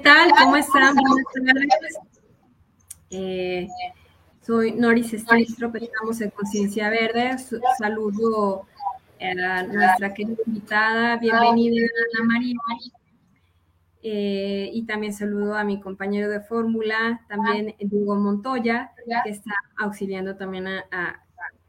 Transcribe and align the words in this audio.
¿Qué 0.00 0.04
tal? 0.04 0.30
¿Cómo 0.30 0.56
están? 0.56 0.94
Buenas 0.94 1.68
tardes. 1.68 1.98
Eh, 3.10 3.68
soy 4.40 4.72
Noris 4.72 5.12
Steinstrop, 5.12 5.76
estamos 5.76 6.18
en 6.22 6.30
Conciencia 6.30 6.88
Verde. 6.88 7.36
Saludo 7.76 8.66
a 9.20 9.62
nuestra 9.64 10.14
querida 10.14 10.38
invitada, 10.46 11.18
bienvenida 11.18 11.86
Ana 12.18 12.28
María. 12.32 12.56
Eh, 14.02 14.70
y 14.72 14.86
también 14.86 15.12
saludo 15.12 15.54
a 15.54 15.64
mi 15.64 15.78
compañero 15.80 16.30
de 16.30 16.40
fórmula, 16.40 17.20
también 17.28 17.74
Diego 17.78 18.16
Montoya, 18.16 18.92
que 19.22 19.28
está 19.28 19.52
auxiliando 19.76 20.34
también 20.36 20.66
a, 20.66 21.22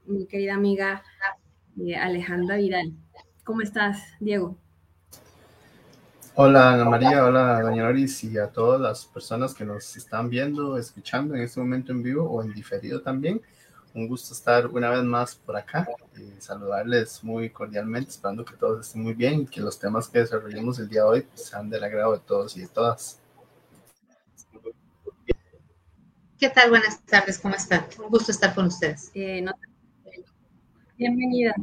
mi 0.06 0.26
querida 0.26 0.54
amiga 0.54 1.04
eh, 1.86 1.98
Alejandra 1.98 2.56
Vidal. 2.56 2.94
¿Cómo 3.44 3.60
estás, 3.62 4.02
Diego? 4.22 4.58
Hola 6.44 6.74
Ana 6.74 6.86
María, 6.86 7.24
hola 7.24 7.62
Doña 7.62 7.84
Loris 7.84 8.24
y 8.24 8.36
a 8.40 8.48
todas 8.48 8.82
las 8.82 9.06
personas 9.06 9.54
que 9.54 9.64
nos 9.64 9.96
están 9.96 10.28
viendo, 10.28 10.76
escuchando 10.76 11.36
en 11.36 11.42
este 11.42 11.60
momento 11.60 11.92
en 11.92 12.02
vivo 12.02 12.28
o 12.28 12.42
en 12.42 12.52
diferido 12.52 13.00
también. 13.04 13.40
Un 13.94 14.08
gusto 14.08 14.34
estar 14.34 14.66
una 14.66 14.90
vez 14.90 15.04
más 15.04 15.36
por 15.36 15.56
acá 15.56 15.88
y 16.18 16.42
saludarles 16.42 17.24
muy 17.24 17.52
cordialmente, 17.52 18.10
esperando 18.10 18.44
que 18.44 18.56
todos 18.56 18.88
estén 18.88 19.04
muy 19.04 19.14
bien 19.14 19.42
y 19.42 19.46
que 19.46 19.62
los 19.62 19.78
temas 19.78 20.08
que 20.08 20.18
desarrollemos 20.18 20.80
el 20.80 20.90
día 20.90 21.02
de 21.02 21.08
hoy 21.08 21.28
sean 21.36 21.70
del 21.70 21.84
agrado 21.84 22.14
de 22.14 22.20
todos 22.22 22.58
y 22.58 22.62
de 22.62 22.68
todas. 22.70 23.20
¿Qué 26.40 26.50
tal? 26.50 26.72
Buenas 26.72 27.06
tardes, 27.06 27.38
¿cómo 27.38 27.54
están? 27.54 27.86
Un 28.04 28.10
gusto 28.10 28.32
estar 28.32 28.56
con 28.56 28.66
ustedes. 28.66 29.12
Eh, 29.14 29.46
Bienvenida. 30.98 31.54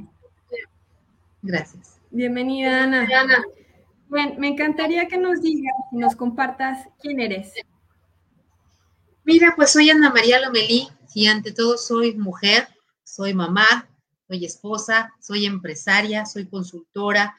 Gracias. 1.42 1.98
Bienvenida, 2.12 2.84
Ana. 2.84 3.08
Ana. 3.12 3.44
Bueno, 4.08 4.34
me 4.38 4.48
encantaría 4.48 5.06
que 5.06 5.18
nos 5.18 5.42
digas, 5.42 5.74
nos 5.92 6.16
compartas 6.16 6.88
quién 7.00 7.20
eres. 7.20 7.52
Mira, 9.24 9.52
pues 9.54 9.72
soy 9.72 9.90
Ana 9.90 10.10
María 10.10 10.40
Lomelí 10.40 10.88
y 11.14 11.26
ante 11.26 11.52
todo 11.52 11.76
soy 11.76 12.14
mujer, 12.14 12.66
soy 13.04 13.34
mamá, 13.34 13.86
soy 14.26 14.46
esposa, 14.46 15.12
soy 15.20 15.44
empresaria, 15.44 16.24
soy 16.24 16.46
consultora 16.46 17.36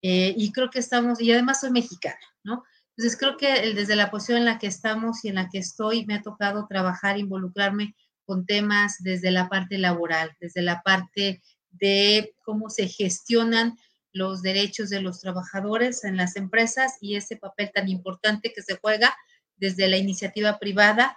eh, 0.00 0.32
y 0.36 0.52
creo 0.52 0.70
que 0.70 0.78
estamos, 0.78 1.20
y 1.20 1.30
además 1.32 1.60
soy 1.60 1.70
mexicana, 1.70 2.16
¿no? 2.44 2.64
Entonces 2.96 3.18
creo 3.18 3.36
que 3.36 3.74
desde 3.74 3.96
la 3.96 4.10
posición 4.10 4.38
en 4.38 4.46
la 4.46 4.58
que 4.58 4.68
estamos 4.68 5.22
y 5.22 5.28
en 5.28 5.34
la 5.34 5.50
que 5.50 5.58
estoy, 5.58 6.06
me 6.06 6.14
ha 6.14 6.22
tocado 6.22 6.66
trabajar, 6.66 7.18
involucrarme 7.18 7.94
con 8.24 8.46
temas 8.46 8.96
desde 9.00 9.30
la 9.30 9.50
parte 9.50 9.76
laboral, 9.76 10.34
desde 10.40 10.62
la 10.62 10.80
parte 10.80 11.42
de 11.72 12.34
cómo 12.42 12.70
se 12.70 12.88
gestionan 12.88 13.76
los 14.16 14.40
derechos 14.40 14.88
de 14.88 15.02
los 15.02 15.20
trabajadores 15.20 16.02
en 16.04 16.16
las 16.16 16.36
empresas 16.36 16.94
y 17.02 17.16
ese 17.16 17.36
papel 17.36 17.70
tan 17.74 17.88
importante 17.88 18.52
que 18.54 18.62
se 18.62 18.78
juega 18.78 19.14
desde 19.56 19.88
la 19.88 19.98
iniciativa 19.98 20.58
privada 20.58 21.14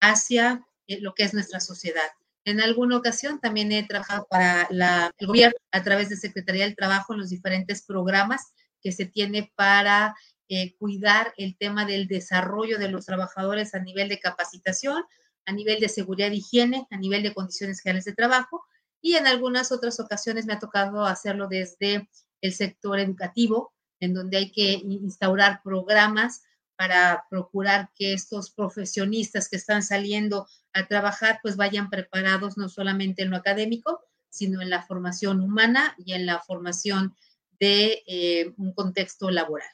hacia 0.00 0.66
eh, 0.86 1.00
lo 1.00 1.14
que 1.14 1.24
es 1.24 1.34
nuestra 1.34 1.60
sociedad. 1.60 2.08
En 2.46 2.62
alguna 2.62 2.96
ocasión 2.96 3.40
también 3.40 3.70
he 3.72 3.86
trabajado 3.86 4.26
para 4.30 4.62
el 4.70 5.26
gobierno 5.26 5.58
a 5.70 5.82
través 5.82 6.08
de 6.08 6.16
Secretaría 6.16 6.64
del 6.64 6.76
Trabajo 6.76 7.12
en 7.12 7.20
los 7.20 7.28
diferentes 7.28 7.82
programas 7.82 8.54
que 8.80 8.92
se 8.92 9.04
tiene 9.04 9.52
para 9.54 10.16
eh, 10.48 10.76
cuidar 10.78 11.34
el 11.36 11.58
tema 11.58 11.84
del 11.84 12.06
desarrollo 12.06 12.78
de 12.78 12.88
los 12.88 13.04
trabajadores 13.04 13.74
a 13.74 13.80
nivel 13.80 14.08
de 14.08 14.18
capacitación, 14.18 15.04
a 15.44 15.52
nivel 15.52 15.78
de 15.78 15.90
seguridad 15.90 16.30
y 16.30 16.38
higiene, 16.38 16.86
a 16.90 16.96
nivel 16.96 17.22
de 17.22 17.34
condiciones 17.34 17.80
generales 17.80 18.06
de 18.06 18.14
trabajo 18.14 18.64
y 19.00 19.14
en 19.14 19.26
algunas 19.26 19.72
otras 19.72 20.00
ocasiones 20.00 20.46
me 20.46 20.54
ha 20.54 20.58
tocado 20.58 21.04
hacerlo 21.04 21.48
desde 21.48 22.08
el 22.40 22.52
sector 22.52 22.98
educativo, 22.98 23.72
en 24.00 24.14
donde 24.14 24.38
hay 24.38 24.52
que 24.52 24.72
instaurar 24.84 25.60
programas 25.62 26.42
para 26.76 27.24
procurar 27.28 27.90
que 27.96 28.12
estos 28.12 28.50
profesionistas 28.50 29.48
que 29.48 29.56
están 29.56 29.82
saliendo 29.82 30.46
a 30.72 30.86
trabajar 30.86 31.40
pues 31.42 31.56
vayan 31.56 31.90
preparados 31.90 32.56
no 32.56 32.68
solamente 32.68 33.22
en 33.22 33.30
lo 33.30 33.36
académico, 33.36 34.00
sino 34.28 34.62
en 34.62 34.70
la 34.70 34.82
formación 34.82 35.40
humana 35.40 35.94
y 35.98 36.12
en 36.12 36.26
la 36.26 36.38
formación 36.38 37.16
de 37.58 38.04
eh, 38.06 38.54
un 38.56 38.72
contexto 38.72 39.30
laboral. 39.30 39.68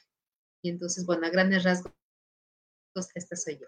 Y 0.63 0.69
entonces, 0.69 1.05
bueno, 1.05 1.27
a 1.27 1.29
grandes 1.29 1.63
rasgos, 1.63 1.93
esta 3.13 3.35
soy 3.35 3.59
yo. 3.59 3.67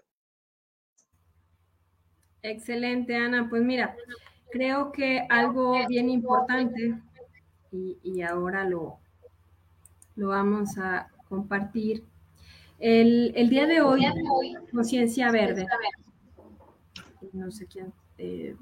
Excelente, 2.42 3.14
Ana. 3.14 3.48
Pues 3.48 3.62
mira, 3.62 3.96
creo 4.50 4.92
que 4.92 5.26
algo 5.28 5.76
bien 5.88 6.10
importante, 6.10 6.94
y, 7.70 8.22
ahora 8.22 8.64
lo, 8.64 8.98
lo 10.16 10.28
vamos 10.28 10.78
a 10.78 11.08
compartir, 11.28 12.04
el, 12.78 13.32
día 13.50 13.66
de 13.66 13.80
hoy, 13.80 14.06
Conciencia 14.70 15.30
Verde, 15.30 15.66
no 17.32 17.50
sé 17.50 17.66
quién, 17.66 17.92
eh, 18.16 18.56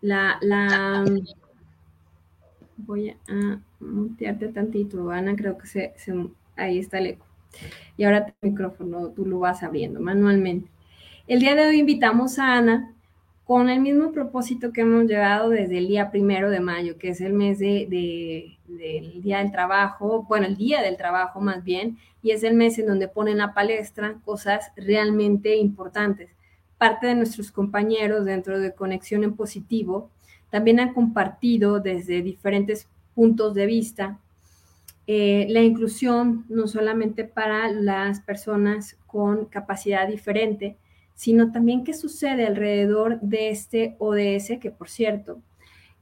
la, 0.00 0.38
la, 0.42 1.04
voy 2.76 3.10
a 3.10 3.60
mutearte 3.80 4.48
tantito, 4.48 5.10
Ana, 5.10 5.34
creo 5.36 5.56
que 5.56 5.66
se, 5.66 5.94
ahí 6.56 6.78
está 6.78 6.98
el 6.98 7.06
eco. 7.06 7.26
Y 7.96 8.04
ahora 8.04 8.26
tu 8.26 8.32
micrófono 8.42 9.08
tú 9.10 9.24
lo 9.24 9.38
vas 9.38 9.62
abriendo 9.62 10.00
manualmente. 10.00 10.68
El 11.26 11.40
día 11.40 11.54
de 11.54 11.66
hoy 11.66 11.80
invitamos 11.80 12.38
a 12.38 12.58
Ana 12.58 12.93
con 13.44 13.68
el 13.68 13.80
mismo 13.80 14.12
propósito 14.12 14.72
que 14.72 14.80
hemos 14.80 15.04
llevado 15.04 15.50
desde 15.50 15.78
el 15.78 15.88
día 15.88 16.10
primero 16.10 16.50
de 16.50 16.60
mayo, 16.60 16.96
que 16.96 17.10
es 17.10 17.20
el 17.20 17.34
mes 17.34 17.58
de, 17.58 18.56
del 18.66 19.22
Día 19.22 19.38
del 19.38 19.52
Trabajo, 19.52 20.24
bueno, 20.28 20.46
el 20.46 20.56
Día 20.56 20.80
del 20.80 20.96
Trabajo 20.96 21.40
más 21.40 21.62
bien, 21.62 21.98
y 22.22 22.30
es 22.30 22.42
el 22.42 22.54
mes 22.54 22.78
en 22.78 22.86
donde 22.86 23.06
ponen 23.06 23.42
a 23.42 23.52
palestra 23.52 24.16
cosas 24.24 24.72
realmente 24.76 25.56
importantes. 25.56 26.30
Parte 26.78 27.06
de 27.06 27.14
nuestros 27.14 27.52
compañeros 27.52 28.24
dentro 28.24 28.58
de 28.58 28.74
Conexión 28.74 29.24
en 29.24 29.34
Positivo 29.34 30.10
también 30.50 30.80
han 30.80 30.94
compartido 30.94 31.80
desde 31.80 32.22
diferentes 32.22 32.88
puntos 33.14 33.54
de 33.54 33.66
vista 33.66 34.18
eh, 35.06 35.46
la 35.50 35.60
inclusión 35.60 36.46
no 36.48 36.66
solamente 36.66 37.24
para 37.24 37.70
las 37.70 38.20
personas 38.20 38.96
con 39.06 39.44
capacidad 39.44 40.08
diferente, 40.08 40.76
sino 41.14 41.52
también 41.52 41.84
qué 41.84 41.94
sucede 41.94 42.46
alrededor 42.46 43.20
de 43.20 43.50
este 43.50 43.96
ODS, 43.98 44.58
que 44.60 44.70
por 44.70 44.88
cierto, 44.88 45.40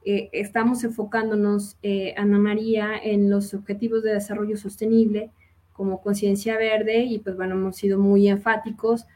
eh, 0.04 0.30
estamos 0.32 0.82
enfocándonos, 0.84 1.76
eh, 1.82 2.14
Ana 2.16 2.38
María, 2.38 2.96
en 3.00 3.30
los 3.30 3.54
objetivos 3.54 4.02
de 4.02 4.14
desarrollo 4.14 4.56
sostenible 4.56 5.30
como 5.72 6.02
conciencia 6.02 6.56
verde 6.56 7.04
y 7.04 7.18
pues 7.18 7.36
bueno, 7.36 7.54
hemos 7.54 7.76
sido 7.76 7.98
muy 7.98 8.28
enfáticos 8.28 9.06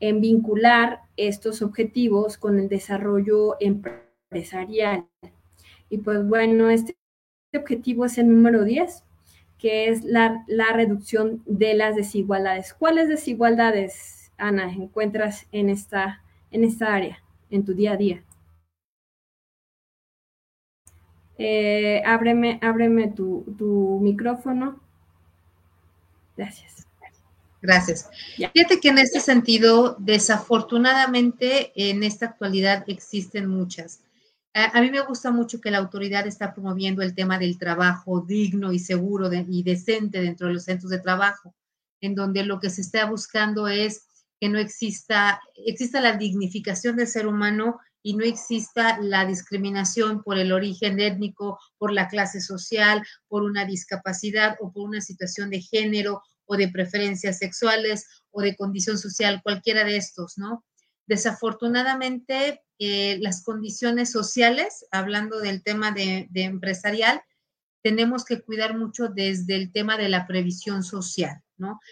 en 0.00 0.20
vincular 0.20 1.00
estos 1.16 1.62
objetivos 1.62 2.38
con 2.38 2.58
el 2.58 2.68
desarrollo 2.68 3.56
empresarial. 3.60 5.06
Y 5.88 5.98
pues 5.98 6.26
bueno, 6.26 6.70
este 6.70 6.96
objetivo 7.54 8.06
es 8.06 8.18
el 8.18 8.28
número 8.28 8.64
10, 8.64 9.04
que 9.58 9.88
es 9.88 10.02
la, 10.02 10.44
la 10.48 10.72
reducción 10.72 11.42
de 11.46 11.74
las 11.74 11.94
desigualdades. 11.94 12.74
¿Cuáles 12.74 13.08
desigualdades? 13.08 14.21
Ana, 14.42 14.72
encuentras 14.72 15.46
en 15.52 15.70
esta, 15.70 16.22
en 16.50 16.64
esta 16.64 16.94
área, 16.94 17.22
en 17.48 17.64
tu 17.64 17.74
día 17.74 17.92
a 17.92 17.96
día? 17.96 18.24
Eh, 21.38 22.02
ábreme, 22.04 22.58
ábreme 22.60 23.08
tu, 23.08 23.98
micrófono. 24.02 24.80
Gracias. 26.36 26.86
Gracias. 27.60 28.10
Fíjate 28.36 28.80
que 28.80 28.88
en 28.88 28.98
este 28.98 29.20
sentido, 29.20 29.94
desafortunadamente, 30.00 31.72
en 31.76 32.02
esta 32.02 32.26
actualidad 32.26 32.82
existen 32.88 33.46
muchas. 33.46 34.00
A, 34.54 34.80
mí 34.80 34.90
me 34.90 35.00
gusta 35.00 35.30
mucho 35.30 35.60
que 35.60 35.70
la 35.70 35.78
autoridad 35.78 36.26
está 36.26 36.52
promoviendo 36.52 37.02
el 37.02 37.14
tema 37.14 37.38
del 37.38 37.58
trabajo 37.58 38.20
digno 38.20 38.72
y 38.72 38.80
seguro 38.80 39.30
y 39.32 39.62
decente 39.62 40.20
dentro 40.20 40.48
de 40.48 40.54
los 40.54 40.64
centros 40.64 40.90
de 40.90 40.98
trabajo, 40.98 41.54
en 42.00 42.16
donde 42.16 42.44
lo 42.44 42.58
que 42.58 42.68
se 42.68 42.80
está 42.80 43.06
buscando 43.06 43.68
es 43.68 44.06
que 44.42 44.48
no 44.48 44.58
exista, 44.58 45.40
exista 45.54 46.00
la 46.00 46.16
dignificación 46.16 46.96
del 46.96 47.06
ser 47.06 47.28
humano 47.28 47.78
y 48.02 48.16
no 48.16 48.24
exista 48.24 48.98
la 49.00 49.24
discriminación 49.24 50.20
por 50.24 50.36
el 50.36 50.50
origen 50.50 50.98
étnico, 50.98 51.60
por 51.78 51.92
la 51.92 52.08
clase 52.08 52.40
social, 52.40 53.06
por 53.28 53.44
una 53.44 53.64
discapacidad 53.64 54.56
o 54.58 54.72
por 54.72 54.82
una 54.88 55.00
situación 55.00 55.48
de 55.48 55.60
género 55.60 56.24
o 56.44 56.56
de 56.56 56.66
preferencias 56.66 57.38
sexuales 57.38 58.24
o 58.32 58.42
de 58.42 58.56
condición 58.56 58.98
social, 58.98 59.42
cualquiera 59.44 59.84
de 59.84 59.96
estos, 59.96 60.36
¿no? 60.38 60.64
Desafortunadamente, 61.06 62.62
eh, 62.80 63.18
las 63.20 63.44
condiciones 63.44 64.10
sociales, 64.10 64.84
hablando 64.90 65.38
del 65.38 65.62
tema 65.62 65.92
de 65.92 66.26
empresarial, 66.34 67.22
tenemos 67.80 68.24
que 68.24 68.40
cuidar 68.40 68.76
mucho 68.76 69.06
desde 69.06 69.54
el 69.54 69.70
tema 69.70 69.96
de 69.96 70.08
la 70.08 70.26
previsión 70.26 70.82
social. 70.82 71.44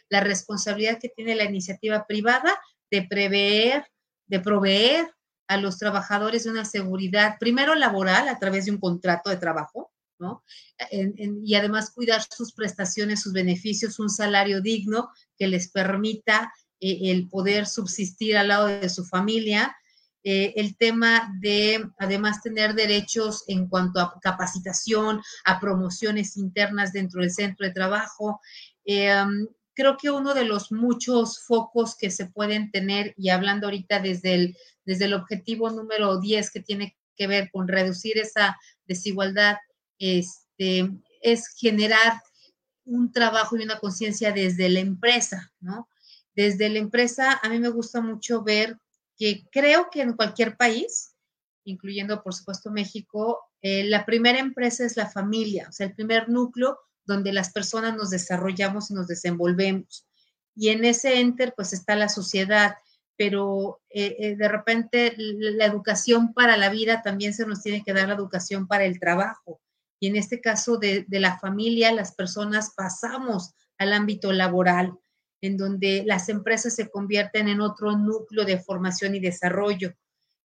La 0.09 0.21
responsabilidad 0.21 0.99
que 1.01 1.09
tiene 1.09 1.35
la 1.35 1.45
iniciativa 1.45 2.07
privada 2.07 2.61
de 2.91 3.03
prever, 3.03 3.87
de 4.27 4.41
proveer 4.41 5.15
a 5.49 5.57
los 5.57 5.79
trabajadores 5.79 6.45
de 6.45 6.51
una 6.51 6.65
seguridad, 6.65 7.37
primero 7.39 7.75
laboral 7.75 8.29
a 8.29 8.39
través 8.39 8.67
de 8.67 8.71
un 8.71 8.79
contrato 8.79 9.31
de 9.31 9.37
trabajo, 9.37 9.93
¿no? 10.21 10.45
y 10.91 11.55
además 11.55 11.91
cuidar 11.91 12.23
sus 12.31 12.53
prestaciones, 12.53 13.23
sus 13.23 13.33
beneficios, 13.33 13.99
un 13.99 14.11
salario 14.11 14.61
digno 14.61 15.11
que 15.37 15.49
les 15.49 15.71
permita 15.71 16.53
eh, 16.81 17.11
el 17.11 17.29
poder 17.29 17.67
subsistir 17.67 18.37
al 18.37 18.49
lado 18.49 18.67
de 18.67 18.89
su 18.89 19.05
familia. 19.05 19.77
Eh, 20.23 20.53
el 20.57 20.77
tema 20.77 21.35
de 21.41 21.83
además 21.99 22.43
tener 22.43 22.75
derechos 22.75 23.45
en 23.49 23.69
cuanto 23.69 24.01
a 24.01 24.21
capacitación, 24.21 25.23
a 25.47 25.59
promociones 25.59 26.37
internas 26.37 26.93
dentro 26.93 27.23
del 27.23 27.31
centro 27.31 27.67
de 27.67 27.73
trabajo. 27.73 28.41
Um, 28.87 29.49
creo 29.75 29.97
que 29.97 30.11
uno 30.11 30.35
de 30.35 30.45
los 30.45 30.73
muchos 30.73 31.41
focos 31.45 31.97
que 31.97 32.11
se 32.11 32.27
pueden 32.27 32.71
tener, 32.71 33.15
y 33.17 33.31
hablando 33.31 33.67
ahorita 33.67 34.01
desde 34.01 34.35
el, 34.35 34.57
desde 34.85 35.07
el 35.07 35.15
objetivo 35.15 35.71
número 35.71 36.21
10 36.21 36.51
que 36.51 36.61
tiene 36.61 36.97
que 37.17 37.27
ver 37.27 37.51
con 37.51 37.69
reducir 37.69 38.19
esa 38.19 38.59
desigualdad, 38.87 39.57
este, 39.99 40.91
es 41.23 41.49
generar 41.59 42.21
un 42.85 43.13
trabajo 43.13 43.57
y 43.57 43.63
una 43.63 43.79
conciencia 43.79 44.33
desde 44.33 44.69
la 44.69 44.81
empresa, 44.81 45.53
¿no? 45.61 45.89
Desde 46.35 46.69
la 46.69 46.79
empresa, 46.79 47.39
a 47.43 47.49
mí 47.49 47.59
me 47.59 47.69
gusta 47.69 48.01
mucho 48.01 48.43
ver 48.43 48.79
que 49.17 49.47
creo 49.51 49.89
que 49.91 50.01
en 50.01 50.15
cualquier 50.15 50.57
país, 50.57 51.15
incluyendo 51.65 52.23
por 52.23 52.35
supuesto 52.35 52.71
México, 52.71 53.39
eh, 53.63 53.85
la 53.85 54.07
primera 54.07 54.39
empresa 54.39 54.85
es 54.85 54.97
la 54.97 55.09
familia, 55.09 55.67
o 55.69 55.73
sea, 55.73 55.87
el 55.87 55.95
primer 55.95 56.29
núcleo 56.29 56.79
donde 57.11 57.33
las 57.33 57.53
personas 57.53 57.97
nos 57.97 58.11
desarrollamos 58.11 58.91
y 58.91 58.95
nos 58.95 59.09
desenvolvemos. 59.09 60.07
Y 60.55 60.69
en 60.69 60.85
ese 60.85 61.21
enter, 61.21 61.53
pues 61.57 61.73
está 61.73 61.97
la 61.97 62.09
sociedad, 62.09 62.77
pero 63.17 63.81
eh, 63.91 64.17
eh, 64.19 64.37
de 64.37 64.49
repente 64.49 65.15
la 65.17 65.67
educación 65.67 66.33
para 66.33 66.57
la 66.57 66.71
vida 66.71 67.03
también 67.03 67.35
se 67.35 67.47
nos 67.47 67.63
tiene 67.63 67.83
que 67.83 67.93
dar 67.93 68.09
la 68.09 68.15
educación 68.15 68.67
para 68.69 68.85
el 68.85 69.01
trabajo. 69.01 69.61
Y 69.99 70.07
en 70.07 70.17
este 70.17 70.41
caso 70.41 70.79
de, 70.79 71.05
de 71.09 71.21
la 71.21 71.39
familia, 71.39 71.93
las 71.93 72.15
personas 72.15 72.73
pasamos 72.77 73.53
al 73.77 73.93
ámbito 73.93 74.33
laboral, 74.33 74.97
en 75.43 75.57
donde 75.57 76.05
las 76.07 76.29
empresas 76.29 76.75
se 76.75 76.89
convierten 76.89 77.49
en 77.49 77.61
otro 77.61 77.97
núcleo 77.99 78.45
de 78.45 78.61
formación 78.61 79.17
y 79.17 79.21
desarrollo. 79.21 79.95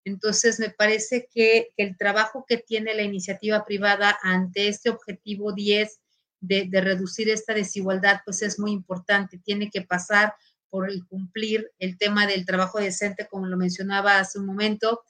Entonces, 0.04 0.58
me 0.58 0.70
parece 0.70 1.28
que 1.32 1.68
el 1.76 1.96
trabajo 1.96 2.44
que 2.48 2.58
tiene 2.58 2.94
la 2.94 3.02
iniciativa 3.02 3.64
privada 3.64 4.18
ante 4.22 4.68
este 4.68 4.90
objetivo 4.90 5.52
10 5.52 6.00
de, 6.46 6.80
reducir 6.80 7.28
esta 7.28 7.54
desigualdad, 7.54 8.20
pues 8.24 8.42
es 8.42 8.58
muy 8.58 8.72
importante. 8.72 9.38
Tiene 9.38 9.70
que 9.70 9.82
pasar 9.82 10.34
por 10.68 10.90
el 10.90 11.06
cumplir 11.06 11.70
el 11.78 11.96
tema 11.98 12.26
del 12.26 12.44
trabajo 12.44 12.78
decente, 12.78 13.26
como 13.28 13.46
lo 13.46 13.56
mencionaba 13.56 14.18
hace 14.18 14.38
un 14.38 14.46
momento, 14.46 15.02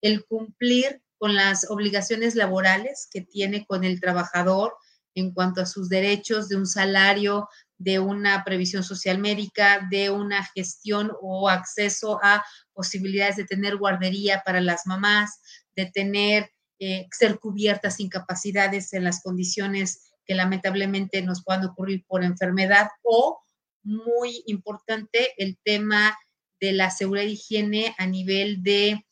el 0.00 0.24
cumplir 0.24 1.02
con 1.18 1.34
las 1.34 1.70
obligaciones 1.70 2.34
laborales 2.34 3.08
que 3.12 3.20
tiene 3.20 3.66
con 3.66 3.84
el 3.84 4.00
trabajador 4.00 4.74
en 5.14 5.32
cuanto 5.32 5.60
a 5.60 5.66
sus 5.66 5.88
derechos 5.88 6.48
de 6.48 6.56
un 6.56 6.66
salario, 6.66 7.48
de 7.78 7.98
una 7.98 8.44
previsión 8.44 8.82
social 8.82 9.18
médica, 9.18 9.86
de 9.90 10.10
una 10.10 10.44
gestión 10.54 11.12
o 11.20 11.48
acceso 11.48 12.20
a 12.22 12.44
posibilidades 12.72 13.36
de 13.36 13.44
tener 13.44 13.76
guardería 13.76 14.42
para 14.44 14.60
las 14.60 14.86
mamás, 14.86 15.40
de 15.74 15.86
tener, 15.86 16.50
eh, 16.78 17.06
ser 17.10 17.38
cubiertas 17.38 18.00
incapacidades 18.00 18.92
en 18.92 19.04
las 19.04 19.22
condiciones 19.22 20.09
que 20.30 20.36
lamentablemente 20.36 21.22
nos 21.22 21.42
puedan 21.42 21.64
ocurrir 21.64 22.04
por 22.06 22.22
enfermedad 22.22 22.86
o, 23.02 23.40
muy 23.82 24.44
importante, 24.46 25.34
el 25.38 25.58
tema 25.64 26.16
de 26.60 26.70
la 26.70 26.92
seguridad 26.92 27.26
y 27.26 27.32
higiene 27.32 27.96
a 27.98 28.06
nivel 28.06 28.62
de 28.62 29.04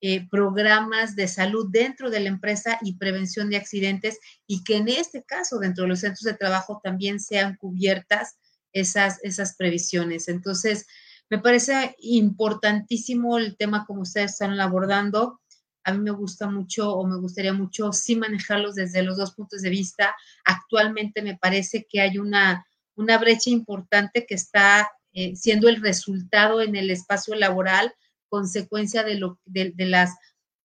eh, 0.00 0.28
programas 0.28 1.14
de 1.14 1.28
salud 1.28 1.68
dentro 1.70 2.10
de 2.10 2.18
la 2.18 2.28
empresa 2.28 2.80
y 2.82 2.96
prevención 2.96 3.50
de 3.50 3.56
accidentes 3.56 4.18
y 4.48 4.64
que 4.64 4.78
en 4.78 4.88
este 4.88 5.22
caso 5.22 5.60
dentro 5.60 5.84
de 5.84 5.90
los 5.90 6.00
centros 6.00 6.24
de 6.24 6.34
trabajo 6.34 6.80
también 6.82 7.20
sean 7.20 7.54
cubiertas 7.54 8.34
esas, 8.72 9.20
esas 9.22 9.54
previsiones. 9.54 10.26
Entonces, 10.26 10.88
me 11.30 11.38
parece 11.38 11.94
importantísimo 12.00 13.38
el 13.38 13.56
tema 13.56 13.86
como 13.86 14.00
ustedes 14.00 14.32
están 14.32 14.58
abordando 14.58 15.40
a 15.84 15.92
mí 15.92 15.98
me 15.98 16.10
gusta 16.10 16.48
mucho 16.48 16.92
o 16.92 17.06
me 17.06 17.16
gustaría 17.16 17.52
mucho 17.52 17.92
sí 17.92 18.16
manejarlos 18.16 18.74
desde 18.74 19.02
los 19.02 19.18
dos 19.18 19.34
puntos 19.34 19.62
de 19.62 19.70
vista. 19.70 20.16
Actualmente 20.44 21.22
me 21.22 21.36
parece 21.36 21.86
que 21.88 22.00
hay 22.00 22.18
una, 22.18 22.66
una 22.96 23.18
brecha 23.18 23.50
importante 23.50 24.26
que 24.26 24.34
está 24.34 24.90
eh, 25.12 25.36
siendo 25.36 25.68
el 25.68 25.80
resultado 25.80 26.62
en 26.62 26.74
el 26.74 26.90
espacio 26.90 27.34
laboral, 27.34 27.94
consecuencia 28.28 29.04
de, 29.04 29.20
las 29.76 30.16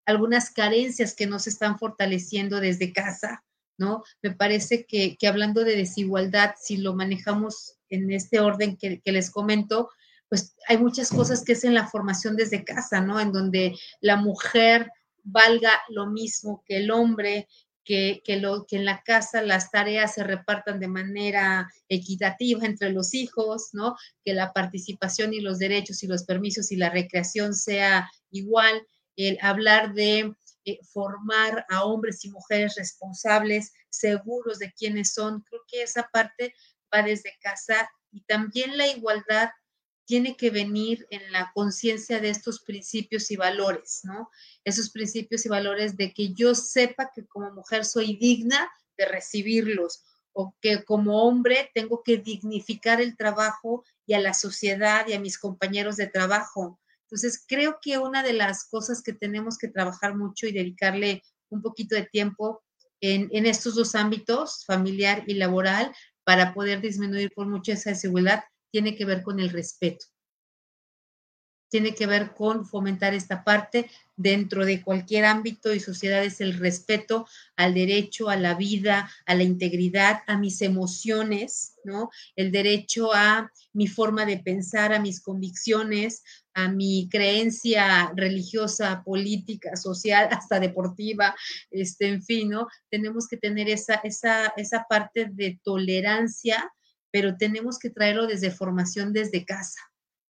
algunas 0.06 0.50
carencias 0.50 1.14
que 1.14 1.28
no 1.28 1.38
se 1.38 1.52
están 1.52 1.78
fortaleciendo 1.78 2.60
desde 2.60 2.94
casa, 2.94 3.44
¿no? 3.78 4.04
Me 4.24 4.32
parece 4.32 4.86
que, 4.86 5.16
hablando 5.28 5.64
de 5.64 5.76
desigualdad, 5.76 6.56
si 6.60 6.78
lo 6.78 6.96
manejamos 6.96 7.76
en 7.90 8.12
este 8.12 8.40
orden 8.40 8.76
que, 8.76 9.02
que 9.02 9.12
les 9.12 9.30
comento, 9.30 9.92
pues 10.30 10.56
hay 10.68 10.78
muchas 10.78 11.10
cosas 11.10 11.44
que 11.44 11.52
es 11.52 11.64
en 11.64 11.74
la 11.76 11.88
formación 11.88 12.36
desde 12.36 12.64
casa, 12.64 13.02
¿no? 13.02 13.20
En 13.20 13.32
donde 13.32 13.76
la 14.02 14.16
mujer 14.16 14.92
valga 15.32 15.72
lo 15.90 16.08
mismo 16.08 16.64
que 16.66 16.78
el 16.78 16.92
hombre, 16.92 17.48
que, 17.84 18.22
lo, 18.40 18.68
que 18.68 18.76
en 18.76 18.86
la 18.86 19.02
casa 19.02 19.42
las 19.42 19.72
tareas 19.72 20.14
se 20.14 20.24
repartan 20.24 20.80
de 20.80 20.88
manera 20.88 21.68
equitativa 21.88 22.64
entre 22.66 22.92
los 22.92 23.16
hijos, 23.16 23.70
¿no? 23.74 23.96
Que 24.24 24.36
la 24.36 24.54
participación 24.54 25.34
y 25.34 25.42
los 25.42 25.58
derechos 25.58 26.04
y 26.04 26.08
los 26.08 26.24
permisos 26.24 26.72
y 26.72 26.76
la 26.76 26.92
recreación 26.92 27.56
sea 27.56 28.10
igual, 28.30 28.86
el 29.16 29.40
hablar 29.42 29.94
de 29.96 30.34
eh, 30.66 30.80
formar 30.94 31.66
a 31.68 31.84
hombres 31.84 32.24
y 32.26 32.30
mujeres 32.30 32.76
responsables, 32.78 33.74
seguros 33.90 34.60
de 34.60 34.72
quiénes 34.72 35.14
son, 35.14 35.42
creo 35.42 35.62
que 35.68 35.82
esa 35.82 36.08
parte 36.14 36.54
va 36.94 37.02
desde 37.02 37.38
casa 37.42 37.90
y 38.12 38.22
también 38.22 38.78
la 38.78 38.88
igualdad 38.88 39.50
tiene 40.10 40.36
que 40.36 40.50
venir 40.50 41.06
en 41.12 41.32
la 41.32 41.52
conciencia 41.54 42.20
de 42.20 42.32
estos 42.32 42.62
principios 42.62 43.30
y 43.30 43.36
valores, 43.36 44.00
¿no? 44.06 44.32
Esos 44.64 44.90
principios 44.90 45.46
y 45.46 45.50
valores 45.50 45.98
de 45.98 46.12
que 46.16 46.34
yo 46.34 46.56
sepa 46.56 47.12
que 47.14 47.28
como 47.28 47.52
mujer 47.52 47.86
soy 47.86 48.18
digna 48.18 48.72
de 48.98 49.06
recibirlos 49.06 50.04
o 50.34 50.56
que 50.62 50.84
como 50.84 51.22
hombre 51.22 51.70
tengo 51.76 52.02
que 52.02 52.18
dignificar 52.18 53.00
el 53.02 53.16
trabajo 53.16 53.84
y 54.08 54.16
a 54.16 54.20
la 54.20 54.34
sociedad 54.34 55.08
y 55.08 55.14
a 55.14 55.20
mis 55.20 55.38
compañeros 55.38 55.96
de 55.96 56.08
trabajo. 56.08 56.80
Entonces, 57.04 57.46
creo 57.48 57.78
que 57.80 58.00
una 58.00 58.24
de 58.24 58.34
las 58.34 58.68
cosas 58.68 59.04
que 59.04 59.14
tenemos 59.14 59.60
que 59.60 59.68
trabajar 59.68 60.18
mucho 60.18 60.48
y 60.48 60.54
dedicarle 60.54 61.22
un 61.50 61.62
poquito 61.62 61.94
de 61.94 62.08
tiempo 62.08 62.64
en, 63.00 63.46
estos 63.46 63.76
dos 63.76 63.94
ámbitos, 63.94 64.66
familiar 64.66 65.24
y 65.28 65.36
laboral, 65.36 65.94
para 66.24 66.56
poder 66.56 66.82
disminuir 66.82 67.32
por 67.32 67.46
mucho 67.46 67.74
esa 67.74 67.92
desigualdad, 67.92 68.42
tiene 68.72 68.96
que 68.96 69.06
ver 69.06 69.24
con 69.24 69.40
el 69.40 69.50
respeto. 69.50 70.06
Tiene 71.72 71.94
que 71.94 72.08
ver 72.08 72.34
con 72.34 72.66
fomentar 72.66 73.14
esta 73.14 73.44
parte 73.44 73.90
dentro 74.16 74.66
de 74.66 74.82
cualquier 74.82 75.24
ámbito 75.26 75.74
y 75.74 75.80
sociedad 75.80 76.24
es 76.26 76.42
el 76.42 76.58
respeto 76.58 77.28
al 77.56 77.76
derecho, 77.76 78.30
a 78.30 78.36
la 78.36 78.56
vida, 78.56 79.10
a 79.26 79.36
la 79.36 79.44
integridad, 79.44 80.22
a 80.26 80.38
mis 80.38 80.62
emociones, 80.62 81.76
¿no? 81.84 82.10
El 82.36 82.52
derecho 82.52 83.14
a 83.14 83.52
mi 83.72 83.88
forma 83.88 84.26
de 84.26 84.40
pensar, 84.40 84.94
a 84.94 85.00
mis 85.00 85.22
convicciones, 85.22 86.24
a 86.56 86.68
mi 86.68 87.08
creencia 87.10 88.12
religiosa, 88.16 89.04
política, 89.06 89.76
social, 89.76 90.28
hasta 90.32 90.60
deportiva, 90.60 91.36
este, 91.70 92.10
en 92.10 92.24
fin, 92.24 92.50
¿no? 92.50 92.68
Tenemos 92.90 93.28
que 93.28 93.38
tener 93.38 93.70
esa, 93.70 93.96
esa, 94.04 94.48
esa 94.58 94.86
parte 94.90 95.30
de 95.32 95.60
tolerancia 95.64 96.70
pero 97.12 97.38
tenemos 97.38 97.80
que 97.80 97.90
traerlo 97.90 98.28
desde 98.28 98.52
formación 98.52 99.14
desde 99.14 99.46
casa 99.46 99.80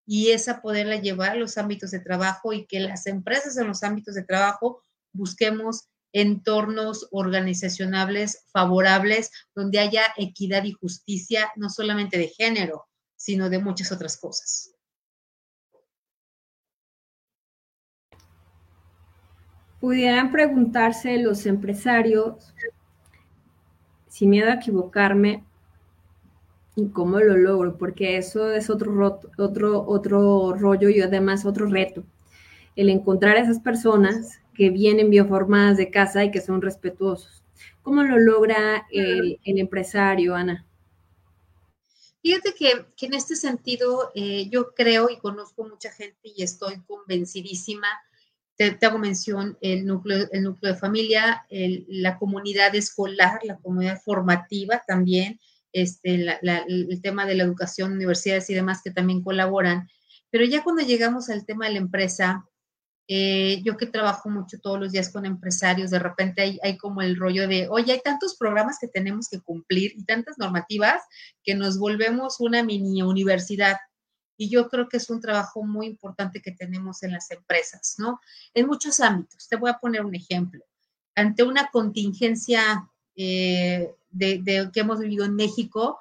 y 0.06 0.32
esa 0.32 0.62
poderla 0.62 0.96
llevar 0.96 1.32
a 1.32 1.36
los 1.36 1.58
ámbitos 1.58 1.92
de 1.92 2.00
trabajo 2.00 2.52
y 2.52 2.66
que 2.66 2.80
las 2.80 3.06
empresas 3.06 3.58
en 3.58 3.68
los 3.68 3.84
ámbitos 3.84 4.16
de 4.16 4.24
trabajo 4.24 4.84
busquemos 5.14 5.90
entornos 6.14 7.08
organizacionales 7.12 8.46
favorables 8.52 9.32
donde 9.54 9.80
haya 9.80 10.02
equidad 10.18 10.64
y 10.64 10.72
justicia, 10.72 11.52
no 11.56 11.70
solamente 11.70 12.18
de 12.18 12.30
género, 12.30 12.88
sino 13.16 13.50
de 13.50 13.60
muchas 13.60 13.92
otras 13.92 14.18
cosas. 14.18 14.72
Pudieran 19.80 20.32
preguntarse 20.32 21.18
los 21.20 21.46
empresarios, 21.46 22.54
sin 24.10 24.32
miedo 24.32 24.50
a 24.50 24.56
equivocarme, 24.56 25.46
cómo 26.88 27.20
lo 27.20 27.36
logro, 27.36 27.78
porque 27.78 28.16
eso 28.16 28.54
es 28.54 28.70
otro, 28.70 29.20
otro, 29.38 29.86
otro 29.86 30.54
rollo 30.54 30.88
y 30.88 31.02
además 31.02 31.46
otro 31.46 31.68
reto. 31.68 32.04
El 32.78 32.90
encontrar 32.90 33.36
a 33.36 33.42
esas 33.42 33.60
personas 33.60 34.40
que 34.54 34.70
vienen 34.70 35.10
bioformadas 35.10 35.76
de 35.76 35.92
casa 35.92 36.24
y 36.24 36.32
que 36.32 36.40
son 36.40 36.62
respetuosos. 36.62 37.44
¿Cómo 37.82 38.04
lo 38.04 38.18
logra 38.18 38.88
el, 38.92 39.38
empresario, 39.44 40.36
Ana? 40.36 40.66
Fíjate 42.22 42.54
que, 42.54 42.86
en 43.06 43.14
este 43.14 43.36
sentido 43.36 44.12
eh, 44.16 44.48
yo 44.50 44.74
creo 44.74 45.10
y 45.10 45.18
conozco 45.18 45.68
mucha 45.68 45.92
gente 45.92 46.20
y 46.24 46.44
estoy 46.44 46.80
convencidísima 46.88 47.88
te, 48.60 48.86
hago 48.86 48.98
mención 48.98 49.58
el 49.62 49.86
núcleo, 49.86 50.28
el 50.34 50.44
núcleo 50.44 50.74
de 50.74 50.80
familia, 50.80 51.46
la 51.50 52.18
comunidad 52.18 52.76
escolar, 52.76 53.40
la 53.44 53.58
comunidad 53.58 54.02
formativa 54.02 54.84
también, 54.86 55.40
este, 55.74 56.26
el 56.42 57.02
tema 57.02 57.26
de 57.26 57.36
la 57.36 57.44
educación, 57.44 57.94
universidades 57.94 58.50
y 58.50 58.54
demás 58.54 58.82
que 58.84 58.92
también 58.92 59.24
colaboran. 59.24 59.88
Pero 60.30 60.46
ya 60.46 60.64
cuando 60.64 60.84
llegamos 60.84 61.30
al 61.30 61.46
tema 61.46 61.66
de 61.66 61.74
la 61.74 61.80
empresa, 61.80 62.46
eh, 63.12 63.62
yo 63.64 63.76
que 63.76 63.88
trabajo 63.88 64.30
mucho 64.30 64.60
todos 64.60 64.80
los 64.80 64.92
días 64.92 65.10
con 65.10 65.26
empresarios, 65.26 65.90
de 65.90 65.98
repente 65.98 66.44
hay, 66.44 66.60
hay, 66.62 66.78
como 66.78 67.02
el 67.02 67.18
rollo 67.18 67.48
de, 67.48 67.68
oye, 67.68 67.94
hay 67.94 68.02
tantos 68.02 68.36
programas 68.38 68.78
que 68.80 68.88
tenemos 68.88 69.28
que 69.30 69.42
cumplir 69.42 69.94
y 69.96 70.06
tantas 70.06 70.38
normativas 70.38 71.02
que 71.44 71.56
nos 71.56 71.80
volvemos 71.80 72.40
una 72.40 72.62
mini 72.62 73.02
universidad. 73.02 73.78
Y 74.38 74.50
yo 74.50 74.70
creo 74.70 74.88
que 74.88 74.98
es 74.98 75.10
un 75.10 75.20
trabajo 75.20 75.64
muy 75.64 75.88
importante 75.88 76.40
que 76.40 76.52
tenemos 76.52 77.02
en 77.02 77.12
las 77.12 77.32
empresas, 77.32 77.96
¿no? 77.98 78.22
En 78.54 78.68
muchos 78.68 79.00
ámbitos. 79.00 79.48
Te 79.50 79.56
voy 79.56 79.72
a 79.72 79.80
poner 79.80 80.06
un 80.06 80.14
ejemplo. 80.14 80.64
Ante 81.16 81.44
una 81.44 81.70
contingencia 81.72 82.88
eh, 83.16 83.92
de, 84.10 84.70
que 84.74 84.80
hemos 84.80 85.00
vivido 85.00 85.26
en 85.26 85.36
México, 85.36 86.00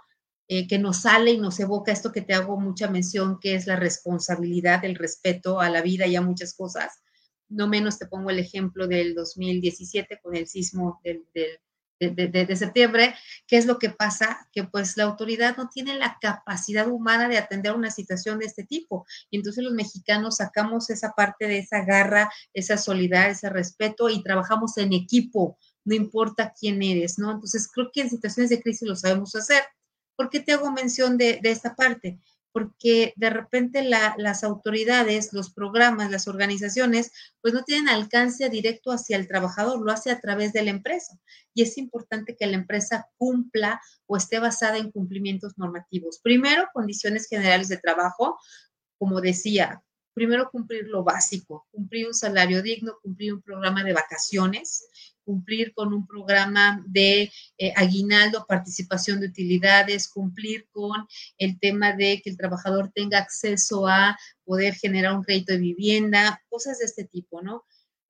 eh, 0.49 0.67
que 0.67 0.79
nos 0.79 1.03
sale 1.03 1.33
y 1.33 1.39
nos 1.39 1.61
evoca 1.61 1.93
esto 1.93 2.13
que 2.13 2.23
te 2.23 2.35
hago 2.35 2.59
mucha 2.59 2.89
mención, 2.89 3.39
que 3.41 3.55
es 3.55 3.67
la 3.67 3.77
responsabilidad, 3.77 4.85
el 4.85 4.95
respeto 4.95 5.61
a 5.61 5.69
la 5.69 5.83
vida 5.83 6.07
y 6.07 6.17
a 6.17 6.23
muchas 6.23 6.55
cosas. 6.55 7.01
No 7.49 7.69
menos 7.69 7.99
te 7.99 8.07
pongo 8.07 8.31
el 8.31 8.39
ejemplo 8.39 8.87
del 8.87 9.15
2017 9.15 10.21
con 10.23 10.37
el 10.37 10.47
sismo 10.47 11.01
del, 11.05 11.25
de, 11.99 12.57
septiembre, 12.57 13.15
¿qué 13.47 13.57
es 13.57 13.67
lo 13.67 13.79
que 13.79 13.91
pasa? 13.91 14.49
Que 14.53 14.65
pues 14.65 14.97
la 14.97 15.05
autoridad 15.05 15.57
no 15.57 15.69
tiene 15.69 15.97
la 15.97 16.19
capacidad 16.21 16.89
humana 16.89 17.29
de 17.29 17.39
atender 17.39 17.75
una 17.75 17.91
situación 17.91 18.39
de 18.39 18.47
este 18.47 18.65
tipo. 18.65 19.07
Y 19.31 19.37
entonces 19.37 19.65
los 19.65 19.73
mexicanos 19.73 20.37
sacamos 20.37 20.91
esa 20.91 21.13
parte 21.13 21.47
de 21.47 21.59
esa 21.59 21.85
garra, 21.85 22.31
esa 22.55 22.77
solidaridad, 22.77 23.31
ese 23.31 23.51
respeto 23.51 24.09
y 24.09 24.23
trabajamos 24.23 24.77
en 24.79 24.93
equipo, 24.93 25.59
no 25.89 25.95
importa 25.95 26.53
quién 26.59 26.83
eres, 26.83 27.19
¿no? 27.19 27.33
Entonces 27.33 27.67
creo 27.73 27.91
que 27.91 28.03
en 28.03 28.11
situaciones 28.11 28.51
de 28.51 28.61
crisis 28.61 28.87
lo 28.87 28.95
sabemos 28.95 29.35
hacer. 29.35 29.63
¿Por 30.17 30.29
qué 30.29 30.41
te 30.41 30.53
hago 30.53 30.71
mención 30.71 31.17
de, 31.17 31.41
esta 31.45 31.75
parte? 31.75 32.21
Porque 32.53 33.15
de 33.17 33.31
repente 33.31 33.83
las 33.83 34.45
autoridades, 34.45 35.33
los 35.33 35.51
programas, 35.51 36.11
las 36.11 36.29
organizaciones, 36.29 37.11
pues 37.41 37.55
no 37.55 37.65
tienen 37.65 37.89
alcance 37.89 38.51
directo 38.51 38.91
hacia 38.93 39.17
el 39.17 39.27
trabajador, 39.27 39.81
lo 39.81 39.91
hace 39.91 40.11
a 40.11 40.21
través 40.21 40.53
de 40.53 40.63
la 40.63 40.71
empresa. 40.71 41.19
Y 41.55 41.63
es 41.63 41.79
importante 41.79 42.37
que 42.37 42.47
la 42.47 42.57
empresa 42.57 43.09
cumpla 43.17 43.81
o 44.07 44.19
esté 44.19 44.41
basada 44.41 44.77
en 44.77 44.91
cumplimientos 44.91 45.57
normativos. 45.57 46.21
Primero, 46.23 46.69
condiciones 46.75 47.29
generales 47.29 47.69
de 47.69 47.79
trabajo, 47.79 48.39
como 48.99 49.23
decía, 49.23 49.83
primero 50.19 50.51
cumplir 50.51 50.89
lo 50.89 51.05
básico, 51.05 51.69
cumplir 51.71 52.09
un 52.09 52.15
salario 52.15 52.61
digno, 52.61 52.99
cumplir 53.01 53.35
un 53.35 53.41
programa 53.41 53.85
de 53.85 53.93
vacaciones, 53.93 54.89
cumplir 55.25 55.73
con 55.75 55.93
un 55.93 56.09
programa 56.09 56.83
de 56.89 57.31
eh, 57.57 57.73
aguinaldo, 57.77 58.47
participación 58.49 59.21
de 59.21 59.29
utilidades, 59.29 60.09
cumplir 60.09 60.67
con 60.73 61.07
el 61.37 61.61
tema 61.61 61.93
de 61.93 62.21
que 62.21 62.31
el 62.31 62.37
trabajador 62.37 62.91
tenga 62.93 63.19
acceso 63.19 63.87
a 63.87 64.19
poder 64.45 64.75
generar 64.75 65.15
un 65.15 65.23
crédito 65.23 65.53
de 65.53 65.59
vivienda, 65.59 66.43
cosas 66.49 66.81
de 66.81 66.87
este 66.87 67.05
tipo, 67.05 67.41
¿no? 67.41 67.65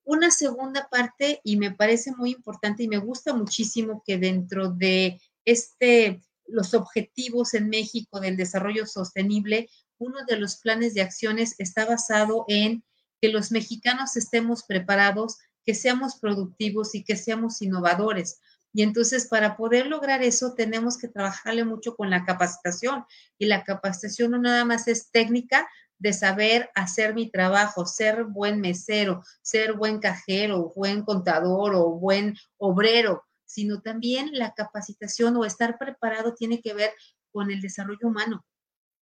Una 0.05 0.31
segunda 0.31 0.89
parte, 0.91 1.43
y 1.45 1.59
me 1.59 1.73
parece 1.73 2.13
muy 2.13 2.31
importante 2.31 2.85
y 2.85 2.89
me 2.89 2.97
gusta 2.97 3.35
muchísimo 3.35 4.03
que 4.07 4.17
dentro 4.17 4.71
de 4.71 5.21
este, 5.45 6.23
los 6.47 6.73
objetivos 6.73 7.53
en 7.53 7.69
México 7.69 8.19
del 8.19 8.39
desarrollo 8.39 8.87
sostenible, 8.87 9.69
uno 9.99 10.25
de 10.27 10.37
los 10.37 10.57
planes 10.57 10.95
de 10.95 11.03
acciones 11.03 11.55
está 11.59 11.85
basado 11.85 12.45
en 12.49 12.85
que 13.21 13.29
los 13.29 13.51
mexicanos 13.51 14.17
estemos 14.17 14.65
preparados 14.65 15.39
que 15.65 15.75
seamos 15.75 16.17
productivos 16.17 16.95
y 16.95 17.05
que 17.05 17.17
seamos 17.17 17.61
innovadores. 17.61 18.41
Y 18.73 18.83
entonces 18.83 19.27
para 19.29 19.57
poder 19.57 19.87
lograr 19.87 20.23
eso 20.23 20.55
tenemos 20.55 20.99
que 20.99 21.09
trabajarle 21.09 21.65
mucho 21.65 21.97
con 21.97 22.11
la 22.11 22.25
capacitación. 22.25 23.05
Y 23.39 23.47
la 23.47 23.65
capacitación 23.65 24.31
no 24.31 24.39
nada 24.39 24.65
más 24.65 24.89
es 24.89 25.11
técnica 25.11 25.69
de 25.99 26.13
saber 26.13 26.71
hacer 26.75 27.15
mi 27.15 27.31
trabajo, 27.31 27.87
ser 27.87 28.25
buen 28.25 28.61
mesero, 28.61 29.23
ser 29.43 29.73
buen 29.73 29.99
cajero, 29.99 30.73
buen 30.77 31.03
contador 31.03 31.75
o 31.75 31.91
buen 31.91 32.37
obrero, 32.57 33.25
sino 33.45 33.81
también 33.81 34.31
la 34.33 34.55
capacitación 34.55 35.37
o 35.37 35.45
estar 35.45 35.77
preparado 35.77 36.35
tiene 36.35 36.61
que 36.61 36.75
ver 36.75 36.93
con 37.33 37.51
el 37.51 37.61
desarrollo 37.61 38.07
humano. 38.07 38.45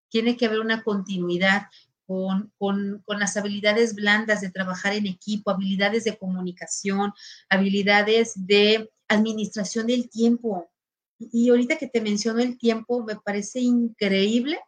Tiene 0.09 0.37
que 0.37 0.47
haber 0.47 0.61
una 0.61 0.83
continuidad, 0.83 1.69
con, 2.07 3.03
las 3.19 3.37
habilidades 3.37 3.95
blandas 3.95 4.41
de 4.41 4.51
trabajar 4.51 4.93
en 4.93 5.07
equipo, 5.07 5.51
habilidades 5.51 6.05
de 6.05 6.17
comunicación, 6.17 7.13
habilidades 7.49 8.33
de 8.37 8.91
administración 9.09 9.89
del 9.89 10.09
tiempo. 10.09 10.71
Y 11.19 11.51
ahorita 11.51 11.79
que 11.79 11.89
te 11.89 12.01
menciono 12.01 12.41
el 12.41 12.59
tiempo, 12.59 13.03
me 13.03 13.17
parece 13.17 13.61
increíble 13.61 14.61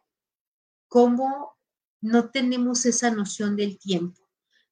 cómo 0.87 1.53
no 2.01 2.29
tenemos 2.29 2.85
esa 2.85 3.11
noción 3.11 3.55
del 3.55 3.77
tiempo. 3.77 4.21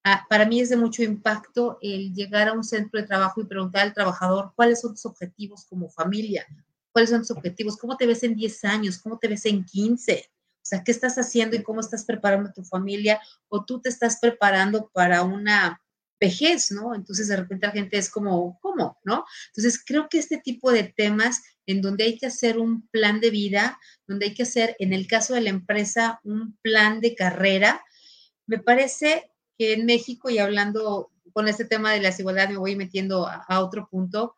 Ah, 0.03 0.25
para 0.29 0.45
mí 0.45 0.61
es 0.61 0.69
de 0.69 0.77
mucho 0.77 1.03
impacto 1.03 1.77
el 1.81 2.13
llegar 2.13 2.47
a 2.47 2.53
un 2.53 2.63
centro 2.63 2.99
de 2.99 3.07
trabajo 3.07 3.41
y 3.41 3.45
preguntar 3.45 3.83
al 3.83 3.93
trabajador 3.93 4.53
cuáles 4.55 4.81
son 4.81 4.91
tus 4.91 5.05
objetivos 5.05 5.65
como 5.65 5.89
familia, 5.89 6.45
cuáles 6.91 7.09
son 7.09 7.19
tus 7.19 7.31
objetivos, 7.31 7.77
cómo 7.77 7.97
te 7.97 8.07
ves 8.07 8.23
en 8.23 8.35
10 8.35 8.63
años, 8.65 8.99
cómo 8.99 9.19
te 9.19 9.27
ves 9.27 9.45
en 9.45 9.65
15, 9.65 10.29
o 10.31 10.36
sea, 10.67 10.83
¿qué 10.83 10.91
estás 10.91 11.17
haciendo 11.17 11.55
y 11.55 11.63
cómo 11.63 11.79
estás 11.79 12.05
preparando 12.05 12.49
a 12.49 12.53
tu 12.53 12.63
familia? 12.63 13.21
O 13.47 13.65
tú 13.65 13.81
te 13.81 13.89
estás 13.89 14.19
preparando 14.19 14.89
para 14.93 15.23
una 15.23 15.81
vejez, 16.19 16.71
¿no? 16.71 16.95
Entonces 16.95 17.27
de 17.27 17.37
repente 17.37 17.67
la 17.67 17.73
gente 17.73 17.97
es 17.97 18.09
como, 18.09 18.59
¿cómo? 18.61 18.97
¿No? 19.03 19.25
Entonces 19.47 19.83
creo 19.85 20.07
que 20.09 20.17
este 20.17 20.37
tipo 20.37 20.71
de 20.71 20.83
temas 20.83 21.41
en 21.65 21.81
donde 21.81 22.05
hay 22.05 22.17
que 22.17 22.27
hacer 22.27 22.57
un 22.57 22.87
plan 22.87 23.19
de 23.19 23.29
vida, 23.29 23.79
donde 24.07 24.27
hay 24.27 24.33
que 24.33 24.43
hacer, 24.43 24.75
en 24.79 24.93
el 24.93 25.05
caso 25.05 25.33
de 25.33 25.41
la 25.41 25.49
empresa, 25.49 26.19
un 26.23 26.57
plan 26.61 27.01
de 27.01 27.13
carrera, 27.13 27.83
me 28.47 28.57
parece 28.59 29.31
que 29.57 29.73
en 29.73 29.85
México, 29.85 30.29
y 30.29 30.39
hablando 30.39 31.11
con 31.33 31.47
este 31.47 31.65
tema 31.65 31.91
de 31.91 32.01
la 32.01 32.09
desigualdad, 32.09 32.49
me 32.49 32.57
voy 32.57 32.75
metiendo 32.75 33.27
a, 33.27 33.59
otro 33.59 33.87
punto, 33.89 34.37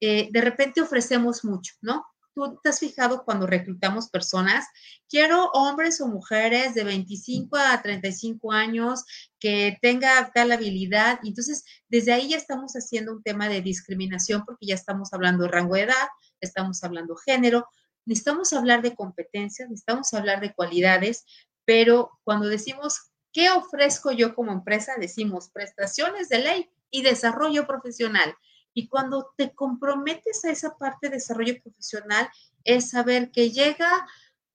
eh, 0.00 0.28
de 0.32 0.40
repente 0.40 0.80
ofrecemos 0.80 1.44
mucho, 1.44 1.74
¿no? 1.80 2.04
Tú 2.34 2.58
te 2.62 2.68
has 2.68 2.80
fijado 2.80 3.24
cuando 3.24 3.46
reclutamos 3.46 4.10
personas, 4.10 4.66
quiero 5.08 5.50
hombres 5.52 6.00
o 6.00 6.08
mujeres 6.08 6.74
de 6.74 6.84
25 6.84 7.56
a 7.56 7.80
35 7.80 8.52
años 8.52 9.04
que 9.38 9.78
tenga 9.80 10.30
tal 10.34 10.52
habilidad. 10.52 11.20
entonces, 11.22 11.64
desde 11.88 12.12
ahí 12.12 12.30
ya 12.30 12.36
estamos 12.36 12.72
haciendo 12.74 13.12
un 13.12 13.22
tema 13.22 13.48
de 13.48 13.62
discriminación 13.62 14.44
porque 14.44 14.66
ya 14.66 14.74
estamos 14.74 15.12
hablando 15.12 15.44
de 15.44 15.50
rango 15.50 15.74
de 15.74 15.82
edad, 15.82 16.08
estamos 16.40 16.82
hablando 16.82 17.16
género, 17.16 17.68
necesitamos 18.04 18.52
hablar 18.52 18.82
de 18.82 18.94
competencias, 18.94 19.68
necesitamos 19.68 20.12
hablar 20.12 20.40
de 20.40 20.52
cualidades, 20.54 21.24
pero 21.64 22.18
cuando 22.24 22.48
decimos, 22.48 23.10
¿qué 23.32 23.50
ofrezco 23.50 24.12
yo 24.12 24.34
como 24.34 24.52
empresa? 24.52 24.94
Decimos 24.98 25.50
prestaciones 25.50 26.28
de 26.28 26.38
ley 26.38 26.70
y 26.90 27.02
desarrollo 27.02 27.66
profesional. 27.66 28.36
Y 28.74 28.88
cuando 28.88 29.32
te 29.36 29.54
comprometes 29.54 30.44
a 30.44 30.50
esa 30.50 30.76
parte 30.76 31.08
de 31.08 31.16
desarrollo 31.16 31.54
profesional, 31.62 32.28
es 32.64 32.90
saber 32.90 33.30
que 33.30 33.50
llega 33.50 34.06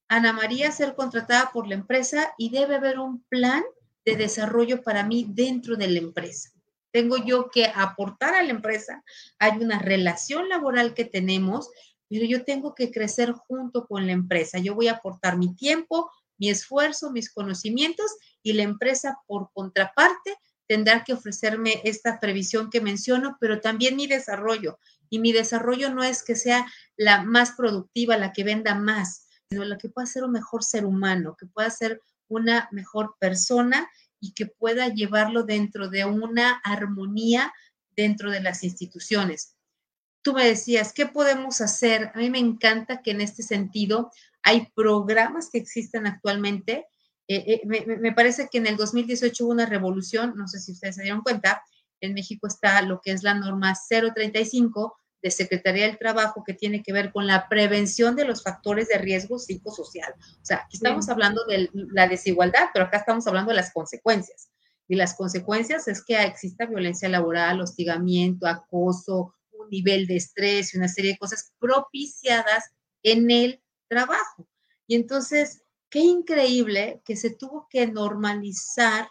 Ana 0.10 0.34
María 0.34 0.70
a 0.70 0.74
ser 0.74 0.96
contratada 0.96 1.52
por 1.52 1.68
la 1.68 1.76
empresa 1.76 2.34
y 2.38 2.50
debe 2.50 2.76
haber 2.76 3.00
un 3.00 3.24
plan 3.30 3.64
de 4.06 4.16
desarrollo 4.16 4.84
para 4.84 5.04
mí 5.04 5.26
dentro 5.30 5.76
de 5.76 5.88
la 5.88 6.00
empresa. 6.00 6.52
Tengo 6.92 7.18
yo 7.18 7.50
que 7.50 7.72
aportar 7.74 8.34
a 8.34 8.44
la 8.44 8.50
empresa, 8.50 9.04
hay 9.38 9.60
una 9.60 9.80
relación 9.80 10.50
laboral 10.50 10.96
que 10.96 11.06
tenemos, 11.06 11.70
pero 12.10 12.26
yo 12.26 12.44
tengo 12.44 12.74
que 12.74 12.92
crecer 12.92 13.32
junto 13.34 13.86
con 13.86 14.08
la 14.08 14.14
empresa. 14.14 14.58
Yo 14.58 14.74
voy 14.74 14.88
a 14.88 14.94
aportar 14.94 15.38
mi 15.38 15.56
tiempo, 15.56 16.12
mi 16.40 16.50
esfuerzo, 16.50 17.12
mis 17.12 17.32
conocimientos 17.32 18.12
y 18.42 18.54
la 18.54 18.64
empresa 18.64 19.20
por 19.28 19.52
contraparte 19.54 20.36
tendrá 20.70 21.04
que 21.04 21.14
ofrecerme 21.14 21.82
esta 21.84 22.20
previsión 22.20 22.70
que 22.70 22.80
menciono, 22.80 23.38
pero 23.42 23.60
también 23.60 23.96
mi 23.96 24.06
desarrollo. 24.06 24.78
Y 25.10 25.18
mi 25.18 25.32
desarrollo 25.34 25.90
no 25.92 26.04
es 26.04 26.22
que 26.22 26.36
sea 26.36 26.68
la 26.96 27.24
más 27.24 27.54
productiva, 27.54 28.18
la 28.18 28.34
que 28.34 28.44
venda 28.44 28.76
más, 28.76 29.26
sino 29.50 29.66
la 29.66 29.80
que 29.80 29.90
pueda 29.90 30.06
ser 30.06 30.24
un 30.24 30.32
mejor 30.32 30.64
ser 30.64 30.86
humano, 30.86 31.36
que 31.40 31.48
pueda 31.48 31.72
ser 31.72 32.04
una 32.28 32.70
mejor 32.72 33.16
persona 33.20 33.90
y 34.20 34.34
que 34.34 34.46
pueda 34.46 34.90
llevarlo 34.90 35.42
dentro 35.42 35.90
de 35.90 36.06
una 36.06 36.62
armonía 36.64 37.52
dentro 37.96 38.30
de 38.30 38.42
las 38.42 38.64
instituciones. 38.64 39.56
Tú 40.22 40.34
me 40.34 40.46
decías, 40.46 40.94
¿qué 40.94 41.08
podemos 41.08 41.62
hacer? 41.62 42.12
A 42.14 42.20
mí 42.20 42.30
me 42.30 42.38
encanta 42.38 43.02
que 43.02 43.10
en 43.10 43.22
este 43.22 43.42
sentido 43.42 44.12
hay 44.44 44.72
programas 44.76 45.50
que 45.50 45.58
existen 45.58 46.06
actualmente 46.06 46.86
eh, 47.30 47.62
eh, 47.64 47.86
me, 47.86 48.12
parece 48.12 48.50
que 48.52 48.58
en 48.58 48.66
el 48.66 48.76
2018 48.76 49.46
hubo 49.46 49.52
una 49.52 49.68
revolución, 49.68 50.34
no 50.36 50.48
sé 50.48 50.60
si 50.60 50.72
ustedes 50.72 50.96
se 50.96 51.04
dieron 51.04 51.22
cuenta, 51.22 51.64
en 52.02 52.16
México 52.16 52.48
está 52.48 52.82
lo 52.82 53.02
que 53.02 53.12
es 53.12 53.22
la 53.22 53.36
norma 53.36 53.76
035 53.88 54.98
de 55.22 55.30
Secretaría 55.30 55.86
del 55.86 56.00
Trabajo 56.00 56.44
que 56.44 56.56
tiene 56.56 56.82
que 56.82 56.92
ver 56.92 57.12
con 57.12 57.28
la 57.28 57.48
prevención 57.48 58.16
de 58.16 58.26
los 58.26 58.42
factores 58.42 58.88
de 58.88 58.98
riesgo 58.98 59.38
psicosocial. 59.38 60.12
O 60.18 60.46
sea, 60.46 60.64
aquí 60.66 60.78
estamos 60.78 61.08
hablando 61.08 61.46
de 61.46 61.70
la 61.74 62.08
desigualdad, 62.08 62.70
pero 62.74 62.86
acá 62.86 62.98
estamos 62.98 63.28
hablando 63.28 63.52
de 63.52 63.58
las 63.58 63.72
consecuencias. 63.74 64.50
Y 64.88 64.96
las 64.96 65.14
consecuencias 65.14 65.88
es 65.88 66.04
que 66.04 66.20
exista 66.24 66.66
violencia 66.66 67.10
laboral, 67.10 67.62
hostigamiento, 67.62 68.48
acoso, 68.48 69.36
un 69.52 69.70
nivel 69.70 70.08
de 70.08 70.16
estrés 70.16 70.74
y 70.74 70.78
una 70.78 70.88
serie 70.88 71.12
de 71.12 71.20
cosas 71.20 71.52
propiciadas 71.60 72.72
en 73.04 73.30
el 73.30 73.62
trabajo. 73.88 74.48
Y 74.88 74.96
entonces, 74.96 75.62
qué 75.90 76.00
increíble 76.00 77.02
que 77.06 77.16
se 77.16 77.32
tuvo 77.32 77.68
que 77.70 77.88
normalizar 77.88 79.10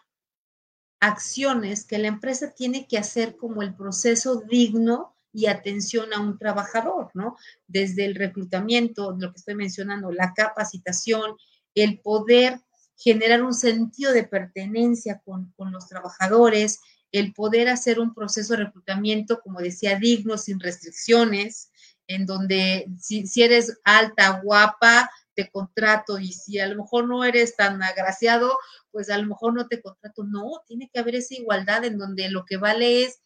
acciones 1.01 1.85
que 1.85 1.99
la 1.99 2.09
empresa 2.09 2.53
tiene 2.53 2.87
que 2.87 2.99
hacer 2.99 3.37
como 3.37 3.63
el 3.63 3.75
proceso 3.75 4.43
digno 4.43 5.17
y 5.33 5.47
atención 5.47 6.13
a 6.13 6.21
un 6.21 6.39
trabajador, 6.39 7.11
¿no? 7.15 7.37
Desde 7.67 8.05
el 8.05 8.15
reclutamiento, 8.15 9.13
lo 9.13 9.31
que 9.31 9.39
estoy 9.39 9.55
mencionando, 9.55 10.11
la 10.11 10.33
capacitación, 10.35 11.37
el 11.75 12.01
poder 12.01 12.61
generar 12.97 13.43
un 13.43 13.55
sentido 13.55 14.13
de 14.13 14.25
pertenencia 14.25 15.23
con, 15.25 15.55
los 15.71 15.87
trabajadores, 15.87 16.81
el 17.13 17.33
poder 17.33 17.69
hacer 17.69 18.01
un 18.01 18.13
proceso 18.13 18.55
de 18.55 18.65
reclutamiento, 18.65 19.41
como 19.41 19.61
decía, 19.61 19.99
digno, 19.99 20.37
sin 20.37 20.59
restricciones, 20.59 21.71
en 22.09 22.27
donde 22.27 22.89
si, 22.99 23.25
eres 23.43 23.79
alta, 23.85 24.41
guapa, 24.43 25.11
te 25.39 25.49
contrato 25.51 26.19
y 26.19 26.33
si 26.33 26.59
a 26.59 26.67
lo 26.67 26.83
mejor 26.83 27.07
no 27.07 27.23
eres 27.23 27.55
tan 27.55 27.81
agraciado, 27.81 28.59
pues 28.91 29.09
a 29.09 29.19
lo 29.19 29.29
mejor 29.29 29.55
no 29.55 29.69
te 29.69 29.81
contrato. 29.81 30.25
No, 30.25 30.65
tiene 30.67 30.91
que 30.93 30.99
haber 30.99 31.15
esa 31.15 31.37
igualdad 31.37 31.85
en 31.85 31.97
donde 31.97 32.29
lo 32.29 32.45
que 32.45 32.57
vale 32.57 33.05
es 33.05 33.21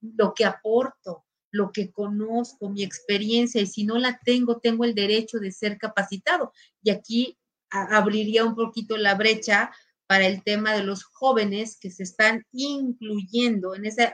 lo 0.00 0.32
que 0.32 0.46
aporto, 0.46 1.26
lo 1.50 1.70
que 1.70 1.92
conozco, 1.92 2.70
mi 2.70 2.82
experiencia, 2.82 3.60
y 3.60 3.66
si 3.66 3.84
no 3.84 3.98
la 3.98 4.18
tengo, 4.24 4.60
tengo 4.60 4.86
el 4.86 4.94
derecho 4.94 5.40
de 5.40 5.52
ser 5.52 5.76
capacitado. 5.76 6.54
Y 6.82 6.88
aquí 6.88 7.38
abriría 7.68 8.46
un 8.46 8.54
poquito 8.54 8.96
la 8.96 9.14
brecha 9.14 9.70
para 10.06 10.26
el 10.26 10.42
tema 10.42 10.72
de 10.72 10.84
los 10.84 11.04
jóvenes 11.04 11.78
que 11.78 11.90
se 11.90 12.04
están 12.04 12.46
incluyendo 12.50 13.74
en 13.74 13.84
esa, 13.84 14.10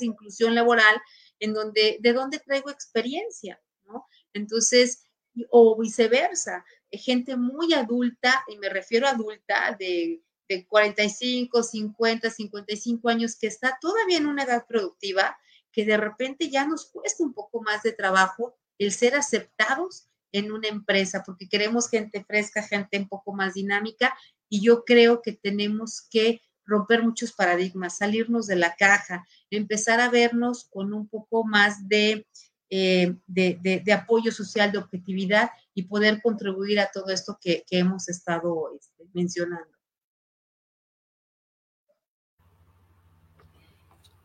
inclusión 0.00 0.56
laboral, 0.56 1.00
en 1.38 1.54
donde, 1.54 1.98
¿de 2.00 2.12
dónde 2.12 2.40
traigo 2.40 2.68
experiencia? 2.68 3.60
¿no? 3.84 4.06
Entonces, 4.32 5.05
o 5.50 5.78
viceversa, 5.78 6.64
gente 6.90 7.36
muy 7.36 7.74
adulta, 7.74 8.44
y 8.48 8.58
me 8.58 8.68
refiero 8.68 9.06
a 9.06 9.10
adulta 9.10 9.76
de, 9.78 10.22
de 10.48 10.66
45, 10.66 11.62
50, 11.62 12.30
55 12.30 13.08
años, 13.08 13.36
que 13.36 13.46
está 13.46 13.78
todavía 13.80 14.18
en 14.18 14.26
una 14.26 14.44
edad 14.44 14.66
productiva, 14.66 15.36
que 15.72 15.84
de 15.84 15.96
repente 15.96 16.48
ya 16.48 16.66
nos 16.66 16.86
cuesta 16.86 17.22
un 17.22 17.34
poco 17.34 17.62
más 17.62 17.82
de 17.82 17.92
trabajo 17.92 18.56
el 18.78 18.92
ser 18.92 19.14
aceptados 19.14 20.08
en 20.32 20.52
una 20.52 20.68
empresa, 20.68 21.22
porque 21.24 21.48
queremos 21.48 21.88
gente 21.88 22.24
fresca, 22.24 22.62
gente 22.62 22.98
un 22.98 23.08
poco 23.08 23.32
más 23.32 23.54
dinámica, 23.54 24.16
y 24.48 24.60
yo 24.60 24.84
creo 24.84 25.22
que 25.22 25.32
tenemos 25.32 26.02
que 26.10 26.42
romper 26.64 27.02
muchos 27.02 27.32
paradigmas, 27.32 27.98
salirnos 27.98 28.46
de 28.46 28.56
la 28.56 28.74
caja, 28.74 29.26
empezar 29.50 30.00
a 30.00 30.10
vernos 30.10 30.64
con 30.64 30.92
un 30.92 31.08
poco 31.08 31.44
más 31.44 31.88
de, 31.88 32.26
eh, 32.68 33.14
de, 33.26 33.92
apoyo 33.92 34.32
social, 34.32 34.72
de 34.72 34.78
objetividad 34.78 35.50
y 35.74 35.84
poder 35.84 36.20
contribuir 36.20 36.80
a 36.80 36.90
todo 36.92 37.10
esto 37.10 37.38
que, 37.40 37.64
hemos 37.70 38.08
estado 38.08 38.72
este, 38.78 39.04
mencionando. 39.12 39.68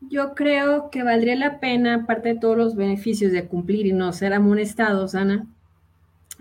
Yo 0.00 0.34
creo 0.34 0.90
que 0.90 1.04
valdría 1.04 1.36
la 1.36 1.60
pena, 1.60 1.94
aparte 1.94 2.30
de 2.30 2.40
todos 2.40 2.56
los 2.56 2.74
beneficios 2.74 3.30
de 3.30 3.46
cumplir 3.46 3.86
y 3.86 3.92
no 3.92 4.12
ser 4.12 4.32
amonestados, 4.34 5.14
Ana, 5.14 5.46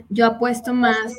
yo 0.10 0.26
apuesto 0.26 0.74
más, 0.74 1.14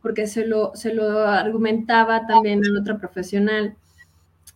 porque 0.00 0.28
se 0.28 0.46
lo, 0.46 0.70
se 0.76 0.94
lo 0.94 1.26
argumentaba 1.26 2.26
también 2.28 2.64
en 2.64 2.76
otra 2.76 2.98
profesional, 2.98 3.76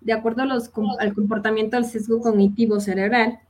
de 0.00 0.12
acuerdo 0.12 0.42
a 0.42 0.46
los, 0.46 0.70
al 1.00 1.14
comportamiento 1.14 1.76
del 1.76 1.86
sesgo 1.86 2.20
cognitivo 2.20 2.78
cerebral, 2.78 3.40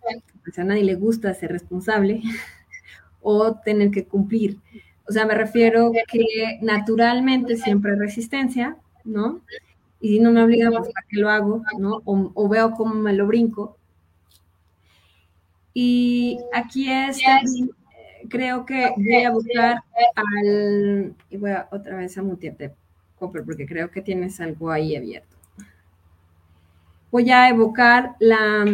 pues 0.44 0.58
a 0.58 0.64
nadie 0.64 0.84
le 0.84 0.94
gusta 0.94 1.34
ser 1.34 1.50
responsable 1.50 2.22
o 3.22 3.54
tener 3.54 3.90
que 3.90 4.04
cumplir. 4.04 4.58
O 5.06 5.12
sea, 5.12 5.26
me 5.26 5.34
refiero 5.34 5.92
que 6.10 6.58
naturalmente 6.62 7.56
siempre 7.56 7.92
hay 7.92 7.98
resistencia, 7.98 8.76
¿no? 9.04 9.40
Y 10.00 10.08
si 10.08 10.20
no 10.20 10.30
me 10.30 10.42
obligan, 10.42 10.72
pues 10.72 10.92
para 10.92 11.06
qué 11.08 11.16
lo 11.18 11.30
hago, 11.30 11.62
¿no? 11.78 12.02
O, 12.04 12.30
o 12.34 12.48
veo 12.48 12.72
cómo 12.72 12.94
me 12.94 13.12
lo 13.12 13.26
brinco. 13.26 13.76
Y 15.74 16.38
aquí 16.52 16.90
es 16.90 17.18
creo 18.28 18.64
que 18.64 18.92
voy 18.96 19.24
a 19.24 19.30
buscar 19.30 19.82
al... 20.14 21.14
Y 21.30 21.36
voy 21.36 21.50
a 21.50 21.68
otra 21.70 21.96
vez 21.96 22.16
a 22.16 22.22
mutearte, 22.22 22.74
Copper, 23.18 23.44
porque 23.44 23.66
creo 23.66 23.90
que 23.90 24.02
tienes 24.02 24.40
algo 24.40 24.70
ahí 24.70 24.96
abierto. 24.96 25.36
Voy 27.10 27.30
a 27.30 27.48
evocar 27.48 28.16
la, 28.18 28.64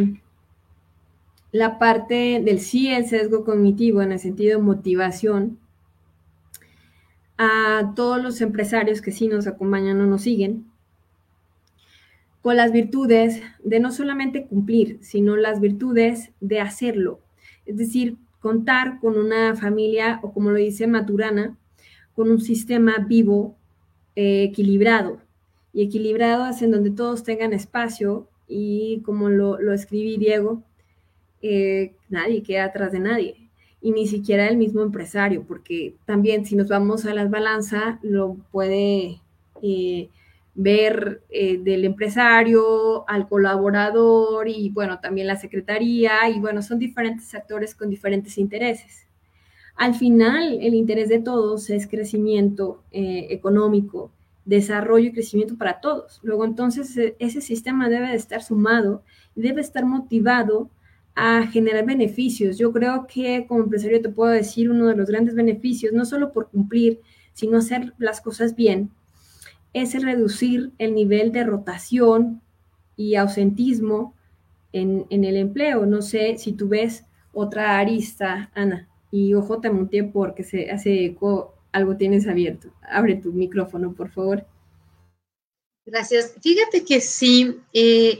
la 1.52 1.78
parte 1.78 2.40
del 2.44 2.60
sí, 2.60 2.88
el 2.88 3.06
sesgo 3.06 3.44
cognitivo, 3.44 4.02
en 4.02 4.12
el 4.12 4.18
sentido 4.18 4.58
de 4.58 4.64
motivación, 4.64 5.58
a 7.38 7.92
todos 7.96 8.22
los 8.22 8.40
empresarios 8.40 9.00
que 9.00 9.12
sí 9.12 9.26
nos 9.26 9.46
acompañan 9.46 10.00
o 10.00 10.06
nos 10.06 10.22
siguen, 10.22 10.66
con 12.42 12.56
las 12.56 12.72
virtudes 12.72 13.42
de 13.62 13.80
no 13.80 13.92
solamente 13.92 14.46
cumplir, 14.46 14.98
sino 15.02 15.36
las 15.36 15.60
virtudes 15.60 16.30
de 16.40 16.60
hacerlo. 16.60 17.20
Es 17.66 17.76
decir, 17.76 18.16
contar 18.40 18.98
con 19.00 19.18
una 19.18 19.54
familia, 19.54 20.20
o 20.22 20.32
como 20.32 20.50
lo 20.50 20.56
dice 20.56 20.86
Maturana, 20.86 21.56
con 22.14 22.30
un 22.30 22.40
sistema 22.40 22.98
vivo, 23.06 23.56
eh, 24.16 24.44
equilibrado. 24.44 25.20
Y 25.72 25.82
equilibrado 25.82 26.46
es 26.48 26.62
en 26.62 26.72
donde 26.72 26.90
todos 26.90 27.22
tengan 27.22 27.52
espacio 27.52 28.28
y 28.48 29.00
como 29.02 29.28
lo, 29.28 29.72
escribí 29.72 30.16
Diego, 30.16 30.64
eh, 31.42 31.94
nadie 32.08 32.42
queda 32.42 32.64
atrás 32.64 32.92
de 32.92 33.00
nadie. 33.00 33.36
Y 33.82 33.92
ni 33.92 34.06
siquiera 34.06 34.48
el 34.48 34.56
mismo 34.56 34.82
empresario, 34.82 35.44
porque 35.46 35.94
también 36.04 36.44
si 36.44 36.54
nos 36.54 36.68
vamos 36.68 37.06
a 37.06 37.14
las 37.14 37.30
balanzas, 37.30 37.98
lo 38.02 38.36
puede 38.50 39.20
eh, 39.62 40.08
ver 40.54 41.22
eh, 41.30 41.58
del 41.58 41.84
empresario 41.86 43.08
al 43.08 43.26
colaborador 43.26 44.48
y 44.48 44.68
bueno, 44.70 45.00
también 45.00 45.26
la 45.26 45.36
secretaría 45.36 46.28
y 46.28 46.40
bueno, 46.40 46.60
son 46.60 46.78
diferentes 46.78 47.34
actores 47.34 47.74
con 47.74 47.88
diferentes 47.88 48.36
intereses. 48.36 49.06
Al 49.76 49.94
final, 49.94 50.58
el 50.60 50.74
interés 50.74 51.08
de 51.08 51.20
todos 51.20 51.70
es 51.70 51.86
crecimiento 51.86 52.82
económico, 52.90 54.10
desarrollo 54.44 55.08
y 55.08 55.12
crecimiento 55.12 55.56
para 55.56 55.80
todos. 55.80 56.20
Luego, 56.22 56.44
entonces, 56.44 56.96
e, 56.96 57.16
ese 57.18 57.40
sistema 57.40 57.88
debe 57.88 58.08
de 58.08 58.16
estar 58.16 58.42
sumado, 58.42 59.02
debe 59.34 59.60
estar 59.60 59.86
motivado 59.86 60.68
a 61.20 61.46
generar 61.46 61.84
beneficios. 61.84 62.56
Yo 62.56 62.72
creo 62.72 63.06
que 63.06 63.44
como 63.46 63.64
empresario 63.64 64.00
te 64.00 64.08
puedo 64.08 64.30
decir 64.30 64.70
uno 64.70 64.86
de 64.86 64.96
los 64.96 65.06
grandes 65.06 65.34
beneficios, 65.34 65.92
no 65.92 66.06
solo 66.06 66.32
por 66.32 66.48
cumplir, 66.48 67.00
sino 67.34 67.58
hacer 67.58 67.92
las 67.98 68.22
cosas 68.22 68.56
bien, 68.56 68.90
es 69.74 70.02
reducir 70.02 70.72
el 70.78 70.94
nivel 70.94 71.30
de 71.30 71.44
rotación 71.44 72.40
y 72.96 73.16
ausentismo 73.16 74.14
en, 74.72 75.06
el 75.10 75.36
empleo. 75.36 75.84
No 75.84 76.00
sé 76.00 76.38
si 76.38 76.52
tú 76.52 76.68
ves 76.68 77.04
otra 77.34 77.78
arista, 77.78 78.50
Ana, 78.54 78.88
y 79.10 79.34
ojo, 79.34 79.60
te 79.60 79.68
monté 79.68 80.02
porque 80.04 80.42
se 80.42 80.70
hace 80.70 81.04
eco, 81.04 81.54
algo 81.70 81.98
tienes 81.98 82.26
abierto. 82.28 82.72
Abre 82.80 83.16
tu 83.16 83.30
micrófono, 83.30 83.92
por 83.92 84.08
favor. 84.08 84.46
Gracias. 85.84 86.34
Fíjate 86.40 86.82
que 86.82 87.02
sí, 87.02 87.58
eh, 87.74 88.18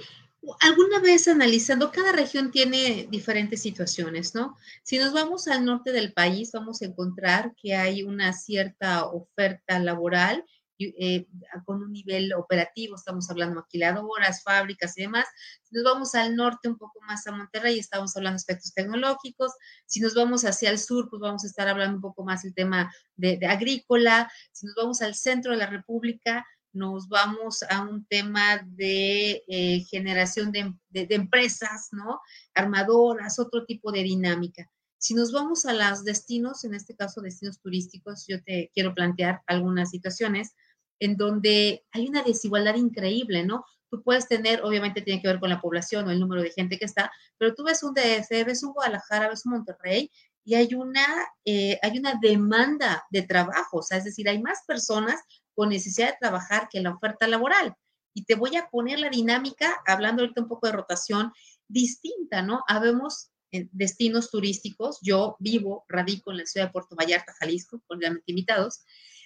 alguna 0.61 1.01
vez 1.01 1.29
analizando, 1.29 1.93
cada 1.93 2.13
región 2.13 2.51
tiene 2.51 3.07
diferentes 3.11 3.63
situaciones, 3.63 4.35
¿no? 4.35 4.57
Si 4.83 4.99
nos 4.99 5.13
vamos 5.13 5.49
al 5.49 5.65
norte 5.65 5.93
del 5.93 6.13
país, 6.13 6.51
vamos 6.53 6.83
a 6.83 6.87
encontrar 6.87 7.55
que 7.57 7.75
hay 7.75 8.03
una 8.03 8.33
cierta 8.33 9.07
oferta 9.07 9.79
laboral 9.79 10.45
eh, 10.83 11.27
con 11.67 11.83
un 11.83 11.93
nivel 11.93 12.33
operativo, 12.33 12.95
estamos 12.95 13.29
hablando 13.29 13.57
de 13.57 13.61
maquiladoras, 13.61 14.43
fábricas 14.43 14.97
y 14.97 15.03
demás. 15.03 15.27
Si 15.63 15.75
nos 15.75 15.85
vamos 15.85 16.15
al 16.15 16.35
norte, 16.35 16.71
un 16.71 16.79
poco 16.79 17.01
más 17.03 17.27
a 17.27 17.33
Monterrey, 17.33 17.79
estamos 17.79 18.17
hablando 18.17 18.37
de 18.37 18.41
aspectos 18.41 18.73
tecnológicos. 18.73 19.53
Si 19.85 20.01
nos 20.01 20.15
vamos 20.15 20.47
hacia 20.47 20.71
el 20.71 20.79
sur, 20.79 21.11
pues 21.11 21.21
vamos 21.21 21.45
a 21.45 21.49
estar 21.49 21.69
hablando 21.69 21.97
un 21.97 22.01
poco 22.01 22.25
más 22.25 22.43
del 22.43 22.55
tema 22.55 22.91
de, 23.15 23.39
agrícola. 23.47 24.33
Si 24.53 24.65
nos 24.65 24.75
vamos 24.75 25.03
al 25.03 25.15
centro 25.15 25.53
de 25.53 25.59
la 25.59 25.67
República, 25.67 26.47
nos 26.73 27.09
vamos 27.09 27.63
a 27.69 27.83
un 27.83 28.05
tema 28.07 28.65
de 28.65 29.43
eh, 29.49 29.85
generación 29.91 30.53
de, 30.53 30.75
empresas, 30.93 31.89
¿no? 31.93 32.21
Armadoras, 32.55 33.39
otro 33.39 33.65
tipo 33.65 33.93
de 33.93 34.03
dinámica. 34.03 34.71
Si 34.99 35.15
nos 35.15 35.33
vamos 35.33 35.65
a 35.65 35.73
los 35.73 36.05
destinos, 36.05 36.65
en 36.65 36.75
este 36.75 36.95
caso 36.95 37.21
destinos 37.21 37.61
turísticos, 37.61 38.27
yo 38.29 38.43
te 38.43 38.71
quiero 38.75 38.95
plantear 38.95 39.41
algunas 39.47 39.91
situaciones 39.91 40.55
en 41.01 41.17
donde 41.17 41.85
hay 41.93 42.07
una 42.07 42.23
desigualdad 42.23 42.75
increíble, 42.75 43.45
¿no? 43.45 43.65
Tú 43.91 44.03
puedes 44.03 44.29
tener, 44.29 44.63
obviamente 44.63 45.03
tiene 45.03 45.21
que 45.21 45.29
ver 45.29 45.41
con 45.41 45.51
la 45.51 45.61
población 45.61 46.07
o 46.07 46.11
el 46.11 46.21
número 46.21 46.43
de 46.43 46.51
gente 46.51 46.79
que 46.79 46.85
está, 46.85 47.11
pero 47.39 47.55
tú 47.55 47.65
ves 47.65 47.83
un 47.83 47.95
DF, 47.95 48.29
ves 48.47 48.63
un 48.63 48.73
Guadalajara, 48.73 49.31
ves 49.31 49.47
un 49.47 49.53
Monterrey 49.53 50.11
y 50.45 50.55
hay 50.55 50.75
una, 50.75 51.05
eh, 51.45 51.79
hay 51.83 51.99
una 51.99 52.15
demanda 52.21 53.05
de 53.11 53.23
trabajo, 53.23 53.79
o 53.79 53.83
sea, 53.83 53.99
es 53.99 54.05
decir, 54.05 54.29
hay 54.29 54.41
más 54.41 54.61
personas 54.67 55.21
con 55.55 55.71
necesidad 55.71 56.09
de 56.09 56.19
trabajar 56.21 56.69
que 56.71 56.81
la 56.81 56.93
oferta 56.93 57.27
laboral. 57.27 57.75
Y 58.15 58.25
te 58.25 58.35
voy 58.35 58.57
a 58.57 58.69
poner 58.69 58.99
la 58.99 59.09
dinámica, 59.09 59.83
hablando 59.87 60.23
ahorita 60.23 60.43
un 60.43 60.49
poco 60.49 60.67
de 60.67 60.73
rotación, 60.73 61.33
distinta, 61.69 62.43
¿no? 62.43 62.65
Habemos 62.67 63.31
destinos 63.51 64.31
turísticos. 64.31 64.99
Yo 65.03 65.37
vivo, 65.39 65.85
radico 65.89 66.31
en 66.31 66.39
la 66.39 66.47
ciudad 66.47 66.67
de 66.67 66.73
Puerto 66.73 66.97
Vallarta, 66.97 67.35
Jalisco, 67.39 67.83
cordialmente 67.87 68.31
invitados, 68.31 68.81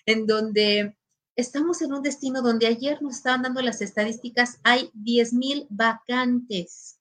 en 0.06 0.26
donde 0.26 0.96
estamos 1.36 1.82
en 1.82 1.92
un 1.92 2.02
destino 2.02 2.42
donde 2.42 2.66
ayer 2.66 3.02
nos 3.02 3.16
estaban 3.16 3.42
dando 3.42 3.60
las 3.60 3.80
estadísticas, 3.80 4.58
hay 4.62 4.90
10 4.94 5.32
mil 5.32 5.66
vacantes, 5.68 7.00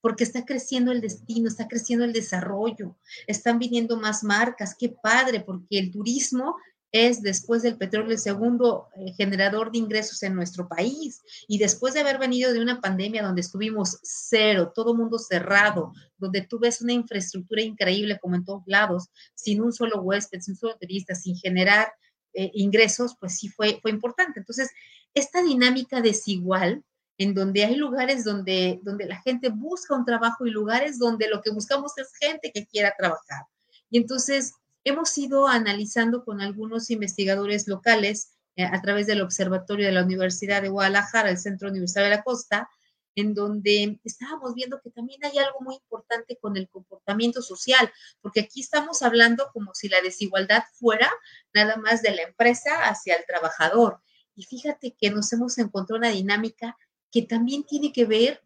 porque 0.00 0.24
está 0.24 0.44
creciendo 0.44 0.92
el 0.92 1.00
destino, 1.00 1.48
está 1.48 1.68
creciendo 1.68 2.04
el 2.04 2.12
desarrollo, 2.12 2.96
están 3.26 3.58
viniendo 3.58 3.96
más 3.96 4.24
marcas, 4.24 4.74
qué 4.78 4.88
padre, 4.88 5.40
porque 5.40 5.78
el 5.78 5.90
turismo 5.90 6.56
es 6.92 7.22
después 7.22 7.62
del 7.62 7.76
petróleo 7.76 8.12
el 8.12 8.18
segundo 8.18 8.88
eh, 8.96 9.12
generador 9.12 9.70
de 9.70 9.78
ingresos 9.78 10.22
en 10.22 10.34
nuestro 10.34 10.68
país. 10.68 11.22
Y 11.46 11.58
después 11.58 11.94
de 11.94 12.00
haber 12.00 12.18
venido 12.18 12.52
de 12.52 12.60
una 12.60 12.80
pandemia 12.80 13.22
donde 13.22 13.42
estuvimos 13.42 13.98
cero, 14.02 14.72
todo 14.74 14.94
mundo 14.94 15.18
cerrado, 15.18 15.92
donde 16.16 16.42
tú 16.42 16.58
ves 16.58 16.80
una 16.80 16.92
infraestructura 16.92 17.62
increíble 17.62 18.18
como 18.18 18.36
en 18.36 18.44
todos 18.44 18.62
lados, 18.66 19.08
sin 19.34 19.60
un 19.60 19.72
solo 19.72 20.00
huésped, 20.00 20.40
sin 20.40 20.52
un 20.52 20.58
solo 20.58 20.76
turista, 20.78 21.14
sin 21.14 21.36
generar 21.36 21.92
eh, 22.32 22.50
ingresos, 22.54 23.16
pues 23.20 23.38
sí 23.38 23.48
fue, 23.48 23.78
fue 23.82 23.90
importante. 23.90 24.40
Entonces, 24.40 24.70
esta 25.12 25.42
dinámica 25.42 26.00
desigual, 26.00 26.84
en 27.18 27.34
donde 27.34 27.64
hay 27.64 27.74
lugares 27.74 28.24
donde, 28.24 28.80
donde 28.82 29.06
la 29.06 29.20
gente 29.20 29.48
busca 29.48 29.94
un 29.94 30.04
trabajo 30.04 30.46
y 30.46 30.50
lugares 30.50 30.98
donde 30.98 31.28
lo 31.28 31.42
que 31.42 31.50
buscamos 31.50 31.98
es 31.98 32.12
gente 32.18 32.52
que 32.52 32.66
quiera 32.66 32.94
trabajar. 32.96 33.42
Y 33.90 33.98
entonces, 33.98 34.54
hemos 34.88 35.16
ido 35.18 35.46
analizando 35.46 36.24
con 36.24 36.40
algunos 36.40 36.90
investigadores 36.90 37.68
locales 37.68 38.32
eh, 38.56 38.64
a 38.64 38.80
través 38.82 39.06
del 39.06 39.22
Observatorio 39.22 39.86
de 39.86 39.92
la 39.92 40.02
Universidad 40.02 40.62
de 40.62 40.68
Guadalajara, 40.68 41.30
el 41.30 41.38
Centro 41.38 41.68
Universitario 41.68 42.10
de 42.10 42.16
la 42.16 42.22
Costa, 42.22 42.68
en 43.14 43.34
donde 43.34 43.98
estábamos 44.04 44.54
viendo 44.54 44.80
que 44.80 44.90
también 44.90 45.24
hay 45.24 45.38
algo 45.38 45.60
muy 45.60 45.74
importante 45.76 46.38
con 46.40 46.56
el 46.56 46.68
comportamiento 46.68 47.42
social, 47.42 47.90
porque 48.20 48.40
aquí 48.40 48.60
estamos 48.60 49.02
hablando 49.02 49.50
como 49.52 49.74
si 49.74 49.88
la 49.88 50.00
desigualdad 50.00 50.62
fuera 50.74 51.10
nada 51.52 51.76
más 51.76 52.02
de 52.02 52.14
la 52.14 52.22
empresa 52.22 52.88
hacia 52.88 53.16
el 53.16 53.24
trabajador. 53.26 54.00
Y 54.36 54.44
fíjate 54.44 54.94
que 54.98 55.10
nos 55.10 55.32
hemos 55.32 55.58
encontrado 55.58 55.98
una 55.98 56.10
dinámica 56.10 56.76
que 57.10 57.22
también 57.22 57.64
tiene 57.64 57.92
que 57.92 58.04
ver 58.04 58.42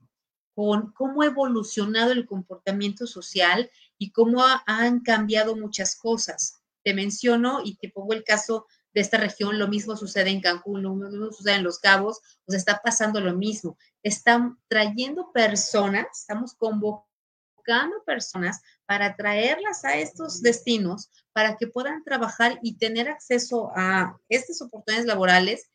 con 0.55 0.93
cómo 0.93 1.23
ha 1.23 1.27
evolucionado 1.27 2.13
el 2.13 2.27
comportamiento 2.27 3.07
social 3.07 3.71
y 3.99 4.13
cómo 4.13 4.45
han 4.67 5.01
cambiado 5.01 5.57
muchas 5.57 5.97
cosas. 5.97 6.61
Te 6.85 6.95
menciono 6.95 7.61
y 7.65 7.77
te 7.77 7.89
pongo 7.89 8.13
el 8.13 8.25
caso 8.25 8.67
de 8.93 9.01
esta 9.01 9.17
región, 9.17 9.59
lo 9.59 9.69
mismo 9.69 9.97
sucede 9.97 10.31
en 10.31 10.41
Cancún, 10.41 10.83
lo 10.83 10.95
mismo 10.95 11.33
sucede 11.33 11.55
en 11.55 11.65
Los 11.65 11.79
Cabos, 11.79 12.21
sea, 12.47 12.59
está 12.59 12.81
pasando 12.83 13.21
lo 13.21 13.35
mismo. 13.35 13.79
Están 14.03 14.59
trayendo 14.69 15.33
personas, 15.33 16.07
estamos 16.13 16.55
convocando 16.55 17.07
personas 18.05 18.61
para 18.87 19.17
traerlas 19.17 19.85
a 19.85 19.97
estos 19.97 20.43
destinos 20.43 21.11
para 21.33 21.57
que 21.57 21.69
puedan 21.69 22.05
trabajar 22.05 22.59
y 22.63 22.77
tener 22.77 23.09
acceso 23.09 23.71
a 23.75 24.19
estas 24.29 24.61
oportunidades 24.61 25.07
laborales 25.07 25.71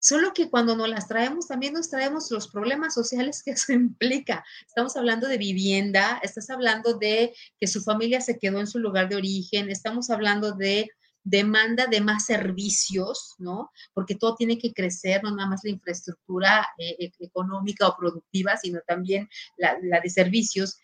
Solo 0.00 0.32
que 0.32 0.48
cuando 0.48 0.76
nos 0.76 0.88
las 0.88 1.08
traemos, 1.08 1.48
también 1.48 1.74
nos 1.74 1.90
traemos 1.90 2.30
los 2.30 2.48
problemas 2.48 2.94
sociales 2.94 3.42
que 3.42 3.50
eso 3.52 3.72
implica. 3.72 4.44
Estamos 4.66 4.96
hablando 4.96 5.26
de 5.26 5.38
vivienda, 5.38 6.20
estás 6.22 6.50
hablando 6.50 6.98
de 6.98 7.34
que 7.58 7.66
su 7.66 7.82
familia 7.82 8.20
se 8.20 8.38
quedó 8.38 8.60
en 8.60 8.66
su 8.66 8.78
lugar 8.78 9.08
de 9.08 9.16
origen, 9.16 9.70
estamos 9.70 10.10
hablando 10.10 10.52
de 10.52 10.88
demanda 11.24 11.86
de 11.86 12.00
más 12.00 12.24
servicios, 12.24 13.34
¿no? 13.38 13.70
Porque 13.92 14.14
todo 14.14 14.34
tiene 14.36 14.56
que 14.56 14.72
crecer, 14.72 15.22
no 15.22 15.34
nada 15.34 15.48
más 15.48 15.60
la 15.64 15.70
infraestructura 15.70 16.66
eh, 16.78 16.96
e, 16.98 17.12
económica 17.20 17.86
o 17.88 17.96
productiva, 17.96 18.56
sino 18.56 18.80
también 18.86 19.28
la, 19.56 19.76
de 20.00 20.10
servicios. 20.10 20.78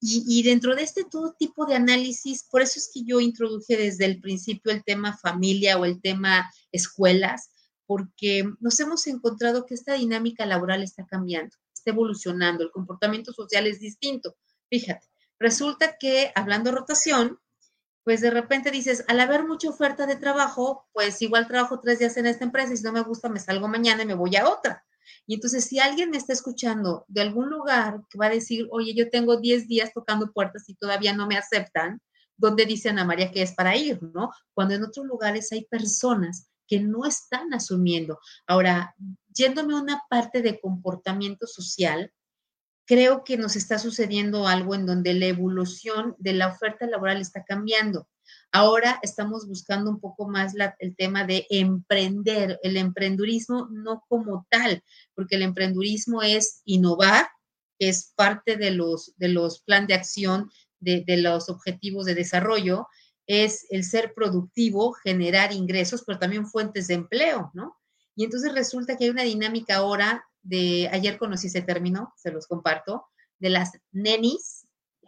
Y, 0.00 0.24
y, 0.26 0.42
dentro 0.42 0.74
de 0.74 0.82
este 0.82 1.04
todo 1.04 1.34
tipo 1.38 1.66
de 1.66 1.74
análisis, 1.74 2.44
por 2.50 2.62
eso 2.62 2.78
es 2.78 2.90
que 2.94 3.02
yo 3.04 3.20
introduje 3.20 3.76
desde 3.76 4.06
el 4.06 4.20
principio 4.20 4.72
el 4.72 4.82
tema 4.82 5.18
familia 5.18 5.76
o 5.76 5.84
el 5.84 6.00
tema 6.00 6.50
escuelas, 6.72 7.50
porque 7.90 8.44
nos 8.60 8.78
hemos 8.78 9.04
encontrado 9.08 9.66
que 9.66 9.74
esta 9.74 9.94
dinámica 9.94 10.46
laboral 10.46 10.80
está 10.84 11.04
cambiando, 11.06 11.56
está 11.74 11.90
evolucionando, 11.90 12.62
el 12.62 12.70
comportamiento 12.70 13.32
social 13.32 13.66
es 13.66 13.80
distinto. 13.80 14.36
Fíjate, 14.68 15.08
resulta 15.40 15.96
que 15.98 16.30
hablando 16.36 16.70
rotación, 16.70 17.40
pues 18.04 18.20
de 18.20 18.30
repente 18.30 18.70
dices, 18.70 19.04
al 19.08 19.18
haber 19.18 19.44
mucha 19.44 19.70
oferta 19.70 20.06
de 20.06 20.14
trabajo, 20.14 20.86
pues 20.92 21.20
igual 21.20 21.48
trabajo 21.48 21.80
tres 21.80 21.98
días 21.98 22.16
en 22.16 22.26
esta 22.26 22.44
empresa 22.44 22.72
y 22.72 22.76
si 22.76 22.84
no 22.84 22.92
me 22.92 23.02
gusta 23.02 23.28
me 23.28 23.40
salgo 23.40 23.66
mañana 23.66 24.04
y 24.04 24.06
me 24.06 24.14
voy 24.14 24.36
a 24.36 24.48
otra. 24.48 24.84
Y 25.26 25.34
entonces, 25.34 25.64
si 25.64 25.80
alguien 25.80 26.10
me 26.10 26.16
está 26.16 26.32
escuchando 26.32 27.04
de 27.08 27.22
algún 27.22 27.50
lugar 27.50 28.02
que 28.08 28.18
va 28.18 28.26
a 28.26 28.30
decir, 28.30 28.68
oye, 28.70 28.94
yo 28.94 29.10
tengo 29.10 29.40
10 29.40 29.66
días 29.66 29.92
tocando 29.92 30.32
puertas 30.32 30.68
y 30.68 30.76
todavía 30.76 31.12
no 31.12 31.26
me 31.26 31.36
aceptan, 31.36 32.00
¿dónde 32.36 32.66
dice 32.66 32.90
Ana 32.90 33.04
María 33.04 33.32
que 33.32 33.42
es 33.42 33.52
para 33.52 33.76
ir, 33.76 34.00
no? 34.00 34.30
Cuando 34.54 34.74
en 34.74 34.84
otros 34.84 35.06
lugares 35.06 35.50
hay 35.50 35.64
personas 35.64 36.49
que 36.70 36.78
no 36.78 37.04
están 37.04 37.52
asumiendo. 37.52 38.20
Ahora, 38.46 38.94
yéndome 39.34 39.74
a 39.74 39.82
una 39.82 40.02
parte 40.08 40.40
de 40.40 40.60
comportamiento 40.60 41.48
social, 41.48 42.12
creo 42.86 43.24
que 43.24 43.36
nos 43.36 43.56
está 43.56 43.78
sucediendo 43.80 44.46
algo 44.46 44.76
en 44.76 44.86
donde 44.86 45.12
la 45.14 45.26
evolución 45.26 46.14
de 46.18 46.32
la 46.32 46.46
oferta 46.46 46.86
laboral 46.86 47.20
está 47.20 47.42
cambiando. 47.42 48.08
Ahora 48.52 49.00
estamos 49.02 49.48
buscando 49.48 49.90
un 49.90 49.98
poco 49.98 50.28
más 50.28 50.54
el 50.78 50.94
tema 50.94 51.24
de 51.24 51.44
emprender, 51.50 52.60
el 52.62 52.76
emprendurismo 52.76 53.68
no 53.72 54.04
como 54.08 54.46
tal, 54.48 54.84
porque 55.16 55.34
el 55.34 55.42
emprendurismo 55.42 56.22
es 56.22 56.62
innovar, 56.64 57.28
es 57.80 58.12
parte 58.14 58.56
de 58.56 58.70
los, 58.70 59.12
de 59.16 59.28
los 59.28 59.60
plan 59.62 59.88
de 59.88 59.94
acción 59.94 60.50
de 60.78 61.16
los 61.18 61.48
objetivos 61.48 62.06
de 62.06 62.14
desarrollo, 62.14 62.86
es 63.32 63.68
el 63.70 63.84
ser 63.84 64.12
productivo, 64.12 64.92
generar 64.92 65.52
ingresos, 65.52 66.02
pero 66.04 66.18
también 66.18 66.48
fuentes 66.48 66.88
de 66.88 66.94
empleo, 66.94 67.52
¿no? 67.54 67.76
Y 68.16 68.24
entonces 68.24 68.52
resulta 68.52 68.96
que 68.96 69.04
hay 69.04 69.10
una 69.10 69.22
dinámica 69.22 69.76
ahora 69.76 70.24
de, 70.42 70.88
ayer 70.90 71.16
conocí 71.16 71.46
ese 71.46 71.62
término, 71.62 72.12
se 72.16 72.32
los 72.32 72.48
comparto, 72.48 73.06
de 73.38 73.50
las 73.50 73.70
nenis, 73.92 74.59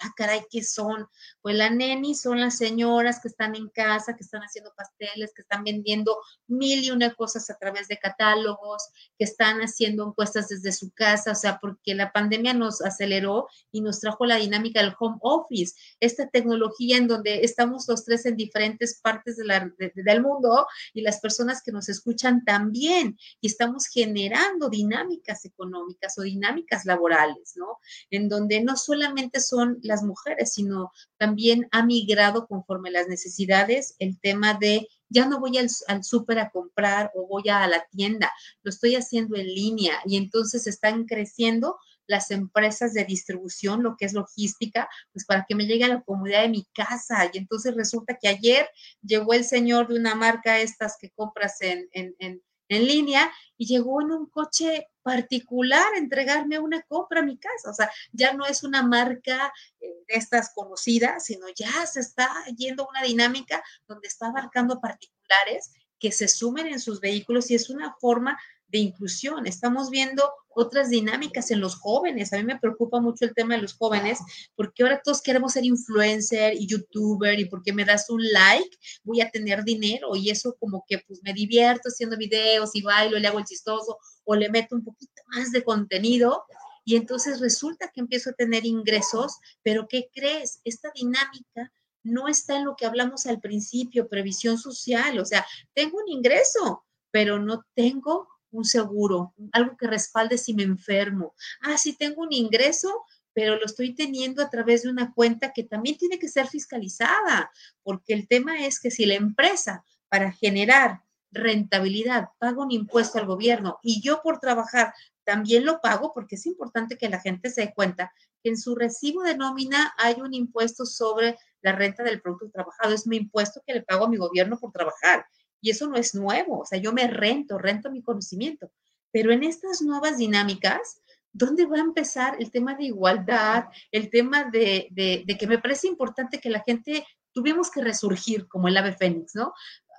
ah, 0.03 0.13
caray, 0.17 0.43
¿qué 0.51 0.63
son? 0.63 1.07
Pues 1.41 1.57
la 1.57 1.71
neni 1.71 2.15
son 2.15 2.41
las 2.41 2.57
señoras 2.57 3.21
que 3.21 3.29
están 3.29 3.55
en 3.55 3.69
casa, 3.69 4.15
que 4.17 4.25
están 4.25 4.43
haciendo 4.43 4.73
pasteles, 4.77 5.33
que 5.35 5.43
están 5.43 5.65
vendiendo 5.65 6.19
mil 6.47 6.83
y 6.83 6.91
una 6.91 7.15
cosas 7.15 7.49
a 7.51 7.59
través 7.59 7.89
de 7.89 7.99
catálogos, 7.99 8.83
que 9.19 9.25
están 9.25 9.61
haciendo 9.61 10.07
encuestas 10.07 10.49
desde 10.49 10.73
su 10.73 10.91
casa, 10.91 11.33
o 11.33 11.35
sea, 11.35 11.59
porque 11.61 11.95
la 11.95 12.13
pandemia 12.13 12.55
nos 12.55 12.83
aceleró 12.83 13.49
y 13.71 13.81
nos 13.81 14.01
trajo 14.01 14.27
la 14.27 14.37
dinámica 14.37 14.81
del 14.83 14.95
home 14.99 15.19
office, 15.21 15.75
esta 16.01 16.29
tecnología 16.29 16.97
en 16.97 17.09
donde 17.09 17.45
estamos 17.45 17.87
los 17.89 18.05
tres 18.05 18.27
en 18.27 18.37
diferentes 18.37 19.01
partes 19.01 19.37
del 19.37 20.23
mundo 20.23 20.67
y 20.93 21.03
las 21.03 21.21
personas 21.21 21.63
que 21.63 21.73
nos 21.73 21.89
escuchan 21.89 22.45
también, 22.45 23.19
y 23.41 23.47
estamos 23.47 23.87
generando 23.87 24.69
dinámicas 24.69 25.45
económicas 25.45 26.19
o 26.19 26.23
dinámicas 26.23 26.85
laborales, 26.85 27.55
¿no? 27.57 27.79
En 28.11 28.29
donde 28.29 28.63
no 28.63 28.77
solamente 28.77 29.41
son 29.41 29.79
las 29.83 29.92
mujeres, 30.03 30.55
sino 30.55 30.91
también 31.19 31.69
ha 31.73 31.85
migrado 31.85 32.47
conforme 32.47 32.91
las 32.91 33.09
necesidades 33.09 33.97
el 33.99 34.19
tema 34.21 34.55
de 34.55 34.89
ya 35.09 35.27
no 35.27 35.41
voy 35.41 35.59
al, 35.59 35.69
al 35.89 36.05
súper 36.05 36.39
a 36.39 36.51
comprar 36.51 37.11
o 37.15 37.27
voy 37.27 37.49
a 37.51 37.67
la 37.67 37.85
tienda, 37.91 38.33
lo 38.63 38.71
estoy 38.71 38.95
haciendo 38.95 39.37
en 39.37 39.47
línea 39.47 39.99
y 40.07 40.17
entonces 40.17 40.67
están 40.67 41.05
creciendo 41.05 41.77
las 42.07 42.31
empresas 42.31 42.93
de 42.95 43.05
distribución, 43.05 43.83
lo 43.83 43.97
que 43.97 44.05
es 44.05 44.13
logística, 44.13 44.89
pues 45.13 45.25
para 45.25 45.45
que 45.49 45.55
me 45.55 45.67
llegue 45.67 45.85
a 45.85 45.89
la 45.89 46.03
comunidad 46.03 46.43
de 46.43 46.49
mi 46.49 46.67
casa. 46.75 47.31
Y 47.33 47.39
entonces 47.39 47.75
resulta 47.75 48.19
que 48.21 48.29
ayer 48.29 48.69
llegó 49.03 49.35
el 49.35 49.45
señor 49.45 49.89
de 49.89 49.99
una 49.99 50.15
marca, 50.15 50.61
estas 50.61 50.97
que 51.01 51.11
compras 51.11 51.61
en, 51.61 51.89
en, 51.93 52.43
en 52.73 52.87
línea, 52.87 53.31
y 53.57 53.67
llegó 53.67 54.01
en 54.01 54.11
un 54.11 54.27
coche 54.27 54.89
particular 55.03 55.85
entregarme 55.97 56.59
una 56.59 56.83
compra 56.83 57.21
a 57.21 57.25
mi 57.25 57.39
casa. 57.39 57.71
O 57.71 57.75
sea, 57.75 57.91
ya 58.13 58.33
no 58.33 58.45
es 58.47 58.65
una 58.65 58.83
marca 58.83 59.53
eh, 59.81 59.87
de 60.09 60.15
estas 60.15 60.53
conocidas, 60.55 61.25
sino 61.25 61.47
ya 61.55 61.87
se 61.87 62.01
está 62.01 62.29
yendo 62.57 62.87
una 62.89 63.03
dinámica 63.03 63.63
donde 63.87 64.09
está 64.09 64.27
abarcando 64.29 64.81
particulares 64.81 65.73
que 65.99 66.11
se 66.11 66.27
sumen 66.27 66.67
en 66.67 66.81
sus 66.81 67.01
vehículos 67.01 67.51
y 67.51 67.55
es 67.55 67.71
una 67.71 67.95
forma 68.01 68.37
de 68.73 68.79
inclusión. 68.79 69.47
Estamos 69.47 69.91
viendo 69.91 70.29
otras 70.49 70.89
dinámicas 70.89 71.51
en 71.51 71.61
los 71.61 71.77
jóvenes. 71.77 72.33
A 72.33 72.39
mí 72.39 72.45
me 72.45 72.59
preocupa 72.59 73.01
mucho 73.01 73.25
el 73.25 73.35
tema 73.35 73.55
de 73.55 73.63
los 73.63 73.75
jóvenes 73.75 74.19
porque 74.57 74.83
ahora 74.83 75.01
todos 75.05 75.23
queremos 75.23 75.53
ser 75.53 75.65
influencer 75.65 76.55
y 76.55 76.67
youtuber 76.67 77.39
y 77.39 77.45
porque 77.45 77.73
me 77.73 77.85
das 77.85 78.11
un 78.11 78.23
like 78.33 78.77
voy 79.05 79.21
a 79.21 79.31
tener 79.31 79.63
dinero 79.63 80.17
y 80.17 80.31
eso 80.31 80.57
como 80.59 80.85
que 80.89 80.99
pues 81.07 81.21
me 81.23 81.33
divierto 81.33 81.89
haciendo 81.89 82.17
videos 82.17 82.71
y 82.75 82.83
bailo, 82.83 83.19
le 83.19 83.29
hago 83.29 83.39
el 83.39 83.45
chistoso 83.45 83.99
o 84.25 84.35
le 84.35 84.51
meto 84.51 84.75
un 84.75 84.85
poquito 84.85 85.23
más 85.29 85.53
de 85.53 85.63
contenido 85.63 86.45
y 86.85 86.97
entonces 86.97 87.41
resulta 87.41 87.91
que 87.93 88.01
empiezo 88.01 88.31
a 88.31 88.35
tener 88.35 88.65
ingresos, 88.65 89.39
pero 89.63 89.87
¿qué 89.89 90.09
crees? 90.13 90.61
Esta 90.65 90.91
dinámica 90.95 91.73
no 92.03 92.27
está 92.27 92.57
en 92.57 92.65
lo 92.65 92.75
que 92.75 92.87
hablamos 92.87 93.27
al 93.27 93.41
principio, 93.41 94.09
previsión 94.09 94.59
social, 94.59 95.19
o 95.21 95.25
sea, 95.25 95.47
tengo 95.75 95.99
un 95.99 96.09
ingreso, 96.09 96.85
pero 97.13 97.39
no 97.39 97.65
tengo 97.75 98.29
un 98.53 98.65
seguro, 98.65 99.35
algo 99.53 99.77
que 99.77 99.87
respalde 99.87 100.39
si 100.39 100.55
me 100.55 100.63
enfermo. 100.63 101.35
Ah, 101.61 101.77
si 101.77 101.95
tengo 101.95 102.23
un 102.23 102.33
ingreso, 102.33 103.05
pero 103.33 103.57
lo 103.57 103.65
estoy 103.65 103.95
teniendo 103.95 104.43
a 104.43 104.51
través 104.51 104.83
de 104.83 104.91
una 104.91 105.13
cuenta 105.13 105.53
que 105.53 105.65
también 105.65 105.97
tiene 105.97 106.19
que 106.19 106.29
ser 106.29 106.47
fiscalizada, 106.47 107.51
porque 107.83 108.13
el 108.13 108.29
tema 108.29 108.65
es 108.65 108.79
que 108.79 108.91
si 108.91 109.07
la 109.07 109.15
empresa 109.15 109.85
para 110.09 110.31
generar 110.31 111.03
rentabilidad 111.31 112.29
paga 112.39 112.63
un 112.63 112.71
impuesto 112.71 113.19
al 113.19 113.27
gobierno 113.27 113.79
y 113.83 114.03
yo 114.03 114.21
por 114.23 114.39
trabajar 114.39 114.93
también 115.25 115.65
lo 115.65 115.81
pago, 115.81 116.13
porque 116.13 116.35
es 116.35 116.47
importante 116.47 116.99
que 116.99 117.09
la 117.09 117.21
gente 117.21 117.51
se 117.51 117.63
dé 117.63 117.75
cuenta 117.75 118.13
que 118.43 118.51
en 118.51 118.59
su 118.59 118.75
recibo 118.75 119.23
de 119.23 119.37
nómina 119.37 119.95
hay 119.97 120.21
un 120.21 120.35
impuesto 120.35 120.85
sobre 120.85 121.39
la 121.63 121.73
renta 121.73 122.03
del 122.03 122.21
producto 122.21 122.51
trabajado, 122.51 122.93
es 122.93 123.07
mi 123.07 123.17
impuesto 123.17 123.63
que 123.65 123.75
le 123.75 123.83
pago 123.83 124.07
a 124.07 124.09
mi 124.09 124.17
gobierno 124.17 124.59
por 124.59 124.73
trabajar. 124.73 125.25
Y 125.63 125.71
eso 125.71 125.87
no 125.87 125.97
es 125.97 126.15
nuevo, 126.15 126.59
o 126.59 126.67
sea, 126.67 126.79
yo 126.79 126.93
me 126.93 127.07
rento, 127.07 127.57
rento 127.57 127.91
mi 127.91 128.03
conocimiento. 128.03 128.71
Pero 129.13 129.33
en 129.33 129.45
estas 129.45 129.81
nuevas 129.81 130.19
dinámicas, 130.19 131.01
¿dónde 131.33 131.67
va 131.67 131.77
a 131.77 131.81
empezar 131.81 132.37
el 132.41 132.51
tema 132.51 132.75
de 132.75 132.85
igualdad, 132.85 133.67
el 133.93 134.11
tema 134.11 134.45
de, 134.45 134.89
de, 134.91 135.39
que 135.39 135.47
me 135.47 135.59
parece 135.59 135.87
importante 135.87 136.41
que 136.41 136.51
la 136.51 136.61
gente 136.61 137.07
tuvimos 137.33 137.71
que 137.71 137.81
resurgir 137.81 138.49
como 138.49 138.69
el 138.69 138.77
ave 138.77 138.95
fénix, 138.95 139.35
¿no? 139.35 139.55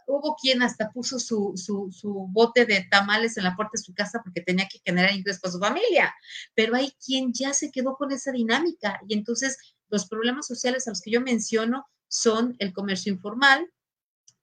Hubo 0.05 0.35
quien 0.35 0.61
hasta 0.61 0.91
puso 0.91 1.17
su, 1.17 1.53
su, 1.55 1.89
su, 1.91 2.27
bote 2.29 2.65
de 2.65 2.85
tamales 2.91 3.37
en 3.37 3.45
la 3.45 3.55
puerta 3.55 3.71
de 3.75 3.83
su 3.83 3.93
casa 3.93 4.21
porque 4.21 4.41
tenía 4.41 4.67
que 4.67 4.81
generar 4.83 5.13
ingresos 5.13 5.41
para 5.41 5.53
su 5.53 5.59
familia, 5.59 6.13
pero 6.53 6.75
hay 6.75 6.91
quien 7.03 7.31
ya 7.31 7.53
se 7.53 7.71
quedó 7.71 7.95
con 7.95 8.11
esa 8.11 8.33
dinámica 8.33 8.99
y 9.07 9.13
entonces 9.13 9.57
los 9.87 10.07
problemas 10.07 10.45
sociales 10.45 10.87
a 10.87 10.91
los 10.91 11.01
que 11.01 11.11
yo 11.11 11.21
menciono 11.21 11.87
son 12.09 12.55
el 12.59 12.73
comercio 12.73 13.13
informal, 13.13 13.71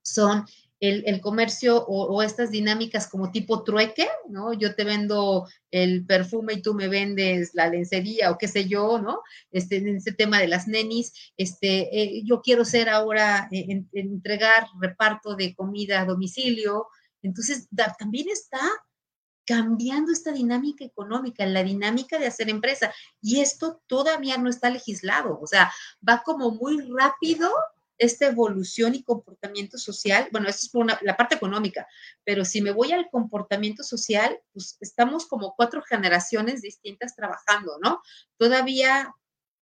son 0.01 0.45
el, 0.81 1.21
comercio 1.21 1.85
o, 1.85 2.23
estas 2.23 2.49
dinámicas 2.49 3.07
como 3.07 3.31
tipo 3.31 3.63
trueque, 3.63 4.09
¿no? 4.29 4.51
Yo 4.53 4.73
te 4.73 4.83
vendo 4.83 5.47
el 5.69 6.05
perfume 6.07 6.53
y 6.53 6.61
tú 6.63 6.73
me 6.73 6.87
vendes 6.87 7.51
la 7.53 7.67
lencería 7.67 8.31
o 8.31 8.37
qué 8.39 8.47
sé 8.47 8.67
yo, 8.67 8.99
¿no? 8.99 9.21
Este, 9.51 9.77
en 9.77 9.97
ese 9.97 10.11
tema 10.11 10.39
de 10.39 10.47
las 10.47 10.67
nenis, 10.67 11.13
este, 11.37 12.01
eh, 12.01 12.23
yo 12.25 12.41
quiero 12.41 12.65
ser 12.65 12.89
ahora, 12.89 13.47
eh, 13.51 13.83
entregar 13.93 14.65
reparto 14.79 15.35
de 15.35 15.53
comida 15.53 16.01
a 16.01 16.05
domicilio. 16.05 16.87
Entonces, 17.21 17.69
también 17.99 18.29
está 18.29 18.59
cambiando 19.45 20.11
esta 20.11 20.31
dinámica 20.31 20.83
económica, 20.83 21.45
la 21.45 21.63
dinámica 21.63 22.17
de 22.17 22.25
hacer 22.25 22.49
empresa. 22.49 22.91
Y 23.21 23.41
esto 23.41 23.81
todavía 23.85 24.37
no 24.37 24.49
está 24.49 24.71
legislado, 24.71 25.39
o 25.39 25.45
sea, 25.45 25.71
va 26.07 26.23
como 26.23 26.51
muy 26.51 26.81
rápido 26.97 27.51
esta 28.01 28.25
evolución 28.25 28.95
y 28.95 29.03
comportamiento 29.03 29.77
social, 29.77 30.27
bueno, 30.31 30.49
esto 30.49 30.65
es 30.65 30.69
por 30.69 31.03
la 31.03 31.15
parte 31.15 31.35
económica, 31.35 31.87
pero 32.23 32.43
si 32.43 32.59
me 32.59 32.71
voy 32.71 32.91
al 32.91 33.07
comportamiento 33.11 33.83
social, 33.83 34.39
pues 34.53 34.75
estamos 34.81 35.27
como 35.27 35.53
cuatro 35.55 35.83
generaciones 35.83 36.63
distintas 36.63 37.15
trabajando, 37.15 37.77
¿no? 37.83 38.01
Todavía 38.37 39.13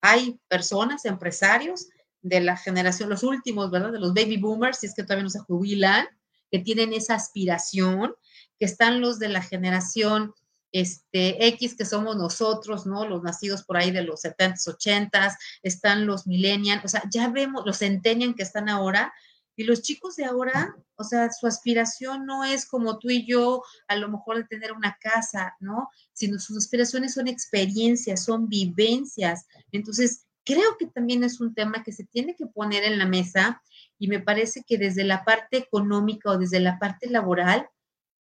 hay 0.01 0.39
personas, 0.47 1.03
empresarios 1.03 1.89
de 2.21 2.39
la 2.39 2.55
generación, 2.55 3.09
los 3.09 3.23
últimos, 3.23 3.71
¿verdad? 3.71 3.91
De 3.91 3.99
los 3.99 4.13
baby 4.13 4.37
boomers, 4.37 4.79
si 4.79 4.87
es 4.87 4.95
que 4.95 5.03
todavía 5.03 5.25
no 5.25 5.29
se 5.29 5.39
jubilan, 5.39 6.07
que 6.49 6.59
tienen 6.59 6.93
esa 6.93 7.15
aspiración, 7.15 8.15
que 8.57 8.65
están 8.65 9.01
los 9.01 9.19
de 9.19 9.27
la 9.27 9.41
generación 9.41 10.33
este, 10.71 11.47
X 11.47 11.75
que 11.75 11.85
somos 11.85 12.15
nosotros, 12.15 12.85
¿no? 12.85 13.07
Los 13.07 13.23
nacidos 13.23 13.63
por 13.63 13.77
ahí 13.77 13.91
de 13.91 14.03
los 14.03 14.23
70s, 14.23 14.67
80s, 14.67 15.35
están 15.63 16.05
los 16.05 16.27
millennials, 16.27 16.85
o 16.85 16.87
sea, 16.87 17.03
ya 17.11 17.29
vemos 17.29 17.63
los 17.65 17.79
centennials 17.79 18.35
que 18.35 18.43
están 18.43 18.69
ahora, 18.69 19.13
y 19.59 19.63
los 19.65 19.81
chicos 19.81 20.15
de 20.15 20.23
ahora, 20.23 20.73
o 20.95 21.03
sea, 21.03 21.29
su 21.33 21.45
aspiración 21.45 22.25
no 22.25 22.45
es 22.45 22.65
como 22.65 22.97
tú 22.97 23.09
y 23.09 23.27
yo, 23.27 23.61
a 23.89 23.97
lo 23.97 24.07
mejor 24.07 24.37
de 24.37 24.45
tener 24.45 24.71
una 24.71 24.97
casa, 25.01 25.53
¿no? 25.59 25.89
Sino 26.13 26.39
sus 26.39 26.55
aspiraciones 26.55 27.13
son 27.13 27.27
experiencias, 27.27 28.23
son 28.23 28.47
vivencias. 28.47 29.47
Entonces, 29.73 30.27
creo 30.45 30.77
que 30.77 30.87
también 30.87 31.25
es 31.25 31.41
un 31.41 31.53
tema 31.53 31.83
que 31.83 31.91
se 31.91 32.05
tiene 32.05 32.37
que 32.37 32.45
poner 32.45 32.85
en 32.85 32.97
la 32.97 33.05
mesa 33.05 33.61
y 33.97 34.07
me 34.07 34.21
parece 34.21 34.63
que 34.65 34.77
desde 34.77 35.03
la 35.03 35.25
parte 35.25 35.57
económica 35.57 36.31
o 36.31 36.37
desde 36.37 36.61
la 36.61 36.79
parte 36.79 37.09
laboral 37.09 37.67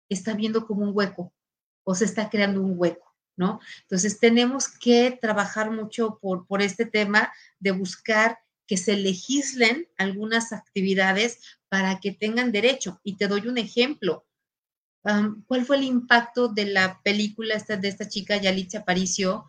está 0.08 0.32
viendo 0.32 0.66
como 0.66 0.84
un 0.84 0.92
hueco 0.94 1.34
o 1.86 1.94
se 1.94 2.04
está 2.04 2.28
creando 2.28 2.60
un 2.60 2.74
hueco, 2.76 3.14
¿no? 3.36 3.60
Entonces 3.82 4.18
tenemos 4.18 4.68
que 4.68 5.16
trabajar 5.20 5.70
mucho 5.70 6.18
por, 6.20 6.46
por 6.48 6.60
este 6.60 6.84
tema 6.84 7.32
de 7.60 7.70
buscar 7.70 8.40
que 8.66 8.76
se 8.76 8.96
legislen 8.96 9.88
algunas 9.96 10.52
actividades 10.52 11.38
para 11.68 12.00
que 12.00 12.10
tengan 12.10 12.50
derecho. 12.50 13.00
Y 13.04 13.16
te 13.16 13.28
doy 13.28 13.46
un 13.46 13.56
ejemplo. 13.56 14.26
¿Cuál 15.46 15.64
fue 15.64 15.76
el 15.76 15.84
impacto 15.84 16.48
de 16.48 16.66
la 16.66 17.00
película 17.04 17.54
esta, 17.54 17.76
de 17.76 17.86
esta 17.86 18.08
chica 18.08 18.36
Yalitza 18.36 18.78
Aparicio? 18.78 19.48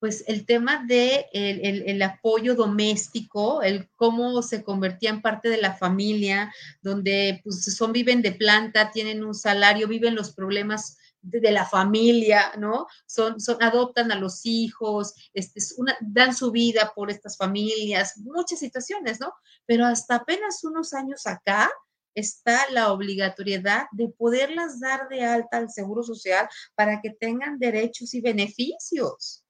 Pues 0.00 0.24
el 0.26 0.44
tema 0.44 0.84
de 0.84 1.26
el, 1.32 1.84
el, 1.86 2.02
apoyo 2.02 2.56
doméstico, 2.56 3.62
el 3.62 3.88
cómo 3.94 4.42
se 4.42 4.64
convertía 4.64 5.10
en 5.10 5.22
parte 5.22 5.48
de 5.48 5.62
la 5.62 5.74
familia, 5.74 6.52
donde 6.82 7.40
pues 7.44 7.64
son, 7.76 7.92
viven 7.92 8.22
de 8.22 8.32
planta, 8.32 8.90
tienen 8.90 9.24
un 9.24 9.34
salario, 9.34 9.86
viven 9.86 10.16
los 10.16 10.32
problemas 10.32 10.98
de, 11.30 11.50
la 11.50 11.66
familia, 11.66 12.52
¿no? 12.58 12.86
Son, 13.06 13.40
son, 13.40 13.62
adoptan 13.62 14.10
a 14.12 14.16
los 14.16 14.44
hijos, 14.44 15.14
este, 15.32 15.60
una, 15.76 15.96
dan 16.00 16.34
su 16.34 16.50
vida 16.50 16.92
por 16.94 17.10
estas 17.10 17.36
familias, 17.36 18.18
muchas 18.18 18.58
situaciones, 18.58 19.20
¿no? 19.20 19.32
Pero 19.66 19.86
hasta 19.86 20.16
apenas 20.16 20.64
unos 20.64 20.94
años 20.94 21.26
acá 21.26 21.70
está 22.14 22.70
la 22.70 22.92
obligatoriedad 22.92 23.86
de 23.92 24.08
poderlas 24.08 24.80
dar 24.80 25.08
de 25.08 25.24
alta 25.24 25.58
al 25.58 25.70
Seguro 25.70 26.02
Social 26.02 26.48
para 26.74 27.00
que 27.00 27.10
tengan 27.10 27.58
derechos 27.58 28.14
y 28.14 28.20
beneficios. 28.20 29.44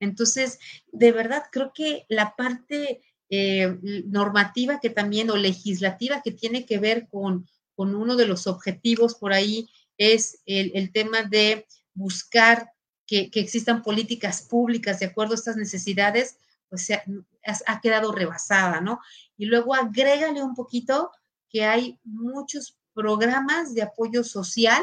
Entonces, 0.00 0.58
de 0.92 1.12
verdad, 1.12 1.44
creo 1.50 1.72
que 1.74 2.04
la 2.08 2.34
parte 2.36 3.00
eh, 3.30 3.78
normativa 4.06 4.80
que 4.80 4.90
también, 4.90 5.30
o 5.30 5.36
legislativa 5.36 6.20
que 6.22 6.32
tiene 6.32 6.66
que 6.66 6.78
ver 6.78 7.08
con, 7.08 7.48
con 7.74 7.94
uno 7.94 8.16
de 8.16 8.26
los 8.26 8.46
objetivos 8.46 9.14
por 9.14 9.32
ahí 9.32 9.68
es 9.98 10.40
el, 10.46 10.92
tema 10.92 11.22
de 11.22 11.66
buscar 11.94 12.70
que, 13.06 13.30
existan 13.34 13.82
políticas 13.82 14.42
públicas 14.42 14.98
de 14.98 15.06
acuerdo 15.06 15.32
a 15.32 15.36
estas 15.36 15.56
necesidades, 15.56 16.38
pues 16.68 16.86
se 16.86 16.94
ha, 16.94 17.80
quedado 17.80 18.12
rebasada, 18.12 18.80
¿no? 18.80 19.00
Y 19.36 19.46
luego 19.46 19.74
agrégale 19.74 20.42
un 20.42 20.54
poquito 20.54 21.10
que 21.48 21.64
hay 21.64 21.98
muchos 22.04 22.76
programas 22.94 23.74
de 23.74 23.82
apoyo 23.82 24.24
social 24.24 24.82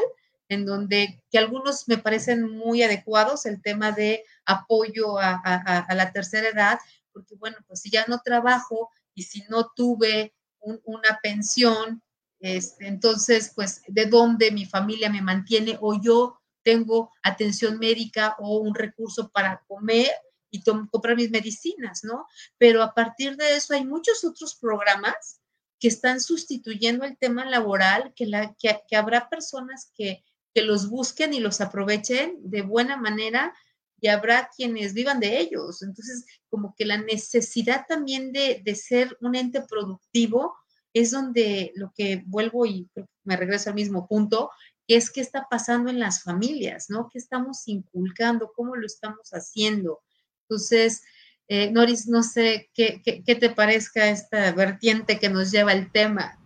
en 0.49 0.65
donde 0.65 1.23
que 1.31 1.37
algunos 1.37 1.87
me 1.87 1.97
parecen 1.97 2.49
muy 2.49 2.83
adecuados, 2.83 3.45
el 3.45 3.61
tema 3.61 3.93
de 3.93 4.25
apoyo 4.45 5.17
a, 5.17 5.87
la 5.95 6.11
tercera 6.11 6.49
edad, 6.49 6.79
porque 7.13 7.35
bueno, 7.35 7.57
pues 7.67 7.79
si 7.81 7.89
ya 7.89 8.05
no 8.07 8.19
trabajo 8.19 8.89
y 9.15 9.23
si 9.23 9.43
no 9.49 9.71
tuve 9.73 10.33
una 10.59 11.19
pensión 11.23 12.03
este, 12.41 12.87
entonces, 12.87 13.51
pues, 13.55 13.83
¿de 13.87 14.07
dónde 14.07 14.51
mi 14.51 14.65
familia 14.65 15.09
me 15.09 15.21
mantiene 15.21 15.77
o 15.79 16.01
yo 16.01 16.41
tengo 16.63 17.11
atención 17.23 17.77
médica 17.77 18.35
o 18.39 18.57
un 18.57 18.73
recurso 18.73 19.29
para 19.29 19.63
comer 19.67 20.11
y 20.49 20.63
comprar 20.63 21.15
mis 21.15 21.31
medicinas, 21.31 22.03
¿no? 22.03 22.25
Pero 22.57 22.83
a 22.83 22.93
partir 22.93 23.37
de 23.37 23.55
eso 23.55 23.73
hay 23.73 23.85
muchos 23.85 24.23
otros 24.25 24.55
programas 24.55 25.39
que 25.79 25.87
están 25.87 26.19
sustituyendo 26.19 27.05
el 27.05 27.17
tema 27.17 27.45
laboral, 27.45 28.13
que, 28.15 28.25
la, 28.25 28.55
que, 28.55 28.95
habrá 28.95 29.29
personas 29.29 29.91
que, 29.95 30.23
que 30.53 30.63
los 30.63 30.89
busquen 30.89 31.33
y 31.33 31.39
los 31.39 31.61
aprovechen 31.61 32.37
de 32.43 32.63
buena 32.63 32.97
manera 32.97 33.55
y 33.99 34.07
habrá 34.07 34.49
quienes 34.55 34.93
vivan 34.93 35.19
de 35.19 35.39
ellos. 35.39 35.83
Entonces, 35.83 36.25
como 36.49 36.75
que 36.75 36.85
la 36.85 36.97
necesidad 36.97 37.85
también 37.87 38.31
de, 38.31 38.61
de 38.63 38.75
ser 38.75 39.15
un 39.21 39.35
ente 39.35 39.61
productivo 39.61 40.55
es 40.93 41.11
donde 41.11 41.71
lo 41.75 41.91
que 41.95 42.23
vuelvo 42.25 42.65
y 42.65 42.89
me 43.23 43.37
regreso 43.37 43.69
al 43.69 43.75
mismo 43.75 44.07
punto, 44.07 44.51
que 44.87 44.95
es 44.95 45.09
qué 45.09 45.21
está 45.21 45.47
pasando 45.49 45.89
en 45.89 45.99
las 45.99 46.23
familias, 46.23 46.89
¿no? 46.89 47.09
¿Qué 47.11 47.17
estamos 47.17 47.67
inculcando? 47.67 48.51
¿Cómo 48.55 48.75
lo 48.75 48.85
estamos 48.85 49.29
haciendo? 49.31 50.01
Entonces, 50.43 51.03
eh, 51.47 51.71
Noris, 51.71 52.07
no 52.07 52.23
sé 52.23 52.69
¿qué, 52.73 53.01
qué, 53.03 53.35
te 53.35 53.49
parezca 53.49 54.09
esta 54.09 54.51
vertiente 54.53 55.19
que 55.19 55.29
nos 55.29 55.51
lleva 55.51 55.73
el 55.73 55.91
tema. 55.91 56.37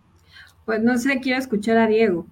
Pues 0.64 0.82
no 0.82 0.98
sé, 0.98 1.20
quiero 1.20 1.38
escuchar 1.38 1.78
a 1.78 1.86
Diego. 1.86 2.26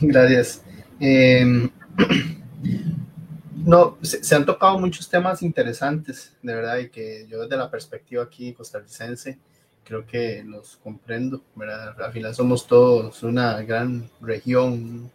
Gracias. 0.00 0.62
Em, 0.98 1.70
no, 3.66 3.98
se, 4.02 4.34
han 4.34 4.46
tocado 4.46 4.78
muchos 4.78 5.08
temas 5.08 5.42
interesantes, 5.42 6.34
de 6.42 6.54
verdad, 6.54 6.78
y 6.78 6.88
que 6.88 7.26
yo 7.28 7.42
desde 7.42 7.56
la 7.56 7.70
perspectiva 7.70 8.22
aquí 8.22 8.52
costarricense, 8.54 9.38
creo 9.86 10.04
que 10.04 10.42
los 10.44 10.76
comprendo, 10.76 11.42
¿verdad? 11.54 12.00
Al 12.02 12.12
final 12.12 12.34
somos 12.34 12.66
todos 12.66 13.22
una 13.22 13.62
gran 13.62 14.10
región, 14.20 15.10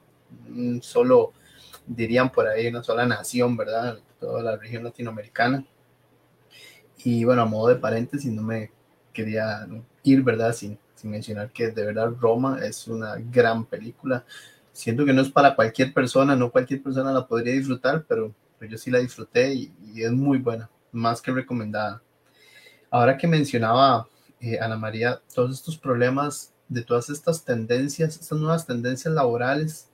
solo, 0.81 1.33
dirían 1.85 2.31
por 2.31 2.47
ahí, 2.47 2.67
una 2.67 2.81
sola 2.81 3.05
nación, 3.05 3.57
¿verdad? 3.57 3.99
Toda 4.19 4.41
la 4.41 4.55
región 4.55 4.83
latinoamericana. 4.83 5.65
Y 7.03 7.25
bueno, 7.25 7.41
a 7.41 7.45
modo 7.45 7.67
de 7.67 7.75
paréntesis, 7.75 8.31
no 8.31 8.43
me 8.43 8.71
quería 9.11 9.67
ir, 10.03 10.23
¿verdad? 10.23 10.53
Sin, 10.53 10.79
sin 10.95 11.11
mencionar 11.11 11.51
que 11.51 11.71
de 11.71 11.85
verdad 11.85 12.13
Roma 12.19 12.59
es 12.63 12.87
una 12.87 13.15
gran 13.17 13.65
película. 13.65 14.23
siento 14.71 15.03
que 15.05 15.13
no 15.13 15.21
es 15.21 15.29
para 15.29 15.55
cualquier 15.55 15.93
persona, 15.93 16.35
no 16.35 16.51
cualquier 16.51 16.81
persona 16.81 17.11
la 17.11 17.27
podría 17.27 17.53
disfrutar, 17.53 18.05
pero, 18.07 18.33
yo 18.61 18.77
sí 18.77 18.91
la 18.91 18.99
disfruté 18.99 19.53
y, 19.53 19.73
es 19.95 20.11
muy 20.11 20.37
buena, 20.37 20.69
más 20.91 21.21
que 21.21 21.31
recomendada. 21.31 22.01
Ahora 22.89 23.17
que 23.17 23.27
mencionaba 23.27 24.07
eh, 24.41 24.59
Ana 24.59 24.77
María, 24.77 25.21
todos 25.33 25.55
estos 25.55 25.77
problemas 25.77 26.53
de 26.67 26.83
todas 26.83 27.09
estas 27.09 27.45
tendencias, 27.45 28.19
estas 28.19 28.39
nuevas 28.39 28.65
tendencias 28.65 29.13
laborales, 29.13 29.89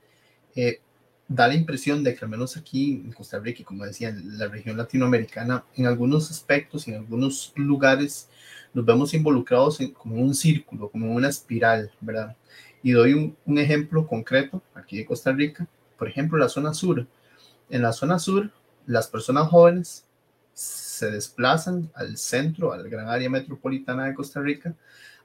eh, 0.55 0.79
da 1.27 1.47
la 1.47 1.55
impresión 1.55 2.03
de 2.03 2.15
que 2.15 2.23
al 2.23 2.31
menos 2.31 2.55
aquí 2.55 3.01
en 3.05 3.11
Costa 3.11 3.39
Rica, 3.39 3.61
y 3.61 3.65
como 3.65 3.85
decía, 3.85 4.09
en 4.09 4.37
la 4.37 4.47
región 4.47 4.77
latinoamericana, 4.77 5.65
en 5.75 5.85
algunos 5.85 6.31
aspectos, 6.31 6.87
en 6.87 6.95
algunos 6.95 7.51
lugares, 7.55 8.29
nos 8.73 8.85
vemos 8.85 9.13
involucrados 9.13 9.81
en, 9.81 9.91
como 9.91 10.15
un 10.15 10.33
círculo, 10.33 10.89
como 10.89 11.13
una 11.13 11.27
espiral, 11.29 11.91
¿verdad? 11.99 12.35
Y 12.81 12.91
doy 12.91 13.35
un, 13.45 13.57
ejemplo 13.57 14.07
concreto 14.07 14.61
aquí 14.73 14.97
de 14.97 15.05
Costa 15.05 15.31
Rica, 15.31 15.67
por 15.97 16.07
ejemplo, 16.07 16.37
la 16.37 16.47
zona 16.47 16.73
sur. 16.73 17.05
En 17.69 17.81
la 17.81 17.91
zona 17.91 18.19
sur, 18.19 18.51
las 18.85 19.07
personas 19.07 19.49
jóvenes 19.49 20.06
se 20.57 21.11
desplazan 21.11 21.91
al 21.93 22.17
centro, 22.17 22.73
a 22.73 22.77
la 22.77 22.89
gran 22.89 23.07
área 23.07 23.29
metropolitana 23.29 24.05
de 24.05 24.15
Costa 24.15 24.41
Rica, 24.41 24.75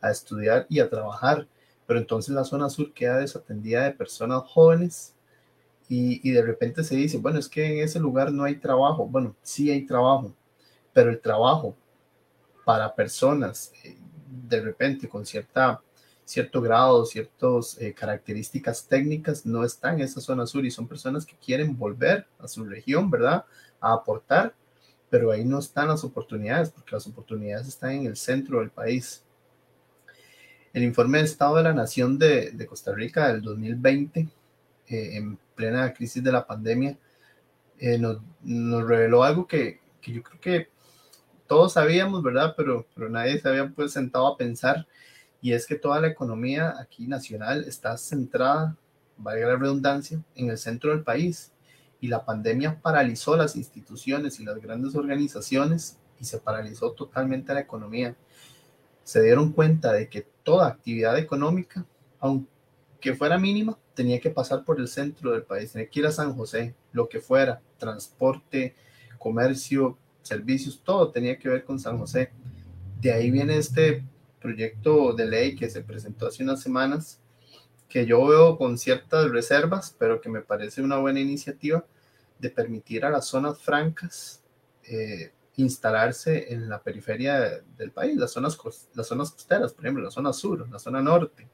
a 0.02 0.10
estudiar 0.10 0.66
y 0.68 0.78
a 0.78 0.90
trabajar. 0.90 1.48
Pero 1.86 1.98
entonces 2.00 2.34
la 2.34 2.44
zona 2.44 2.68
sur 2.68 2.92
queda 2.92 3.16
desatendida 3.16 3.84
de 3.84 3.92
personas 3.92 4.42
jóvenes 4.46 5.14
y, 5.88 6.30
de 6.30 6.42
repente 6.42 6.84
se 6.84 6.96
dice, 6.96 7.16
bueno, 7.16 7.38
es 7.38 7.48
que 7.48 7.64
en 7.64 7.82
ese 7.82 7.98
lugar 7.98 8.30
no 8.30 8.44
hay 8.44 8.56
trabajo. 8.56 9.06
Bueno, 9.06 9.34
sí 9.42 9.70
hay 9.70 9.86
trabajo, 9.86 10.34
pero 10.92 11.08
el 11.08 11.18
trabajo 11.18 11.74
para 12.66 12.94
personas 12.94 13.72
eh, 13.84 13.96
de 14.48 14.60
repente 14.60 15.08
con 15.08 15.24
cierta, 15.24 15.80
cierto 16.26 16.60
grado, 16.60 17.06
ciertas 17.06 17.78
eh, 17.80 17.94
características 17.94 18.86
técnicas 18.86 19.46
no 19.46 19.64
está 19.64 19.94
en 19.94 20.02
esa 20.02 20.20
zona 20.20 20.46
sur 20.46 20.64
y 20.66 20.70
son 20.70 20.86
personas 20.86 21.24
que 21.24 21.36
quieren 21.36 21.76
volver 21.78 22.26
a 22.38 22.48
su 22.48 22.64
región, 22.64 23.10
¿verdad? 23.10 23.46
A 23.80 23.94
aportar, 23.94 24.54
pero 25.12 25.30
ahí 25.30 25.44
no 25.44 25.58
están 25.58 25.88
las 25.88 26.04
oportunidades 26.04 26.70
porque 26.70 26.92
las 26.92 27.06
oportunidades 27.06 27.68
están 27.68 27.90
en 27.90 28.06
el 28.06 28.16
centro 28.16 28.60
del 28.60 28.70
país. 28.70 29.22
El 30.72 30.84
informe 30.84 31.18
de 31.18 31.24
Estado 31.24 31.56
de 31.56 31.64
la 31.64 31.74
Nación 31.74 32.18
de, 32.18 32.66
Costa 32.66 32.94
Rica 32.94 33.30
del 33.30 33.42
2020 33.42 34.20
eh, 34.20 35.16
en 35.18 35.38
plena 35.54 35.92
crisis 35.92 36.24
de 36.24 36.32
la 36.32 36.46
pandemia, 36.46 36.96
eh, 37.78 37.98
nos, 37.98 38.22
nos, 38.40 38.88
reveló 38.88 39.22
algo 39.22 39.46
que, 39.46 39.80
que, 40.00 40.14
yo 40.14 40.22
creo 40.22 40.40
que 40.40 40.68
todos 41.46 41.74
sabíamos, 41.74 42.22
¿verdad? 42.22 42.54
Pero, 42.56 42.86
pero 42.94 43.10
nadie 43.10 43.38
se 43.38 43.46
había 43.46 43.68
pues 43.68 43.92
sentado 43.92 44.26
a 44.26 44.38
pensar, 44.38 44.86
y 45.42 45.52
es 45.52 45.66
que 45.66 45.74
toda 45.74 46.00
la 46.00 46.08
economía 46.08 46.74
aquí 46.80 47.06
nacional 47.06 47.64
está 47.68 47.98
centrada, 47.98 48.78
valga 49.18 49.46
la 49.48 49.56
redundancia, 49.56 50.22
en 50.34 50.48
el 50.48 50.56
centro 50.56 50.90
del 50.90 51.02
país. 51.02 51.51
Y 52.02 52.08
la 52.08 52.26
pandemia 52.26 52.82
paralizó 52.82 53.36
las 53.36 53.56
instituciones 53.56 54.40
y 54.40 54.44
las 54.44 54.60
grandes 54.60 54.94
organizaciones 54.96 55.98
y 56.20 56.24
se 56.24 56.38
paralizó 56.38 56.92
totalmente 56.92 57.54
la 57.54 57.60
economía. 57.60 58.16
Se 59.04 59.22
dieron 59.22 59.52
cuenta 59.52 59.92
de 59.92 60.08
que 60.08 60.26
toda 60.42 60.66
actividad 60.66 61.16
económica, 61.16 61.86
aunque 62.18 63.14
fuera 63.16 63.38
mínima, 63.38 63.78
tenía 63.94 64.20
que 64.20 64.30
pasar 64.30 64.64
por 64.64 64.80
el 64.80 64.88
centro 64.88 65.30
del 65.30 65.44
país, 65.44 65.72
tenía 65.72 65.88
que 65.88 66.00
ir 66.00 66.06
a 66.06 66.12
San 66.12 66.34
José, 66.34 66.74
lo 66.90 67.08
que 67.08 67.20
fuera, 67.20 67.62
transporte, 67.78 68.74
comercio, 69.16 69.96
servicios, 70.22 70.82
todo 70.82 71.12
tenía 71.12 71.38
que 71.38 71.48
ver 71.48 71.64
con 71.64 71.78
San 71.78 71.98
José. 71.98 72.32
De 73.00 73.12
ahí 73.12 73.30
viene 73.30 73.58
este 73.58 74.04
proyecto 74.40 75.12
de 75.12 75.26
ley 75.26 75.54
que 75.54 75.70
se 75.70 75.82
presentó 75.82 76.26
hace 76.26 76.42
unas 76.42 76.60
semanas, 76.60 77.20
que 77.88 78.06
yo 78.06 78.26
veo 78.26 78.58
con 78.58 78.76
ciertas 78.76 79.30
reservas, 79.30 79.94
pero 79.96 80.20
que 80.20 80.28
me 80.28 80.40
parece 80.40 80.82
una 80.82 80.98
buena 80.98 81.20
iniciativa 81.20 81.84
de 82.42 82.50
permitir 82.50 83.04
a 83.04 83.10
las 83.10 83.26
zonas 83.26 83.58
francas 83.60 84.42
eh, 84.82 85.30
instalarse 85.56 86.52
en 86.52 86.68
la 86.68 86.82
periferia 86.82 87.62
del 87.78 87.92
país, 87.92 88.16
las 88.16 88.32
zonas, 88.32 88.58
las 88.94 89.06
zonas 89.06 89.30
costeras, 89.30 89.72
por 89.72 89.84
ejemplo, 89.84 90.02
la 90.02 90.10
zona 90.10 90.32
sur, 90.32 90.68
la 90.68 90.78
zona 90.80 91.00
norte. 91.00 91.48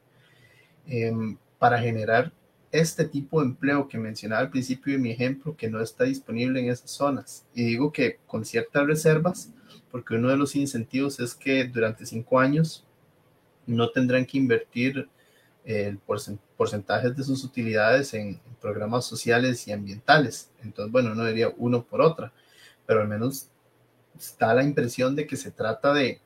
Em, 0.86 1.36
para 1.58 1.78
generar 1.78 2.32
este 2.72 3.04
tipo 3.04 3.40
de 3.40 3.48
empleo 3.48 3.86
que 3.86 3.98
mencionaba 3.98 4.40
al 4.40 4.50
principio 4.50 4.94
de 4.94 4.98
mi 4.98 5.10
ejemplo, 5.10 5.54
que 5.54 5.68
no 5.68 5.82
está 5.82 6.04
disponible 6.04 6.60
en 6.60 6.70
esas 6.70 6.90
zonas. 6.90 7.46
Y 7.54 7.64
digo 7.64 7.92
que 7.92 8.18
con 8.26 8.46
ciertas 8.46 8.86
reservas, 8.86 9.52
porque 9.90 10.14
uno 10.14 10.30
de 10.30 10.38
los 10.38 10.56
incentivos 10.56 11.20
es 11.20 11.34
que 11.34 11.64
durante 11.64 12.06
cinco 12.06 12.40
años 12.40 12.86
no 13.66 13.90
tendrán 13.90 14.24
que 14.24 14.38
invertir 14.38 15.08
el 15.68 15.98
porcentaje 16.56 17.10
de 17.10 17.22
sus 17.22 17.44
utilidades 17.44 18.14
en, 18.14 18.40
programas 18.58 19.04
sociales 19.04 19.68
y 19.68 19.72
ambientales. 19.72 20.50
Entonces, 20.64 20.90
bueno, 20.90 21.14
no 21.14 21.24
diría 21.24 21.52
uno 21.58 21.84
por 21.84 22.00
otra, 22.00 22.32
pero 22.86 23.02
al 23.02 23.08
menos 23.08 23.48
está 24.18 24.52
la 24.52 24.64
impresión 24.64 25.14
de 25.14 25.26
que 25.26 25.36
se 25.36 25.52
trata 25.52 25.92
de, 25.92 26.20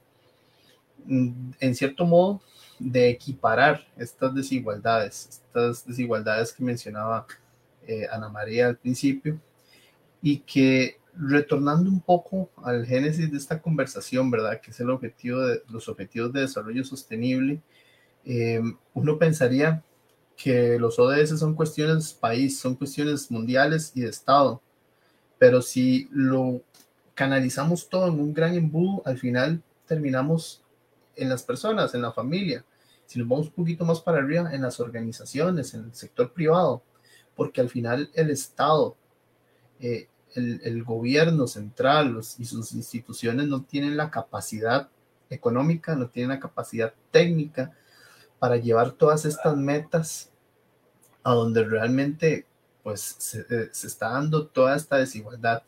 mm, 1.05 1.51
en 1.61 1.75
cierto 1.75 2.07
modo, 2.07 2.41
de 2.79 3.11
equiparar 3.11 3.87
estas 3.99 4.35
desigualdades, 4.35 5.29
estas 5.29 5.87
desigualdades 5.87 6.53
que 6.53 6.65
mencionaba 6.65 7.27
eh, 7.87 8.07
Ana 8.11 8.29
María 8.29 8.69
al 8.69 8.79
principio, 8.79 9.41
y 10.23 10.39
que 10.39 10.99
retornando 11.15 11.91
un 11.91 12.01
poco 12.01 12.49
al 12.65 12.87
génesis 12.87 13.31
de 13.31 13.37
esta 13.37 13.61
conversación, 13.61 14.31
¿verdad? 14.31 14.61
Que 14.61 14.71
es 14.71 14.81
el 14.81 14.89
objetivo 14.91 15.41
de 15.41 15.63
los 15.69 15.89
objetivos 15.89 16.33
de 16.33 16.43
desarrollo 16.43 16.85
sostenible, 16.85 17.61
eh, 18.25 18.61
uno 18.95 19.19
pensaría 19.19 19.83
que 20.37 20.79
los 20.79 20.99
ODS 20.99 21.39
son 21.39 21.55
cuestiones 21.55 22.13
país, 22.13 22.59
son 22.59 22.75
cuestiones 22.75 23.31
mundiales 23.31 23.93
y 23.95 24.03
de 24.03 24.09
Estado, 24.09 24.61
pero 25.39 25.63
si 25.63 26.09
lo 26.13 26.63
canalizamos 27.15 27.89
todo 27.89 28.09
en 28.09 28.19
un 28.19 28.33
gran 28.33 28.55
embudo, 28.55 29.03
al 29.05 29.19
final 29.19 29.63
terminamos 29.87 30.63
en 31.17 31.29
las 31.29 31.43
personas, 31.43 31.95
en 31.95 32.03
la 32.03 32.13
familia, 32.13 32.65
si 33.07 33.19
nos 33.19 33.29
vamos 33.29 33.49
un 33.49 33.53
poquito 33.53 33.85
más 33.85 34.01
para 34.01 34.19
arriba, 34.19 34.55
en 34.55 34.63
las 34.63 34.81
organizaciones, 34.81 35.75
en 35.75 35.85
el 35.85 35.95
sector 35.95 36.33
privado, 36.33 36.83
porque 37.37 37.61
al 37.61 37.69
final 37.69 38.11
el 38.15 38.31
Estado, 38.31 38.97
eh, 39.81 40.09
el, 40.35 40.83
gobierno 40.83 41.47
central 41.47 42.19
y 42.39 42.45
sus 42.47 42.73
instituciones 42.73 43.47
no 43.49 43.63
tienen 43.65 43.99
la 43.99 44.11
capacidad 44.11 44.89
económica, 45.29 45.95
no 45.95 46.09
tienen 46.09 46.31
la 46.31 46.41
capacidad 46.41 46.95
técnica 47.11 47.73
para 48.43 48.57
llevar 48.57 48.91
todas 48.91 49.25
estas 49.25 49.57
metas 49.57 50.29
a 51.23 51.33
donde 51.33 51.63
realmente 51.63 52.45
pues 52.83 53.15
se, 53.17 53.47
eh, 53.49 53.69
se 53.71 53.87
está 53.87 54.09
dando 54.09 54.49
toda 54.49 54.75
esta 54.75 54.97
desigualdad. 54.97 55.63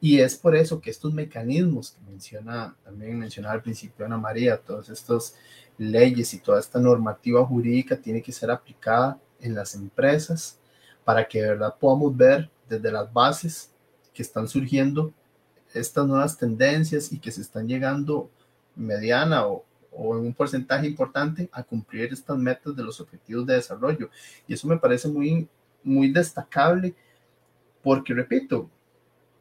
Y 0.00 0.20
es 0.20 0.34
por 0.34 0.56
eso 0.56 0.80
que 0.80 0.88
estos 0.88 1.12
mecanismos 1.12 1.90
que 1.90 2.10
menciona, 2.10 2.74
también 2.82 3.18
mencionaba 3.18 3.52
al 3.52 3.60
principio 3.60 4.06
Ana 4.06 4.16
María, 4.16 4.56
todos 4.56 4.88
estos 4.88 5.34
leyes 5.76 6.32
y 6.32 6.38
toda 6.38 6.58
esta 6.58 6.80
normativa 6.80 7.44
jurídica 7.44 7.98
tiene 7.98 8.22
que 8.22 8.32
ser 8.32 8.50
aplicada 8.50 9.20
en 9.38 9.54
las 9.54 9.74
empresas 9.74 10.58
para 11.04 11.28
que 11.28 11.42
de 11.42 11.48
verdad 11.48 11.76
podamos 11.78 12.16
ver 12.16 12.50
desde 12.66 12.90
las 12.90 13.12
bases 13.12 13.70
que 14.14 14.22
están 14.22 14.48
surgiendo 14.48 15.12
estas 15.74 16.06
nuevas 16.06 16.38
tendencias 16.38 17.12
y 17.12 17.18
que 17.18 17.30
se 17.30 17.42
están 17.42 17.68
llegando 17.68 18.30
mediana 18.74 19.46
o, 19.46 19.66
o 19.96 20.16
en 20.16 20.26
un 20.26 20.34
porcentaje 20.34 20.86
importante 20.86 21.48
a 21.52 21.62
cumplir 21.62 22.12
estas 22.12 22.36
metas 22.36 22.74
de 22.74 22.82
los 22.82 23.00
objetivos 23.00 23.46
de 23.46 23.54
desarrollo. 23.54 24.10
Y 24.46 24.54
eso 24.54 24.66
me 24.66 24.78
parece 24.78 25.08
muy, 25.08 25.48
muy 25.82 26.10
destacable 26.10 26.94
porque, 27.82 28.14
repito, 28.14 28.68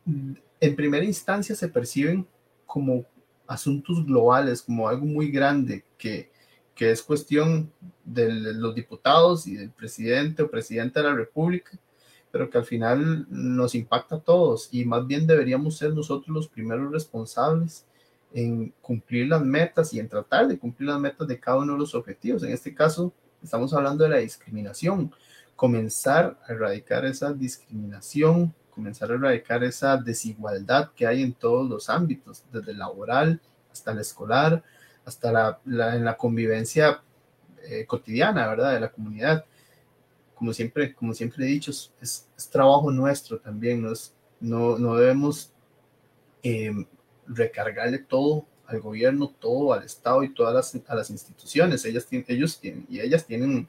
en 0.06 0.76
primera 0.76 1.06
instancia 1.06 1.56
se 1.56 1.68
perciben 1.68 2.28
como 2.66 3.06
asuntos 3.48 4.06
globales, 4.06 4.62
como 4.62 4.88
algo 4.88 5.06
muy 5.06 5.32
grande 5.32 5.84
que, 5.98 6.30
que 6.76 6.92
es 6.92 7.02
cuestión 7.02 7.72
de 8.04 8.32
los 8.32 8.76
diputados 8.76 9.48
y 9.48 9.56
del 9.56 9.72
presidente 9.72 10.44
o 10.44 10.52
presidente 10.52 11.00
de 11.00 11.06
la 11.06 11.16
República, 11.16 11.72
pero 12.32 12.50
que 12.50 12.58
al 12.58 12.66
final 12.66 13.28
nos 13.30 13.76
impacta 13.76 14.16
a 14.16 14.20
todos 14.20 14.70
y 14.72 14.86
más 14.86 15.06
bien 15.06 15.28
deberíamos 15.28 15.78
ser 15.78 15.94
nosotros 15.94 16.36
los 16.36 16.48
primeros 16.48 16.92
responsables 16.92 17.86
en 18.34 18.74
cumplir 18.82 19.28
las 19.28 19.42
metas 19.44 19.94
y 19.94 20.00
en 20.00 20.10
tratar 20.10 20.48
de 20.48 20.58
cumplir 20.58 20.90
las 20.90 21.00
metas 21.00 21.28
de 21.28 21.40
cada 21.40 21.58
uno 21.58 21.74
de 21.74 21.80
los 21.80 21.96
objetivos. 21.96 22.44
En 22.44 22.52
este 22.52 22.74
caso, 22.74 23.14
estamos 23.42 23.74
hablando 23.74 24.04
de 24.04 24.10
la 24.10 24.18
discriminación, 24.18 25.14
comenzar 25.56 26.40
a 26.48 26.54
erradicar 26.54 27.06
esa 27.06 27.32
discriminación 27.32 28.54
comenzar 28.74 29.12
a 29.12 29.16
erradicar 29.16 29.64
esa 29.64 29.98
desigualdad 29.98 30.92
que 30.96 31.06
hay 31.06 31.22
en 31.22 31.34
todos 31.34 31.70
los 31.70 31.90
ámbitos, 31.90 32.44
desde 32.52 32.72
el 32.72 32.80
laboral 32.80 33.40
hasta 33.72 33.92
el 33.92 34.00
escolar, 34.00 34.64
hasta 35.06 35.60
en 35.66 36.06
la 36.06 36.18
convivencia 36.18 37.02
eh, 37.68 37.86
cotidiana, 37.86 38.48
¿verdad? 38.48 38.74
De 38.74 38.80
la 38.80 38.92
comunidad. 38.92 39.46
Como 40.36 40.54
siempre, 40.54 40.94
como 40.94 41.14
siempre 41.14 41.46
he 41.46 41.50
dicho, 41.50 41.72
es, 41.72 42.28
trabajo 42.52 42.92
nuestro 42.92 43.40
también, 43.40 43.86
no 44.40 44.96
debemos 44.96 45.52
em, 46.42 46.86
recargarle 47.28 48.00
todo 48.00 48.46
al 48.66 48.80
gobierno, 48.80 49.30
todo 49.30 49.74
al 49.74 49.84
Estado 49.84 50.24
y 50.24 50.34
todas 50.34 50.54
las, 50.54 50.90
a 50.90 50.96
las 50.96 51.10
instituciones. 51.10 51.86
Ellas 51.86 52.06
tienen, 52.06 52.26
ellos 52.30 52.60
tienen, 52.60 52.86
y 52.90 53.00
ellas 53.00 53.26
tienen 53.26 53.68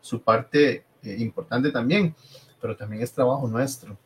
su 0.00 0.22
parte 0.22 0.84
eh, 1.02 1.16
importante 1.18 1.70
también, 1.70 2.14
pero 2.60 2.76
también 2.76 3.02
es 3.02 3.12
trabajo 3.12 3.46
nuestro. 3.48 3.98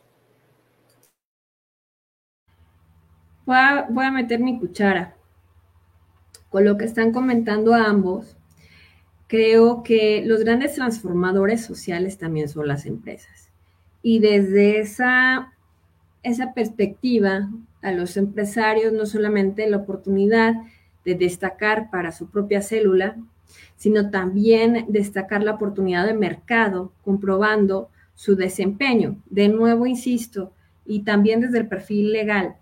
Voy 3.44 3.56
a, 3.56 3.86
a 3.86 4.10
meter 4.10 4.40
mi 4.40 4.58
cuchara 4.58 5.16
con 6.50 6.64
lo 6.64 6.76
que 6.76 6.84
están 6.84 7.12
comentando 7.12 7.74
ambos. 7.74 8.36
Creo 9.28 9.82
que 9.82 10.22
los 10.24 10.40
grandes 10.40 10.74
transformadores 10.74 11.64
sociales 11.64 12.18
también 12.18 12.48
son 12.48 12.66
las 12.68 12.86
empresas. 12.86 13.52
Y 14.02 14.20
desde 14.20 14.80
esa, 14.80 15.52
esa 16.22 16.54
perspectiva, 16.54 17.48
a 17.86 17.92
los 17.92 18.16
empresarios 18.16 18.92
no 18.92 19.06
solamente 19.06 19.70
la 19.70 19.76
oportunidad 19.76 20.54
de 21.04 21.14
destacar 21.14 21.88
para 21.88 22.10
su 22.10 22.28
propia 22.28 22.60
célula, 22.60 23.16
sino 23.76 24.10
también 24.10 24.86
destacar 24.88 25.44
la 25.44 25.52
oportunidad 25.52 26.04
de 26.04 26.12
mercado, 26.12 26.90
comprobando 27.04 27.88
su 28.16 28.34
desempeño. 28.34 29.18
De 29.30 29.46
nuevo, 29.46 29.86
insisto, 29.86 30.50
y 30.84 31.04
también 31.04 31.40
desde 31.40 31.58
el 31.58 31.68
perfil 31.68 32.12
legal. 32.12 32.56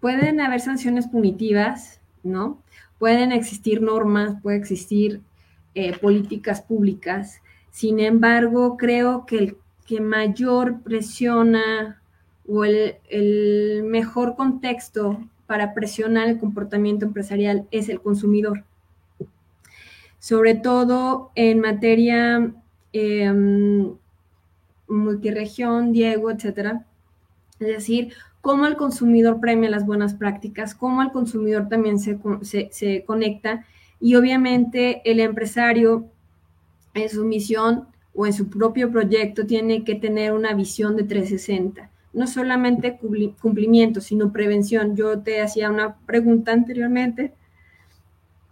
Pueden 0.00 0.40
haber 0.40 0.60
sanciones 0.60 1.06
punitivas, 1.06 2.00
¿no? 2.24 2.58
Pueden 2.98 3.30
existir 3.30 3.82
normas, 3.82 4.34
puede 4.42 4.56
existir 4.56 5.20
eh, 5.76 5.96
políticas 5.96 6.60
públicas. 6.60 7.40
Sin 7.70 8.00
embargo, 8.00 8.76
creo 8.76 9.26
que 9.26 9.38
el 9.38 9.56
que 9.86 10.00
mayor 10.00 10.80
presiona 10.80 12.00
o 12.48 12.64
el, 12.64 13.82
mejor 13.84 14.36
contexto 14.36 15.18
para 15.46 15.74
presionar 15.74 16.28
el 16.28 16.38
comportamiento 16.38 17.06
empresarial 17.06 17.66
es 17.70 17.88
el 17.88 18.00
consumidor. 18.00 18.64
Sobre 20.18 20.54
todo 20.54 21.30
en 21.34 21.60
materia 21.60 22.52
eh, 22.92 23.32
multiregión, 24.88 25.92
Diego, 25.92 26.30
etcétera. 26.30 26.86
Es 27.60 27.68
decir, 27.68 28.14
cómo 28.40 28.66
el 28.66 28.76
consumidor 28.76 29.40
premia 29.40 29.70
las 29.70 29.86
buenas 29.86 30.14
prácticas, 30.14 30.74
cómo 30.74 31.02
el 31.02 31.10
consumidor 31.10 31.68
también 31.68 31.98
se, 31.98 32.18
se 32.70 33.04
conecta 33.04 33.64
y 34.00 34.16
obviamente 34.16 35.02
el 35.10 35.20
empresario 35.20 36.06
en 36.94 37.08
su 37.08 37.24
misión 37.24 37.86
o 38.14 38.26
en 38.26 38.32
su 38.32 38.48
propio 38.48 38.90
proyecto 38.90 39.46
tiene 39.46 39.84
que 39.84 39.94
tener 39.94 40.32
una 40.32 40.54
visión 40.54 40.96
de 40.96 41.04
360 41.04 41.90
no 42.14 42.26
solamente 42.26 42.98
cumplimiento, 43.40 44.00
sino 44.00 44.32
prevención. 44.32 44.96
Yo 44.96 45.20
te 45.20 45.42
hacía 45.42 45.70
una 45.70 45.96
pregunta 46.06 46.52
anteriormente 46.52 47.32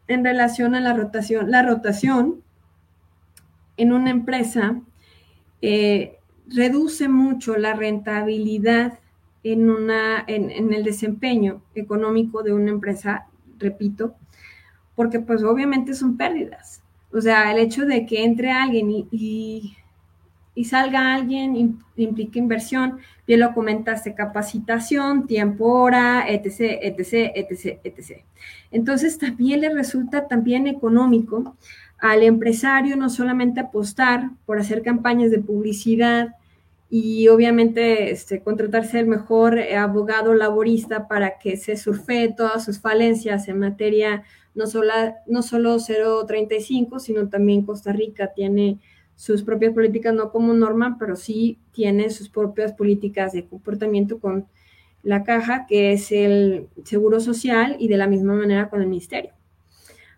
en 0.09 0.25
relación 0.25 0.75
a 0.75 0.81
la 0.81 0.93
rotación. 0.95 1.51
La 1.51 1.63
rotación 1.63 2.43
en 3.77 3.93
una 3.93 4.11
empresa 4.11 4.81
eh, 5.63 6.19
reduce 6.49 7.09
mucho 7.09 7.57
la 7.57 7.75
rentabilidad 7.75 8.99
en, 9.45 9.71
una, 9.71 10.25
en, 10.27 10.73
el 10.73 10.85
desempeño 10.85 11.63
económico 11.75 12.43
de 12.43 12.53
una 12.53 12.71
empresa, 12.71 13.27
repito, 13.59 14.15
porque 14.95 15.21
pues 15.21 15.43
obviamente 15.43 15.95
son 15.95 16.17
pérdidas. 16.17 16.83
O 17.13 17.21
sea, 17.21 17.53
el 17.53 17.59
hecho 17.59 17.85
de 17.87 18.07
que 18.07 18.25
entre 18.25 18.51
alguien 18.51 18.91
y 18.91 19.09
y 19.11 19.77
salga 20.65 21.15
alguien, 21.15 21.79
implica 21.97 22.39
inversión, 22.39 22.99
bien 23.27 23.41
lo 23.41 23.55
comentaste, 23.55 24.15
capacitación, 24.15 25.27
tiempo, 25.27 25.67
hora, 25.67 26.27
etc., 26.29 26.79
etc., 26.83 27.33
etc., 27.35 27.81
etc. 27.85 28.23
Entonces 28.71 29.19
también 29.19 29.63
le 29.63 29.71
resulta 29.71 30.29
también 30.29 30.67
económico 30.67 31.57
al 31.99 32.23
empresario 32.23 32.97
no 32.97 33.09
solamente 33.09 33.61
apostar 33.61 34.31
por 34.45 34.59
hacer 34.59 34.83
campañas 34.83 35.31
de 35.31 35.39
publicidad 35.39 36.35
y 36.91 37.29
obviamente 37.29 38.11
este, 38.11 38.43
contratarse 38.43 38.99
el 38.99 39.07
mejor 39.07 39.59
eh, 39.59 39.77
abogado 39.77 40.35
laborista 40.35 41.09
para 41.09 41.39
que 41.39 41.57
se 41.57 41.77
surfee 41.77 42.35
todas 42.37 42.65
sus 42.65 42.81
falencias 42.81 43.49
en 43.49 43.61
materia 43.61 44.25
no 44.55 44.67
solo, 44.67 44.93
no 45.27 45.43
solo 45.43 45.79
035, 46.27 46.99
sino 46.99 47.29
también 47.29 47.65
Costa 47.65 47.93
Rica 47.93 48.33
tiene 48.35 48.79
sus 49.17 49.43
propias 49.43 49.73
políticas, 49.73 50.15
no 50.15 50.31
como 50.31 50.53
norma, 50.55 50.97
pero 50.99 51.17
sí 51.17 51.59
tiene 51.73 52.11
sus 52.11 52.29
propias 52.29 52.73
políticas 52.73 53.33
de 53.33 53.47
comportamiento 53.47 54.19
con 54.19 54.47
la 55.03 55.25
caja, 55.25 55.67
que 55.67 55.93
es 55.93 56.13
el 56.13 56.69
seguro 56.85 57.21
social, 57.21 57.77
y 57.79 57.89
de 57.89 57.97
la 57.97 58.07
misma 58.07 58.35
manera 58.35 58.69
con 58.69 58.83
el 58.83 58.89
ministerio. 58.89 59.33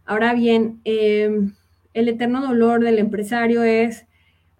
Ahora 0.05 0.35
bien, 0.35 0.81
em, 0.85 1.55
el 1.95 2.09
eterno 2.09 2.43
dolor 2.47 2.83
del 2.83 2.99
empresario 2.99 3.63
es, 3.63 4.07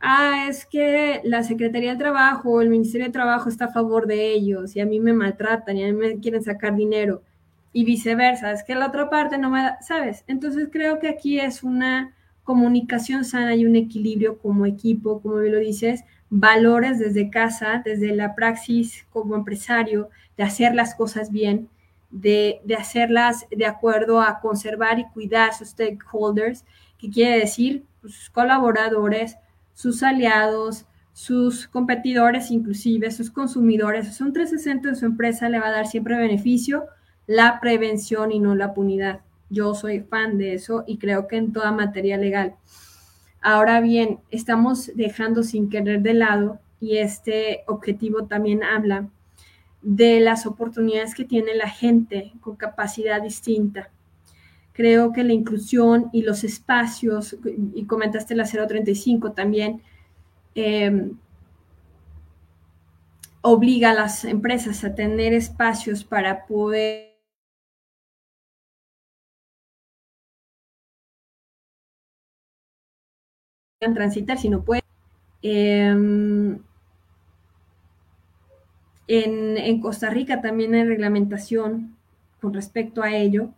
ah, 0.01 0.47
es 0.49 0.65
que 0.67 1.21
la 1.25 1.43
Secretaría 1.43 1.91
del 1.91 1.99
Trabajo 1.99 2.53
o 2.53 2.61
el 2.63 2.71
Ministerio 2.71 3.07
de 3.07 3.13
Trabajo 3.13 3.49
está 3.49 3.67
a 3.67 3.73
favor 3.73 4.07
de 4.07 4.33
ellos 4.33 4.77
y 4.77 4.81
a 4.81 4.87
mí 4.87 5.01
me 5.01 5.13
maltratan 5.13 5.77
y 5.77 5.85
a 5.85 5.87
mí 5.87 5.93
me 5.93 6.21
quieren 6.21 6.43
sacar 6.43 6.77
dinero 6.77 7.23
y 7.73 7.85
viceversa, 7.85 8.53
es 8.53 8.63
que 8.63 8.75
la 8.75 8.87
otra 8.87 9.11
parte 9.11 9.37
no 9.37 9.51
me 9.51 9.63
da, 9.63 9.79
¿sabes? 9.83 10.25
Entonces 10.29 10.69
creo 10.71 11.01
que 11.01 11.09
aquí 11.09 11.41
es 11.41 11.63
una 11.65 12.14
comunicación 12.45 13.25
sana 13.25 13.55
y 13.57 13.67
un 13.67 13.75
equilibrio 13.75 14.39
como 14.39 14.67
equipo, 14.67 15.21
como 15.21 15.39
lo 15.39 15.59
dices, 15.59 16.05
valores 16.31 16.99
desde 16.99 17.31
casa, 17.31 17.83
desde 17.85 18.15
la 18.15 18.35
praxis 18.35 19.07
como 19.11 19.35
empresario, 19.35 20.11
de 20.37 20.45
hacer 20.45 20.75
las 20.75 20.95
cosas 20.95 21.31
bien, 21.31 21.69
de, 22.11 22.61
hacerlas 22.79 23.47
de 23.51 23.67
acuerdo 23.67 24.21
a 24.21 24.41
conservar 24.41 24.99
y 24.99 25.07
cuidar 25.09 25.55
sus 25.55 25.71
stakeholders, 25.71 26.65
que 26.99 27.11
quiere 27.11 27.39
decir 27.39 27.85
pues, 28.01 28.15
sus 28.15 28.31
colaboradores, 28.31 29.37
sus 29.73 30.03
aliados, 30.03 30.87
sus 31.13 31.67
competidores, 31.69 32.51
inclusive 32.51 33.11
sus 33.11 33.31
consumidores. 33.31 34.15
Son 34.15 34.33
360 34.33 34.91
de 34.91 34.95
su 34.95 35.07
empresa, 35.07 35.49
le 35.49 35.59
va 35.59 35.69
a 35.69 35.73
dar 35.73 35.87
siempre 35.87 36.17
beneficio 36.17 36.85
la 37.27 37.59
prevención 37.61 38.33
y 38.33 38.39
no 38.39 38.55
la 38.55 38.75
punidad. 38.75 39.21
Yo 39.51 39.75
soy 39.75 40.01
fan 40.01 40.39
de 40.39 40.55
eso 40.55 40.85
y 40.87 40.99
creo 40.99 41.29
que 41.29 41.37
en 41.37 41.53
toda 41.53 41.73
materia 41.73 42.17
legal. 42.17 42.55
Ahora 43.41 43.81
bien, 43.81 44.21
estamos 44.31 44.91
dejando 44.95 45.43
sin 45.43 45.69
querer 45.69 46.01
de 46.01 46.15
lado, 46.15 46.61
y 46.85 46.99
este 46.99 47.65
objetivo 47.67 48.27
también 48.27 48.63
habla 48.63 49.09
de 49.81 50.21
las 50.21 50.45
oportunidades 50.47 51.15
que 51.15 51.25
tiene 51.25 51.55
la 51.55 51.69
gente 51.69 52.33
con 52.41 52.57
capacidad 52.57 53.23
distinta. 53.23 53.91
Creo 54.73 55.13
que 55.13 55.25
la 55.25 55.33
inclusión 55.33 56.11
y 56.13 56.23
los 56.23 56.45
espacios, 56.45 57.37
y 57.75 57.87
comentaste 57.87 58.35
la 58.35 58.45
035 58.45 59.33
también, 59.33 59.81
eh, 60.55 61.11
obliga 63.41 63.91
a 63.91 63.95
las 63.95 64.25
empresas 64.25 64.85
a 64.85 64.95
tener 64.95 65.33
espacios 65.33 66.05
para 66.05 66.45
poder 66.47 67.14
transitar, 73.93 74.39
si 74.39 74.49
no 74.49 74.63
pueden. 74.63 74.85
Em, 75.43 76.59
en, 79.07 79.81
Costa 79.81 80.09
Rica 80.09 80.41
también 80.41 80.75
hay 80.75 80.85
reglamentación 80.85 81.97
con 82.41 82.55
respecto 82.55 83.03
a 83.03 83.15
ello. 83.15 83.51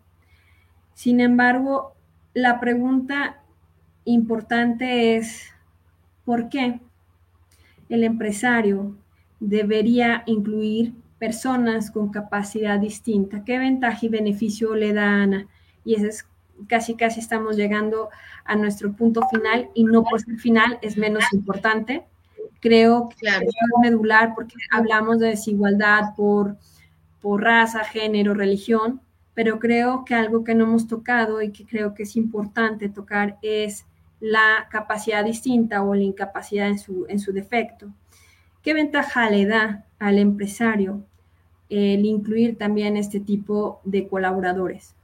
Sin 0.94 1.20
embargo, 1.20 1.94
la 2.34 2.58
pregunta 2.58 3.42
importante 4.04 5.16
es, 5.16 5.52
¿por 6.24 6.48
qué 6.48 6.80
el 7.88 8.02
empresario 8.02 8.96
debería 9.38 10.24
incluir 10.26 10.94
personas 11.18 11.90
con 11.90 12.10
capacidad 12.10 12.80
distinta? 12.80 13.44
¿Qué 13.44 13.58
ventaja 13.58 14.06
y 14.06 14.08
beneficio 14.08 14.74
le 14.74 14.92
da 14.92 15.04
a 15.04 15.22
Ana? 15.22 15.46
Y 15.84 15.94
esa 15.94 16.08
es 16.08 16.26
casi 16.68 16.94
casi 16.94 17.20
estamos 17.20 17.56
llegando 17.56 18.08
a 18.44 18.56
nuestro 18.56 18.92
punto 18.92 19.22
final 19.28 19.68
y 19.74 19.84
no 19.84 20.04
por 20.04 20.20
ser 20.20 20.36
final 20.36 20.78
es 20.82 20.96
menos 20.96 21.24
importante. 21.32 22.04
Creo 22.60 23.08
que 23.08 23.28
es 23.28 23.54
medular 23.80 24.34
porque 24.34 24.54
hablamos 24.72 25.18
de 25.18 25.28
desigualdad 25.28 26.14
por, 26.16 26.56
por 27.20 27.42
raza, 27.42 27.84
género, 27.84 28.34
religión, 28.34 29.00
pero 29.34 29.58
creo 29.58 30.04
que 30.04 30.14
algo 30.14 30.44
que 30.44 30.54
no 30.54 30.64
hemos 30.64 30.88
tocado 30.88 31.42
y 31.42 31.52
que 31.52 31.66
creo 31.66 31.94
que 31.94 32.04
es 32.04 32.16
importante 32.16 32.88
tocar 32.88 33.38
es 33.42 33.84
la 34.18 34.66
capacidad 34.70 35.24
distinta 35.24 35.82
o 35.82 35.94
la 35.94 36.02
incapacidad 36.02 36.68
en 36.68 36.78
su, 36.78 37.06
en 37.08 37.18
su 37.18 37.32
defecto. 37.32 37.88
¿Qué 38.62 38.74
ventaja 38.74 39.30
le 39.30 39.46
da 39.46 39.84
al 39.98 40.18
empresario 40.18 41.04
el 41.68 42.04
incluir 42.04 42.56
también 42.56 42.96
este 42.96 43.20
tipo 43.20 43.80
de 43.84 44.08
colaboradores? 44.08 44.95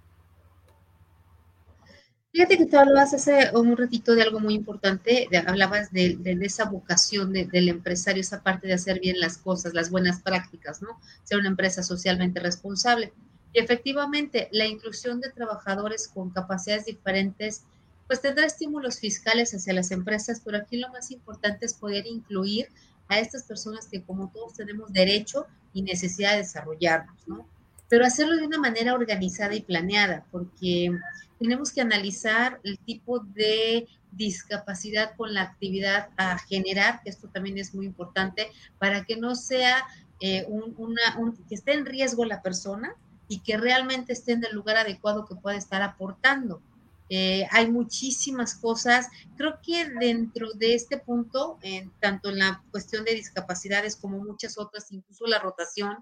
Fíjate 2.32 2.56
que 2.56 2.64
tú 2.64 2.78
hablabas 2.78 3.12
hace 3.12 3.50
un 3.54 3.76
ratito 3.76 4.14
de 4.14 4.22
algo 4.22 4.40
muy 4.40 4.54
importante, 4.54 5.28
hablabas 5.46 5.92
de, 5.92 6.18
esa 6.40 6.64
vocación 6.64 7.30
del 7.30 7.68
empresario, 7.68 8.22
esa 8.22 8.42
parte 8.42 8.66
de 8.66 8.72
hacer 8.72 9.00
bien 9.00 9.20
las 9.20 9.36
cosas, 9.36 9.74
las 9.74 9.90
buenas 9.90 10.22
prácticas, 10.22 10.80
¿no? 10.80 10.98
Ser 11.24 11.38
una 11.38 11.48
empresa 11.48 11.82
socialmente 11.82 12.40
responsable. 12.40 13.12
Y 13.52 13.60
efectivamente, 13.60 14.48
la 14.50 14.64
inclusión 14.64 15.20
de 15.20 15.28
trabajadores 15.28 16.08
con 16.08 16.30
capacidades 16.30 16.86
diferentes 16.86 17.64
pues 18.06 18.22
tendrá 18.22 18.46
estímulos 18.46 18.98
fiscales 18.98 19.54
hacia 19.54 19.74
las 19.74 19.90
empresas, 19.90 20.40
pero 20.44 20.56
aquí 20.56 20.78
lo 20.78 20.88
más 20.88 21.10
importante 21.10 21.66
es 21.66 21.74
poder 21.74 22.06
incluir 22.06 22.68
a 23.08 23.18
estas 23.18 23.42
personas 23.42 23.86
que 23.88 24.02
como 24.02 24.30
todos 24.30 24.54
tenemos 24.54 24.90
derecho 24.92 25.46
y 25.74 25.82
necesidad 25.82 26.32
de 26.32 26.38
desarrollarnos, 26.38 27.16
¿no? 27.26 27.46
Pero 27.92 28.06
hacerlo 28.06 28.36
de 28.36 28.46
una 28.46 28.58
manera 28.58 28.94
organizada 28.94 29.54
y 29.54 29.60
planeada, 29.60 30.24
porque 30.30 30.90
tenemos 31.38 31.70
que 31.70 31.82
analizar 31.82 32.58
el 32.64 32.78
tipo 32.78 33.18
de 33.18 33.86
discapacidad 34.12 35.14
con 35.14 35.34
la 35.34 35.42
actividad 35.42 36.08
a 36.16 36.38
generar, 36.38 37.02
que 37.02 37.10
esto 37.10 37.28
también 37.28 37.58
es 37.58 37.74
muy 37.74 37.84
importante, 37.84 38.50
para 38.78 39.04
que 39.04 39.18
no 39.18 39.34
sea 39.34 39.84
eh, 40.20 40.46
una, 40.48 41.02
que 41.46 41.54
esté 41.54 41.74
en 41.74 41.84
riesgo 41.84 42.24
la 42.24 42.40
persona 42.40 42.96
y 43.28 43.40
que 43.40 43.58
realmente 43.58 44.14
esté 44.14 44.32
en 44.32 44.44
el 44.46 44.54
lugar 44.54 44.78
adecuado 44.78 45.26
que 45.26 45.34
pueda 45.34 45.58
estar 45.58 45.82
aportando. 45.82 46.62
Eh, 47.10 47.46
hay 47.50 47.70
muchísimas 47.70 48.54
cosas. 48.54 49.08
Creo 49.36 49.58
que 49.62 49.90
dentro 50.00 50.50
de 50.54 50.72
este 50.72 50.96
punto, 50.96 51.58
tanto 52.00 52.30
en 52.30 52.38
la 52.38 52.62
cuestión 52.70 53.04
de 53.04 53.16
discapacidades 53.16 53.96
como 53.96 54.18
muchas 54.18 54.56
otras, 54.56 54.90
incluso 54.92 55.26
la 55.26 55.40
rotación, 55.40 55.98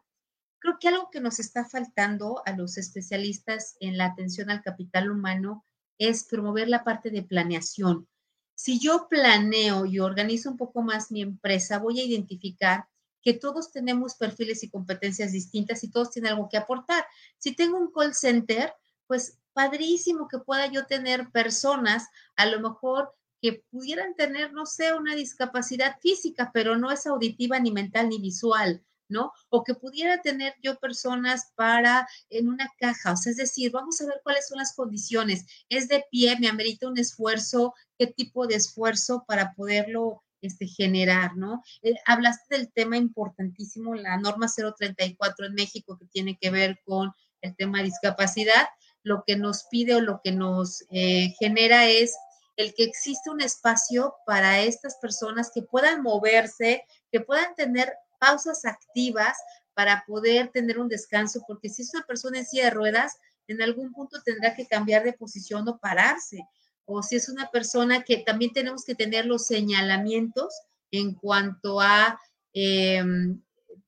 creo 0.60 0.78
que 0.78 0.88
algo 0.88 1.10
que 1.10 1.20
nos 1.20 1.40
está 1.40 1.64
faltando 1.64 2.42
a 2.46 2.52
los 2.52 2.78
especialistas 2.78 3.76
en 3.80 3.98
la 3.98 4.06
atención 4.06 4.50
al 4.50 4.62
capital 4.62 5.10
humano 5.10 5.64
es 5.98 6.24
promover 6.24 6.68
la 6.68 6.84
parte 6.84 7.10
de 7.10 7.22
planeación. 7.22 8.06
Si 8.54 8.78
yo 8.78 9.08
planeo 9.08 9.86
y 9.86 10.00
organizo 10.00 10.50
un 10.50 10.56
poco 10.56 10.82
más 10.82 11.10
mi 11.10 11.22
empresa, 11.22 11.78
voy 11.78 12.00
a 12.00 12.04
identificar 12.04 12.86
que 13.22 13.34
todos 13.34 13.72
tenemos 13.72 14.14
perfiles 14.14 14.62
y 14.62 14.70
competencias 14.70 15.32
distintas 15.32 15.82
y 15.82 15.90
todos 15.90 16.10
tienen 16.10 16.32
algo 16.32 16.48
que 16.48 16.56
aportar. 16.56 17.04
Si 17.38 17.54
tengo 17.54 17.78
un 17.78 17.90
call 17.90 18.14
center, 18.14 18.72
pues 19.06 19.38
padrísimo 19.52 20.28
que 20.28 20.38
pueda 20.38 20.66
yo 20.66 20.86
tener 20.86 21.30
personas, 21.30 22.08
a 22.36 22.46
lo 22.46 22.60
mejor 22.60 23.14
que 23.40 23.64
pudieran 23.70 24.14
tener, 24.14 24.52
no 24.52 24.66
sé, 24.66 24.94
una 24.94 25.14
discapacidad 25.14 25.98
física, 26.00 26.50
pero 26.52 26.76
no 26.76 26.90
es 26.90 27.06
auditiva 27.06 27.58
ni 27.58 27.72
mental 27.72 28.08
ni 28.08 28.18
visual. 28.18 28.84
¿No? 29.10 29.32
O 29.48 29.64
que 29.64 29.74
pudiera 29.74 30.22
tener 30.22 30.54
yo 30.62 30.78
personas 30.78 31.52
para 31.56 32.08
en 32.30 32.48
una 32.48 32.68
caja, 32.78 33.12
o 33.12 33.16
sea, 33.16 33.30
es 33.30 33.36
decir, 33.36 33.70
vamos 33.70 34.00
a 34.00 34.06
ver 34.06 34.20
cuáles 34.22 34.48
son 34.48 34.58
las 34.58 34.74
condiciones. 34.74 35.44
Es 35.68 35.88
de 35.88 36.04
pie, 36.10 36.38
me 36.40 36.48
amerita 36.48 36.88
un 36.88 36.98
esfuerzo, 36.98 37.74
qué 37.98 38.06
tipo 38.06 38.46
de 38.46 38.56
esfuerzo 38.56 39.24
para 39.26 39.52
poderlo 39.54 40.22
este, 40.42 40.66
generar, 40.66 41.36
¿no? 41.36 41.62
Eh, 41.82 41.94
hablaste 42.06 42.56
del 42.56 42.72
tema 42.72 42.96
importantísimo, 42.96 43.94
la 43.94 44.16
norma 44.16 44.46
034 44.48 45.46
en 45.46 45.54
México 45.54 45.98
que 45.98 46.06
tiene 46.06 46.38
que 46.40 46.50
ver 46.50 46.80
con 46.84 47.12
el 47.42 47.54
tema 47.56 47.78
de 47.78 47.84
discapacidad. 47.84 48.68
Lo 49.02 49.24
que 49.26 49.36
nos 49.36 49.64
pide 49.70 49.96
o 49.96 50.00
lo 50.00 50.20
que 50.22 50.32
nos 50.32 50.84
eh, 50.90 51.34
genera 51.38 51.86
es 51.86 52.14
el 52.56 52.74
que 52.74 52.84
existe 52.84 53.30
un 53.30 53.40
espacio 53.40 54.14
para 54.26 54.60
estas 54.60 54.96
personas 54.96 55.50
que 55.54 55.62
puedan 55.62 56.02
moverse, 56.02 56.84
que 57.10 57.20
puedan 57.20 57.54
tener 57.54 57.92
pausas 58.20 58.64
activas 58.64 59.36
para 59.74 60.04
poder 60.06 60.50
tener 60.52 60.78
un 60.78 60.88
descanso, 60.88 61.42
porque 61.48 61.68
si 61.68 61.82
es 61.82 61.94
una 61.94 62.04
persona 62.04 62.38
en 62.38 62.46
silla 62.46 62.64
de 62.64 62.70
ruedas, 62.70 63.16
en 63.48 63.62
algún 63.62 63.92
punto 63.92 64.22
tendrá 64.22 64.54
que 64.54 64.66
cambiar 64.66 65.02
de 65.02 65.12
posición 65.12 65.66
o 65.68 65.78
pararse. 65.78 66.40
O 66.84 67.02
si 67.02 67.16
es 67.16 67.28
una 67.28 67.50
persona 67.50 68.02
que 68.02 68.18
también 68.18 68.52
tenemos 68.52 68.84
que 68.84 68.94
tener 68.94 69.26
los 69.26 69.46
señalamientos 69.46 70.54
en 70.90 71.14
cuanto 71.14 71.80
a 71.80 72.20
em, 72.52 73.40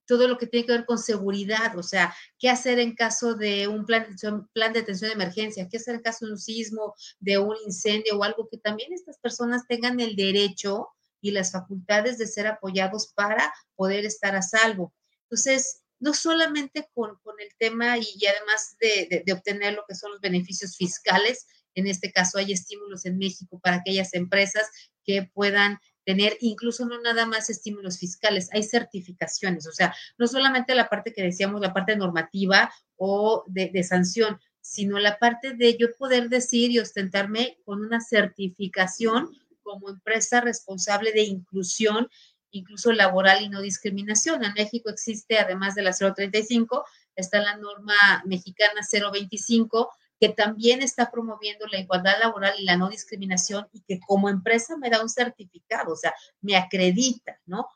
todo 0.06 0.28
lo 0.28 0.38
que 0.38 0.46
tiene 0.46 0.66
que 0.66 0.72
ver 0.72 0.84
con 0.84 0.98
seguridad, 0.98 1.76
o 1.76 1.82
sea, 1.82 2.14
qué 2.38 2.48
hacer 2.50 2.78
en 2.78 2.94
caso 2.94 3.34
de 3.34 3.68
un 3.68 3.86
plan 3.86 4.06
plan 4.52 4.72
de 4.72 4.80
atención 4.80 5.08
de 5.10 5.14
emergencia, 5.14 5.68
qué 5.68 5.76
hacer 5.76 5.96
en 5.96 6.02
caso 6.02 6.26
de 6.26 6.32
un 6.32 6.38
sismo, 6.38 6.94
de 7.20 7.38
un 7.38 7.56
incendio 7.64 8.18
o 8.18 8.24
algo 8.24 8.48
que 8.50 8.58
también 8.58 8.92
estas 8.92 9.18
personas 9.18 9.66
tengan 9.66 10.00
el 10.00 10.16
derecho 10.16 10.88
y 11.22 11.30
las 11.30 11.52
facultades 11.52 12.18
de 12.18 12.26
ser 12.26 12.46
apoyados 12.46 13.10
para 13.14 13.54
poder 13.76 14.04
estar 14.04 14.36
a 14.36 14.42
salvo. 14.42 14.92
Entonces, 15.22 15.82
no 16.00 16.12
solamente 16.12 16.90
con, 16.92 17.16
el 17.38 17.48
tema 17.58 17.96
y, 17.96 18.26
además 18.26 18.76
de, 18.80 19.32
obtener 19.32 19.74
lo 19.74 19.84
que 19.88 19.94
son 19.94 20.10
los 20.10 20.20
beneficios 20.20 20.76
fiscales, 20.76 21.46
en 21.74 21.86
este 21.86 22.12
caso 22.12 22.38
hay 22.38 22.52
estímulos 22.52 23.06
en 23.06 23.16
México 23.16 23.58
para 23.62 23.76
aquellas 23.76 24.12
empresas 24.12 24.68
que 25.04 25.30
puedan 25.32 25.78
tener 26.04 26.36
incluso 26.40 26.84
no 26.84 27.00
nada 27.00 27.24
más 27.24 27.48
estímulos 27.48 27.98
fiscales, 27.98 28.48
hay 28.52 28.64
certificaciones, 28.64 29.68
o 29.68 29.72
sea, 29.72 29.94
no 30.18 30.26
solamente 30.26 30.74
la 30.74 30.88
parte 30.88 31.12
que 31.12 31.22
decíamos, 31.22 31.60
la 31.60 31.72
parte 31.72 31.94
normativa 31.94 32.74
o 32.96 33.44
de, 33.46 33.70
de 33.72 33.84
sanción, 33.84 34.40
sino 34.60 34.98
la 34.98 35.18
parte 35.18 35.54
de 35.54 35.76
yo 35.78 35.94
poder 35.96 36.28
decir 36.28 36.72
y 36.72 36.80
ostentarme 36.80 37.58
con 37.64 37.80
una 37.80 38.00
certificación 38.00 39.30
como 39.62 39.88
empresa 39.88 40.40
responsable 40.40 41.12
de 41.12 41.22
inclusión, 41.22 42.08
incluso 42.52 42.92
laboral 42.92 43.42
y 43.42 43.48
no 43.48 43.60
discriminación. 43.60 44.44
En 44.44 44.52
México 44.54 44.90
existe, 44.90 45.38
además 45.38 45.74
de 45.74 45.82
la 45.82 45.92
035, 45.92 46.84
está 47.16 47.40
la 47.40 47.56
norma 47.56 48.22
mexicana 48.26 48.80
025, 48.90 49.90
que 50.20 50.28
también 50.28 50.82
está 50.82 51.10
promoviendo 51.10 51.66
la 51.66 51.80
igualdad 51.80 52.14
laboral 52.20 52.54
y 52.58 52.64
la 52.64 52.76
no 52.76 52.88
discriminación 52.88 53.66
y 53.72 53.80
que 53.80 53.98
como 53.98 54.28
empresa 54.28 54.76
me 54.76 54.88
da 54.88 55.02
un 55.02 55.08
certificado, 55.08 55.94
o 55.94 55.96
sea, 55.96 56.14
me 56.40 56.56
acredita, 56.56 57.40
¿no? 57.44 57.66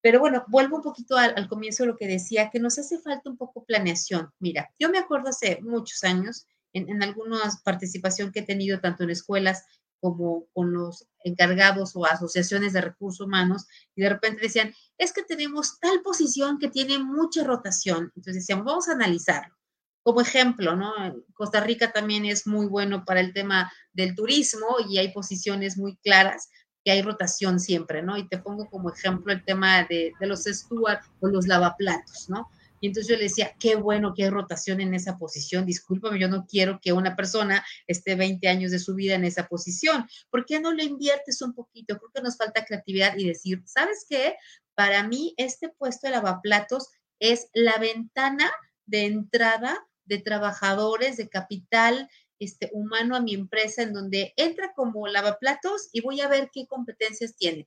Pero 0.00 0.20
bueno, 0.20 0.44
vuelvo 0.46 0.76
un 0.76 0.82
poquito 0.82 1.16
al, 1.16 1.48
comienzo 1.48 1.82
de 1.82 1.88
lo 1.88 1.96
que 1.96 2.06
decía, 2.06 2.50
que 2.50 2.60
nos 2.60 2.78
hace 2.78 2.98
falta 3.00 3.28
un 3.28 3.36
poco 3.36 3.64
planeación. 3.64 4.32
Mira, 4.38 4.70
yo 4.78 4.90
me 4.90 4.98
acuerdo 4.98 5.30
hace 5.30 5.58
muchos 5.60 6.04
años, 6.04 6.46
en, 6.72 6.88
en 6.88 7.02
alguna 7.02 7.38
participación 7.64 8.30
que 8.30 8.40
he 8.40 8.44
tenido 8.44 8.78
tanto 8.78 9.02
en 9.02 9.10
escuelas 9.10 9.64
como 10.00 10.46
con 10.52 10.72
los 10.72 11.06
encargados 11.24 11.94
o 11.94 12.04
asociaciones 12.06 12.72
de 12.72 12.80
recursos 12.80 13.26
humanos 13.26 13.66
y 13.94 14.02
de 14.02 14.08
repente 14.08 14.42
decían, 14.42 14.74
es 14.96 15.12
que 15.12 15.22
tenemos 15.22 15.78
tal 15.80 16.02
posición 16.02 16.58
que 16.58 16.68
tiene 16.68 16.98
mucha 16.98 17.44
rotación. 17.44 18.12
Entonces 18.16 18.34
decíamos, 18.34 18.64
vamos 18.64 18.88
a 18.88 18.92
analizarlo. 18.92 19.54
Como 20.02 20.20
ejemplo, 20.20 20.74
¿no? 20.74 20.92
Costa 21.34 21.60
Rica 21.60 21.92
también 21.92 22.24
es 22.24 22.46
muy 22.46 22.66
bueno 22.66 23.04
para 23.04 23.20
el 23.20 23.32
tema 23.32 23.70
del 23.92 24.14
turismo 24.14 24.66
y 24.88 24.98
hay 24.98 25.12
posiciones 25.12 25.76
muy 25.76 25.96
claras 25.96 26.48
que 26.84 26.92
hay 26.92 27.02
rotación 27.02 27.60
siempre, 27.60 28.02
¿no? 28.02 28.16
Y 28.16 28.28
te 28.28 28.38
pongo 28.38 28.66
como 28.70 28.90
ejemplo 28.90 29.32
el 29.32 29.44
tema 29.44 29.84
de, 29.84 30.12
de 30.18 30.26
los 30.26 30.44
steward 30.44 31.00
o 31.20 31.28
los 31.28 31.46
lavaplatos, 31.46 32.30
¿no? 32.30 32.48
Y 32.80 32.88
entonces 32.88 33.08
yo 33.08 33.16
le 33.16 33.24
decía, 33.24 33.54
qué 33.58 33.76
bueno 33.76 34.14
que 34.14 34.24
hay 34.24 34.30
rotación 34.30 34.80
en 34.80 34.94
esa 34.94 35.18
posición. 35.18 35.66
Discúlpame, 35.66 36.18
yo 36.18 36.28
no 36.28 36.46
quiero 36.46 36.80
que 36.80 36.92
una 36.92 37.16
persona 37.16 37.64
esté 37.86 38.14
20 38.14 38.46
años 38.48 38.70
de 38.70 38.78
su 38.78 38.94
vida 38.94 39.14
en 39.14 39.24
esa 39.24 39.46
posición. 39.48 40.06
¿Por 40.30 40.44
qué 40.44 40.60
no 40.60 40.72
lo 40.72 40.82
inviertes 40.82 41.42
un 41.42 41.54
poquito? 41.54 41.98
Creo 41.98 42.10
que 42.14 42.22
nos 42.22 42.36
falta 42.36 42.64
creatividad 42.64 43.16
y 43.16 43.26
decir, 43.26 43.62
¿sabes 43.66 44.06
qué? 44.08 44.36
Para 44.74 45.02
mí, 45.02 45.34
este 45.36 45.68
puesto 45.68 46.06
de 46.06 46.12
lavaplatos 46.12 46.88
es 47.18 47.48
la 47.52 47.78
ventana 47.78 48.50
de 48.86 49.06
entrada 49.06 49.86
de 50.04 50.18
trabajadores, 50.18 51.16
de 51.16 51.28
capital 51.28 52.08
este, 52.38 52.70
humano 52.72 53.16
a 53.16 53.20
mi 53.20 53.34
empresa, 53.34 53.82
en 53.82 53.92
donde 53.92 54.32
entra 54.36 54.72
como 54.74 55.06
lavaplatos 55.08 55.88
y 55.92 56.00
voy 56.00 56.20
a 56.20 56.28
ver 56.28 56.50
qué 56.52 56.66
competencias 56.66 57.36
tiene 57.36 57.66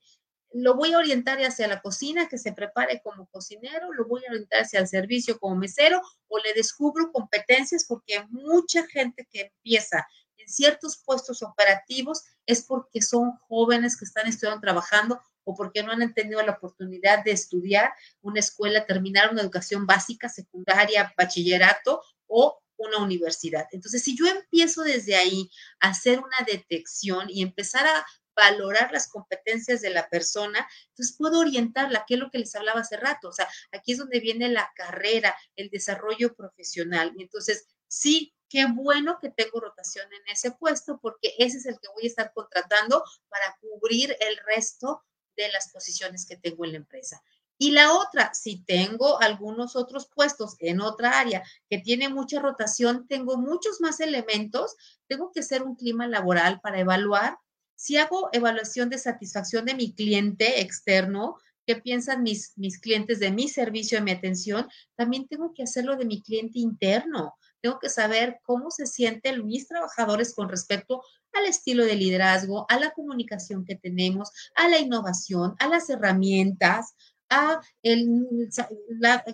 lo 0.54 0.74
voy 0.74 0.92
a 0.92 0.98
orientar 0.98 1.38
hacia 1.38 1.68
la 1.68 1.80
cocina, 1.80 2.28
que 2.28 2.38
se 2.38 2.52
prepare 2.52 3.00
como 3.02 3.26
cocinero, 3.26 3.92
lo 3.92 4.06
voy 4.06 4.22
a 4.24 4.30
orientar 4.30 4.62
hacia 4.62 4.80
el 4.80 4.88
servicio 4.88 5.38
como 5.38 5.56
mesero 5.56 6.00
o 6.28 6.38
le 6.38 6.54
descubro 6.54 7.10
competencias 7.12 7.84
porque 7.86 8.24
mucha 8.30 8.86
gente 8.86 9.26
que 9.30 9.52
empieza 9.52 10.06
en 10.36 10.48
ciertos 10.48 10.98
puestos 11.04 11.42
operativos 11.42 12.22
es 12.46 12.62
porque 12.62 13.00
son 13.00 13.32
jóvenes 13.48 13.96
que 13.96 14.04
están 14.04 14.26
estudiando, 14.26 14.60
trabajando 14.60 15.20
o 15.44 15.54
porque 15.54 15.82
no 15.82 15.92
han 15.92 16.14
tenido 16.14 16.42
la 16.42 16.52
oportunidad 16.52 17.24
de 17.24 17.32
estudiar 17.32 17.92
una 18.20 18.40
escuela, 18.40 18.86
terminar 18.86 19.32
una 19.32 19.42
educación 19.42 19.86
básica, 19.86 20.28
secundaria, 20.28 21.12
bachillerato 21.16 22.02
o 22.26 22.58
una 22.76 22.98
universidad. 22.98 23.66
Entonces, 23.70 24.02
si 24.02 24.16
yo 24.16 24.26
empiezo 24.26 24.82
desde 24.82 25.14
ahí 25.14 25.50
a 25.80 25.90
hacer 25.90 26.18
una 26.18 26.36
detección 26.46 27.28
y 27.30 27.42
empezar 27.42 27.86
a 27.86 28.04
valorar 28.34 28.92
las 28.92 29.08
competencias 29.08 29.80
de 29.80 29.90
la 29.90 30.08
persona, 30.08 30.66
entonces 30.88 31.16
puedo 31.16 31.40
orientarla, 31.40 32.04
que 32.06 32.14
es 32.14 32.20
lo 32.20 32.30
que 32.30 32.38
les 32.38 32.54
hablaba 32.54 32.80
hace 32.80 32.96
rato, 32.96 33.28
o 33.28 33.32
sea, 33.32 33.48
aquí 33.72 33.92
es 33.92 33.98
donde 33.98 34.20
viene 34.20 34.48
la 34.48 34.70
carrera, 34.74 35.36
el 35.56 35.70
desarrollo 35.70 36.34
profesional. 36.34 37.12
Entonces, 37.18 37.66
sí, 37.88 38.34
qué 38.48 38.66
bueno 38.66 39.18
que 39.20 39.30
tengo 39.30 39.60
rotación 39.60 40.06
en 40.12 40.32
ese 40.32 40.52
puesto, 40.52 40.98
porque 41.00 41.34
ese 41.38 41.58
es 41.58 41.66
el 41.66 41.78
que 41.80 41.88
voy 41.94 42.04
a 42.04 42.08
estar 42.08 42.32
contratando 42.32 43.04
para 43.28 43.56
cubrir 43.60 44.16
el 44.20 44.36
resto 44.46 45.02
de 45.36 45.50
las 45.50 45.70
posiciones 45.70 46.26
que 46.26 46.36
tengo 46.36 46.64
en 46.64 46.72
la 46.72 46.78
empresa. 46.78 47.22
Y 47.58 47.70
la 47.70 47.92
otra, 47.92 48.34
si 48.34 48.64
tengo 48.64 49.20
algunos 49.20 49.76
otros 49.76 50.08
puestos 50.08 50.56
en 50.58 50.80
otra 50.80 51.20
área 51.20 51.44
que 51.70 51.78
tiene 51.78 52.08
mucha 52.08 52.40
rotación, 52.40 53.06
tengo 53.06 53.36
muchos 53.36 53.80
más 53.80 54.00
elementos, 54.00 54.74
tengo 55.06 55.30
que 55.30 55.40
hacer 55.40 55.62
un 55.62 55.76
clima 55.76 56.08
laboral 56.08 56.60
para 56.60 56.80
evaluar 56.80 57.38
si 57.74 57.96
hago 57.96 58.28
evaluación 58.32 58.90
de 58.90 58.98
satisfacción 58.98 59.64
de 59.64 59.74
mi 59.74 59.94
cliente 59.94 60.60
externo, 60.60 61.36
qué 61.66 61.76
piensan 61.76 62.22
mis, 62.22 62.52
mis 62.56 62.78
clientes 62.78 63.20
de 63.20 63.30
mi 63.30 63.48
servicio, 63.48 63.98
de 63.98 64.04
mi 64.04 64.10
atención, 64.10 64.68
también 64.96 65.26
tengo 65.28 65.52
que 65.54 65.62
hacerlo 65.62 65.96
de 65.96 66.04
mi 66.04 66.22
cliente 66.22 66.58
interno. 66.58 67.34
Tengo 67.60 67.78
que 67.78 67.88
saber 67.88 68.40
cómo 68.42 68.70
se 68.70 68.86
sienten 68.86 69.46
mis 69.46 69.68
trabajadores 69.68 70.34
con 70.34 70.48
respecto 70.48 71.02
al 71.32 71.46
estilo 71.46 71.84
de 71.84 71.94
liderazgo, 71.94 72.66
a 72.68 72.78
la 72.78 72.90
comunicación 72.90 73.64
que 73.64 73.76
tenemos, 73.76 74.30
a 74.56 74.68
la 74.68 74.78
innovación, 74.78 75.54
a 75.60 75.68
las 75.68 75.88
herramientas, 75.88 76.94
a 77.30 77.60
el, 77.82 78.26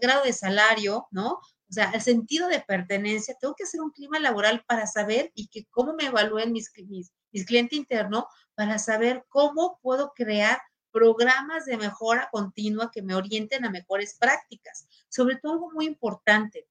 grado 0.01 0.25
de 0.25 0.33
salario, 0.33 1.09
¿no? 1.11 1.41
O 1.71 1.73
sea, 1.73 1.91
el 1.91 2.01
sentido 2.01 2.49
de 2.49 2.61
pertenencia. 2.61 3.37
Tengo 3.41 3.55
que 3.55 3.65
hacer 3.65 3.81
un 3.81 3.91
clima 3.91 4.19
laboral 4.19 4.63
para 4.67 4.87
saber 4.87 5.33
y 5.35 5.49
que 5.49 5.67
cómo 5.71 5.95
me 5.95 6.07
evalúen 6.07 6.53
mis, 6.53 6.71
mis, 6.87 7.11
mis 7.33 7.47
clientes 7.47 7.79
internos 7.79 8.25
para 8.55 8.79
saber 8.79 9.25
cómo 9.29 9.79
puedo 9.83 10.13
crear 10.15 10.61
programas 10.91 11.65
de 11.67 11.77
mejora 11.77 12.29
continua 12.33 12.91
que 12.91 13.03
me 13.03 13.15
orienten 13.15 13.65
a 13.65 13.71
mejores 13.71 14.17
prácticas. 14.19 14.89
Sobre 15.09 15.37
todo 15.37 15.53
algo 15.53 15.71
muy 15.71 15.87
importante. 15.87 16.67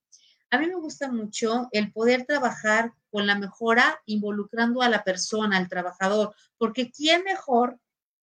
A 0.49 0.57
mí 0.57 0.67
me 0.67 0.75
gusta 0.75 1.11
mucho 1.11 1.67
el 1.71 1.91
poder 1.91 2.25
trabajar 2.25 2.93
con 3.09 3.27
la 3.27 3.35
mejora 3.35 4.01
involucrando 4.05 4.81
a 4.81 4.89
la 4.89 5.03
persona, 5.03 5.57
al 5.57 5.67
trabajador, 5.67 6.33
porque 6.57 6.91
¿quién 6.91 7.23
mejor 7.23 7.79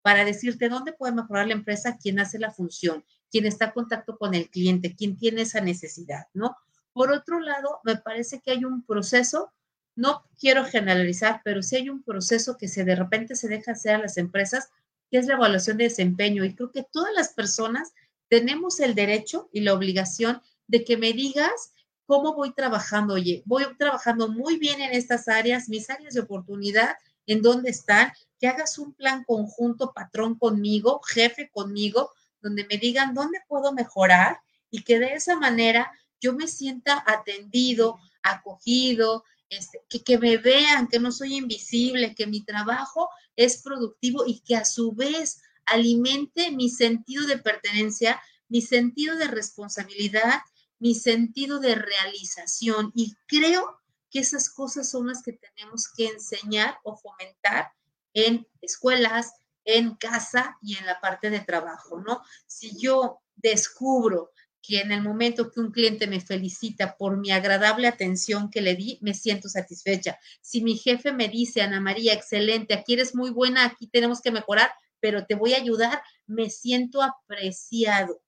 para 0.02 0.24
decirte 0.24 0.68
dónde 0.68 0.92
puede 0.92 1.12
mejorar 1.12 1.46
la 1.46 1.52
empresa? 1.54 1.96
Quien 1.96 2.18
hace 2.18 2.38
la 2.38 2.50
función, 2.50 3.04
quien 3.30 3.46
está 3.46 3.66
en 3.66 3.72
contacto 3.72 4.18
con 4.18 4.34
el 4.34 4.50
cliente, 4.50 4.96
quien 4.96 5.16
tiene 5.16 5.42
esa 5.42 5.60
necesidad, 5.60 6.26
¿no? 6.32 6.56
Por 6.92 7.12
otro 7.12 7.38
lado, 7.38 7.80
me 7.84 7.96
parece 7.96 8.40
que 8.40 8.50
hay 8.50 8.64
un 8.64 8.84
proceso, 8.84 9.52
no 9.98 10.22
quiero 10.38 10.64
generalizar, 10.64 11.40
pero 11.42 11.60
sí 11.60 11.74
hay 11.74 11.88
un 11.88 12.04
proceso 12.04 12.56
que 12.56 12.68
se 12.68 12.84
de 12.84 12.94
repente 12.94 13.34
se 13.34 13.48
deja 13.48 13.72
hacer 13.72 13.96
a 13.96 13.98
las 13.98 14.16
empresas 14.16 14.70
que 15.10 15.18
es 15.18 15.26
la 15.26 15.34
evaluación 15.34 15.76
de 15.76 15.84
desempeño. 15.84 16.44
Y 16.44 16.54
creo 16.54 16.70
que 16.70 16.84
todas 16.84 17.12
las 17.16 17.30
personas 17.30 17.92
tenemos 18.28 18.78
el 18.78 18.94
derecho 18.94 19.48
y 19.52 19.62
la 19.62 19.74
obligación 19.74 20.40
de 20.68 20.84
que 20.84 20.96
me 20.96 21.12
digas 21.12 21.72
cómo 22.06 22.34
voy 22.34 22.54
trabajando. 22.54 23.14
Oye, 23.14 23.42
voy 23.44 23.64
trabajando 23.76 24.28
muy 24.28 24.56
bien 24.56 24.80
en 24.80 24.92
estas 24.92 25.26
áreas, 25.26 25.68
mis 25.68 25.90
áreas 25.90 26.14
de 26.14 26.20
oportunidad, 26.20 26.94
en 27.26 27.42
dónde 27.42 27.70
están, 27.70 28.12
que 28.38 28.46
hagas 28.46 28.78
un 28.78 28.92
plan 28.92 29.24
conjunto, 29.24 29.92
patrón 29.92 30.38
conmigo, 30.38 31.00
jefe 31.02 31.50
conmigo, 31.50 32.12
donde 32.40 32.64
me 32.70 32.78
digan 32.78 33.14
dónde 33.14 33.40
puedo 33.48 33.72
mejorar 33.72 34.38
y 34.70 34.84
que 34.84 35.00
de 35.00 35.14
esa 35.14 35.34
manera 35.34 35.90
yo 36.20 36.34
me 36.34 36.46
sienta 36.46 37.02
atendido, 37.04 37.98
acogido, 38.22 39.24
este, 39.50 39.82
que, 39.88 40.02
que 40.02 40.18
me 40.18 40.36
vean, 40.36 40.88
que 40.88 40.98
no 40.98 41.12
soy 41.12 41.36
invisible, 41.36 42.14
que 42.14 42.26
mi 42.26 42.44
trabajo 42.44 43.08
es 43.36 43.62
productivo 43.62 44.24
y 44.26 44.40
que 44.40 44.56
a 44.56 44.64
su 44.64 44.92
vez 44.92 45.40
alimente 45.66 46.50
mi 46.50 46.70
sentido 46.70 47.26
de 47.26 47.38
pertenencia, 47.38 48.20
mi 48.48 48.62
sentido 48.62 49.16
de 49.16 49.26
responsabilidad, 49.26 50.40
mi 50.78 50.94
sentido 50.94 51.58
de 51.58 51.74
realización. 51.74 52.92
Y 52.94 53.16
creo 53.26 53.80
que 54.10 54.20
esas 54.20 54.50
cosas 54.50 54.90
son 54.90 55.08
las 55.08 55.22
que 55.22 55.32
tenemos 55.32 55.88
que 55.94 56.06
enseñar 56.06 56.78
o 56.84 56.96
fomentar 56.96 57.72
en 58.14 58.46
escuelas, 58.60 59.32
en 59.64 59.96
casa 59.96 60.56
y 60.62 60.76
en 60.76 60.86
la 60.86 61.00
parte 61.00 61.30
de 61.30 61.40
trabajo, 61.40 62.00
¿no? 62.00 62.22
Si 62.46 62.78
yo 62.80 63.20
descubro 63.36 64.32
que 64.68 64.80
en 64.80 64.92
el 64.92 65.00
momento 65.00 65.50
que 65.50 65.60
un 65.60 65.72
cliente 65.72 66.06
me 66.06 66.20
felicita 66.20 66.94
por 66.98 67.16
mi 67.16 67.30
agradable 67.30 67.88
atención 67.88 68.50
que 68.50 68.60
le 68.60 68.76
di, 68.76 68.98
me 69.00 69.14
siento 69.14 69.48
satisfecha. 69.48 70.18
Si 70.42 70.62
mi 70.62 70.76
jefe 70.76 71.10
me 71.10 71.28
dice, 71.28 71.62
Ana 71.62 71.80
María, 71.80 72.12
excelente, 72.12 72.74
aquí 72.74 72.92
eres 72.92 73.14
muy 73.14 73.30
buena, 73.30 73.64
aquí 73.64 73.86
tenemos 73.86 74.20
que 74.20 74.30
mejorar, 74.30 74.70
pero 75.00 75.24
te 75.24 75.34
voy 75.34 75.54
a 75.54 75.56
ayudar, 75.56 76.02
me 76.26 76.50
siento 76.50 77.00
apreciado. 77.02 78.20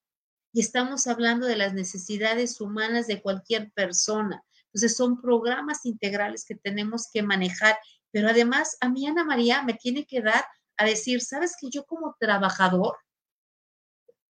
Y 0.54 0.60
estamos 0.60 1.06
hablando 1.06 1.46
de 1.46 1.56
las 1.56 1.74
necesidades 1.74 2.58
humanas 2.58 3.06
de 3.06 3.20
cualquier 3.20 3.70
persona. 3.72 4.42
Entonces 4.68 4.96
son 4.96 5.20
programas 5.20 5.84
integrales 5.84 6.46
que 6.46 6.54
tenemos 6.54 7.10
que 7.12 7.22
manejar, 7.22 7.76
pero 8.12 8.30
además 8.30 8.78
a 8.80 8.88
mí 8.88 9.06
Ana 9.06 9.24
María 9.24 9.62
me 9.62 9.74
tiene 9.74 10.06
que 10.06 10.22
dar 10.22 10.46
a 10.78 10.86
decir, 10.86 11.20
sabes 11.20 11.54
que 11.60 11.68
yo 11.68 11.84
como 11.84 12.16
trabajador 12.18 12.96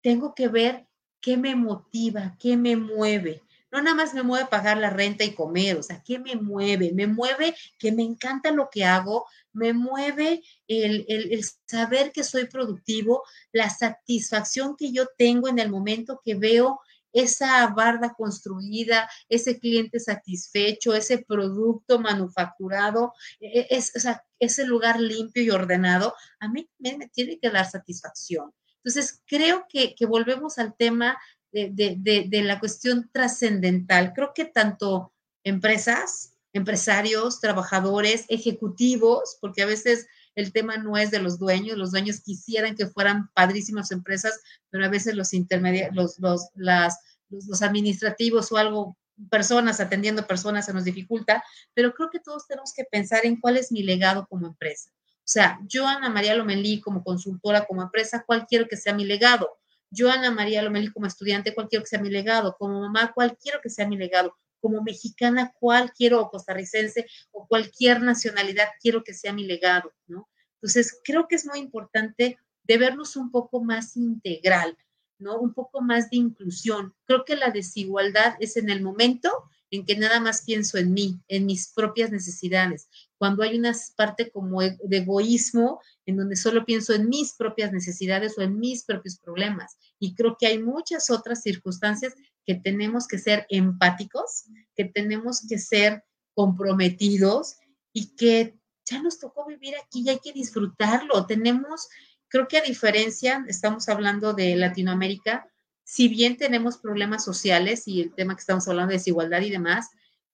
tengo 0.00 0.34
que 0.34 0.48
ver 0.48 0.87
qué 1.20 1.36
me 1.36 1.54
motiva, 1.54 2.36
qué 2.38 2.56
me 2.56 2.76
mueve. 2.76 3.42
No 3.70 3.82
nada 3.82 3.94
más 3.94 4.14
me 4.14 4.22
mueve 4.22 4.46
pagar 4.46 4.78
la 4.78 4.88
renta 4.88 5.24
y 5.24 5.34
comer, 5.34 5.76
o 5.76 5.82
sea, 5.82 6.02
¿qué 6.02 6.18
me 6.18 6.36
mueve? 6.36 6.92
Me 6.94 7.06
mueve 7.06 7.54
que 7.78 7.92
me 7.92 8.02
encanta 8.02 8.50
lo 8.50 8.70
que 8.70 8.84
hago, 8.84 9.26
me 9.52 9.74
mueve 9.74 10.42
el, 10.68 11.04
el, 11.08 11.44
saber 11.66 12.12
que 12.12 12.24
soy 12.24 12.46
productivo, 12.46 13.22
la 13.52 13.68
satisfacción 13.68 14.74
que 14.74 14.90
yo 14.90 15.06
tengo 15.18 15.48
en 15.48 15.58
el 15.58 15.70
momento 15.70 16.22
que 16.24 16.34
veo 16.34 16.80
esa 17.12 17.66
barda 17.68 18.14
construida, 18.14 19.08
ese 19.28 19.58
cliente 19.58 20.00
satisfecho, 20.00 20.94
ese 20.94 21.18
producto 21.18 21.98
manufacturado, 21.98 23.12
e, 23.40 23.60
e, 23.60 23.66
es, 23.70 23.92
o 23.96 24.00
sea, 24.00 24.24
ese 24.38 24.64
lugar 24.64 25.00
limpio 25.00 25.42
y 25.42 25.50
ordenado, 25.50 26.14
a 26.40 26.48
mí 26.48 26.68
me 26.78 27.08
tiene 27.08 27.38
que 27.38 27.50
dar 27.50 27.68
satisfacción. 27.68 28.52
Entonces, 28.84 29.22
creo 29.26 29.66
que, 29.68 29.94
volvemos 30.06 30.58
al 30.58 30.74
tema 30.74 31.18
de, 31.52 32.42
la 32.44 32.60
cuestión 32.60 33.10
trascendental. 33.12 34.12
Creo 34.14 34.32
que 34.34 34.44
tanto 34.44 35.12
empresas, 35.44 36.34
empresarios, 36.52 37.40
trabajadores, 37.40 38.24
ejecutivos, 38.28 39.38
porque 39.40 39.62
a 39.62 39.66
veces 39.66 40.06
el 40.34 40.52
tema 40.52 40.76
no 40.76 40.96
es 40.96 41.10
de 41.10 41.18
los 41.18 41.38
dueños, 41.38 41.76
los 41.76 41.90
dueños 41.90 42.20
quisieran 42.20 42.76
que 42.76 42.86
fueran 42.86 43.30
padrísimas 43.34 43.90
empresas, 43.90 44.40
pero 44.70 44.84
a 44.84 44.88
veces 44.88 45.14
los 45.14 45.34
intermediarios, 45.34 46.18
los, 46.18 46.50
los 46.54 47.62
administrativos 47.62 48.52
o 48.52 48.56
algo, 48.56 48.96
personas 49.30 49.80
atendiendo 49.80 50.26
personas 50.26 50.66
se 50.66 50.72
nos 50.72 50.84
dificulta, 50.84 51.42
pero 51.74 51.92
creo 51.92 52.08
que 52.10 52.20
todos 52.20 52.46
tenemos 52.46 52.72
que 52.72 52.84
pensar 52.84 53.26
en 53.26 53.40
cuál 53.40 53.56
es 53.56 53.72
mi 53.72 53.82
legado 53.82 54.26
como 54.28 54.46
empresa. 54.46 54.90
O 55.28 55.30
sea, 55.30 55.60
yo, 55.68 55.86
Ana 55.86 56.08
María 56.08 56.34
Lomelí, 56.34 56.80
como 56.80 57.04
consultora, 57.04 57.66
como 57.66 57.82
empresa, 57.82 58.24
¿cuál 58.26 58.46
quiero 58.46 58.66
que 58.66 58.78
sea 58.78 58.94
mi 58.94 59.04
legado? 59.04 59.58
Yo, 59.90 60.10
Ana 60.10 60.30
María 60.30 60.62
Lomelí, 60.62 60.90
como 60.90 61.04
estudiante, 61.04 61.54
¿cuál 61.54 61.68
quiero 61.68 61.82
que 61.82 61.90
sea 61.90 62.00
mi 62.00 62.08
legado? 62.08 62.56
Como 62.58 62.80
mamá, 62.80 63.12
¿cuál 63.14 63.36
quiero 63.36 63.60
que 63.60 63.68
sea 63.68 63.86
mi 63.86 63.98
legado? 63.98 64.34
Como 64.58 64.82
mexicana, 64.82 65.52
¿cuál 65.60 65.92
quiero, 65.92 66.22
o 66.22 66.30
costarricense, 66.30 67.06
o 67.30 67.46
cualquier 67.46 68.00
nacionalidad 68.00 68.68
quiero 68.80 69.04
que 69.04 69.12
sea 69.12 69.34
mi 69.34 69.44
legado? 69.44 69.92
¿no? 70.06 70.30
Entonces, 70.62 70.98
creo 71.04 71.28
que 71.28 71.36
es 71.36 71.44
muy 71.44 71.58
importante 71.58 72.38
de 72.62 72.78
vernos 72.78 73.14
un 73.14 73.30
poco 73.30 73.62
más 73.62 73.98
integral, 73.98 74.78
¿no? 75.18 75.38
Un 75.38 75.52
poco 75.52 75.82
más 75.82 76.08
de 76.08 76.16
inclusión. 76.16 76.94
Creo 77.04 77.26
que 77.26 77.36
la 77.36 77.50
desigualdad 77.50 78.36
es 78.40 78.56
en 78.56 78.70
el 78.70 78.80
momento 78.80 79.30
en 79.70 79.84
que 79.84 79.94
nada 79.96 80.20
más 80.20 80.42
pienso 80.42 80.78
en 80.78 80.94
mí, 80.94 81.20
en 81.28 81.44
mis 81.44 81.68
propias 81.68 82.10
necesidades. 82.10 82.88
Cuando 83.18 83.42
hay 83.42 83.58
una 83.58 83.74
parte 83.96 84.30
como 84.30 84.62
e, 84.62 84.78
de 84.82 84.98
egoísmo, 84.98 85.80
en 86.06 86.16
donde 86.16 86.36
solo 86.36 86.64
pienso 86.64 86.94
en 86.94 87.08
mis 87.08 87.34
propias 87.34 87.72
necesidades 87.72 88.38
o 88.38 88.42
en 88.42 88.58
mis 88.58 88.84
propios 88.84 89.18
problemas. 89.18 89.76
Y 89.98 90.14
creo 90.14 90.36
que 90.38 90.46
hay 90.46 90.58
muchas 90.58 91.10
otras 91.10 91.42
circunstancias 91.42 92.14
que 92.46 92.54
tenemos 92.54 93.06
que 93.06 93.18
ser 93.18 93.46
empáticos, 93.50 94.44
que 94.74 94.86
tenemos 94.86 95.44
que 95.46 95.58
ser 95.58 96.04
comprometidos 96.34 97.56
y 97.92 98.14
que 98.16 98.58
ya 98.86 99.02
nos 99.02 99.18
tocó 99.18 99.44
vivir 99.46 99.74
aquí 99.76 100.02
y 100.02 100.08
hay 100.08 100.20
que 100.20 100.32
disfrutarlo. 100.32 101.26
Tenemos, 101.26 101.88
creo 102.28 102.48
que 102.48 102.58
a 102.58 102.62
diferencia, 102.62 103.44
estamos 103.48 103.88
hablando 103.88 104.32
de 104.32 104.56
Latinoamérica, 104.56 105.46
si 105.84 106.08
bien 106.08 106.36
tenemos 106.36 106.78
problemas 106.78 107.24
sociales 107.24 107.88
y 107.88 108.02
el 108.02 108.14
tema 108.14 108.34
que 108.34 108.40
estamos 108.40 108.68
hablando 108.68 108.90
de 108.90 108.98
desigualdad 108.98 109.40
y 109.40 109.50
demás, 109.50 109.88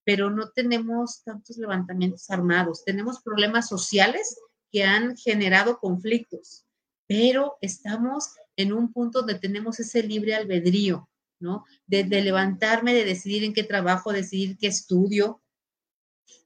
pero 0.05 0.29
no 0.29 0.51
tenemos 0.51 1.23
tantos 1.23 1.57
levantamientos 1.57 2.29
armados. 2.29 2.85
Tenemos 2.85 3.21
problemas 3.21 3.67
sociales 3.67 4.37
que 4.71 4.83
han 4.83 5.17
generado 5.17 5.79
conflictos, 5.79 6.65
pero 7.07 7.57
estamos 7.61 8.29
en 8.55 8.71
un 8.71 8.93
punto 8.93 9.19
donde 9.19 9.39
tenemos 9.39 9.79
ese 9.79 10.03
libre 10.03 10.35
albedrío, 10.35 11.09
¿no? 11.39 11.65
De, 11.87 12.05
levantarme, 12.05 12.93
de 12.93 13.03
decidir 13.03 13.43
en 13.43 13.53
qué 13.53 13.63
trabajo, 13.63 14.13
decidir 14.13 14.57
qué 14.57 14.67
estudio, 14.67 15.41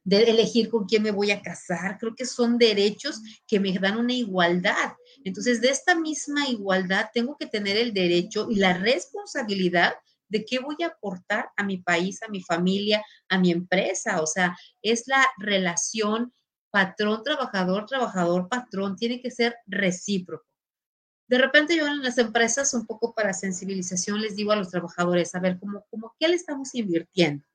de 0.03 0.23
elegir 0.23 0.69
con 0.69 0.85
quién 0.85 1.03
me 1.03 1.11
voy 1.11 1.29
a 1.29 1.41
casar. 1.41 1.99
Creo 1.99 2.15
que 2.15 2.25
son 2.25 2.57
derechos 2.57 3.21
que 3.45 3.59
me 3.59 3.77
dan 3.77 3.97
una 3.97 4.13
igualdad 4.13 4.93
entonces, 5.23 5.61
de 5.61 5.69
esta 5.69 5.95
misma 5.95 6.47
igualdad, 6.47 7.09
tengo 7.13 7.37
que 7.37 7.47
tener 7.47 7.77
el 7.77 7.93
derecho 7.93 8.47
y 8.49 8.55
la 8.55 8.73
responsabilidad 8.77 9.93
de 10.29 10.45
qué 10.45 10.59
voy 10.59 10.77
a 10.83 10.87
aportar 10.87 11.51
a 11.57 11.63
mi 11.63 11.77
país, 11.77 12.21
a 12.23 12.29
mi 12.29 12.41
familia, 12.41 13.03
a 13.27 13.37
mi 13.37 13.51
empresa. 13.51 14.21
O 14.21 14.27
sea, 14.27 14.57
es 14.81 15.07
la 15.07 15.25
relación 15.37 16.33
patrón, 16.71 17.23
trabajador, 17.23 17.85
trabajador, 17.85 18.47
patrón, 18.47 18.95
tiene 18.95 19.21
que 19.21 19.31
ser 19.31 19.57
recíproco. 19.65 20.45
De 21.27 21.37
repente 21.37 21.75
yo 21.75 21.85
en 21.85 22.01
las 22.01 22.17
empresas, 22.17 22.73
un 22.73 22.85
poco 22.85 23.13
para 23.13 23.33
sensibilización, 23.33 24.21
les 24.21 24.35
digo 24.35 24.51
a 24.51 24.55
los 24.55 24.69
trabajadores, 24.69 25.35
a 25.35 25.39
ver, 25.39 25.59
¿cómo, 25.59 25.85
cómo 25.89 26.15
qué 26.19 26.27
le 26.27 26.35
estamos 26.35 26.73
invirtiendo? 26.73 27.45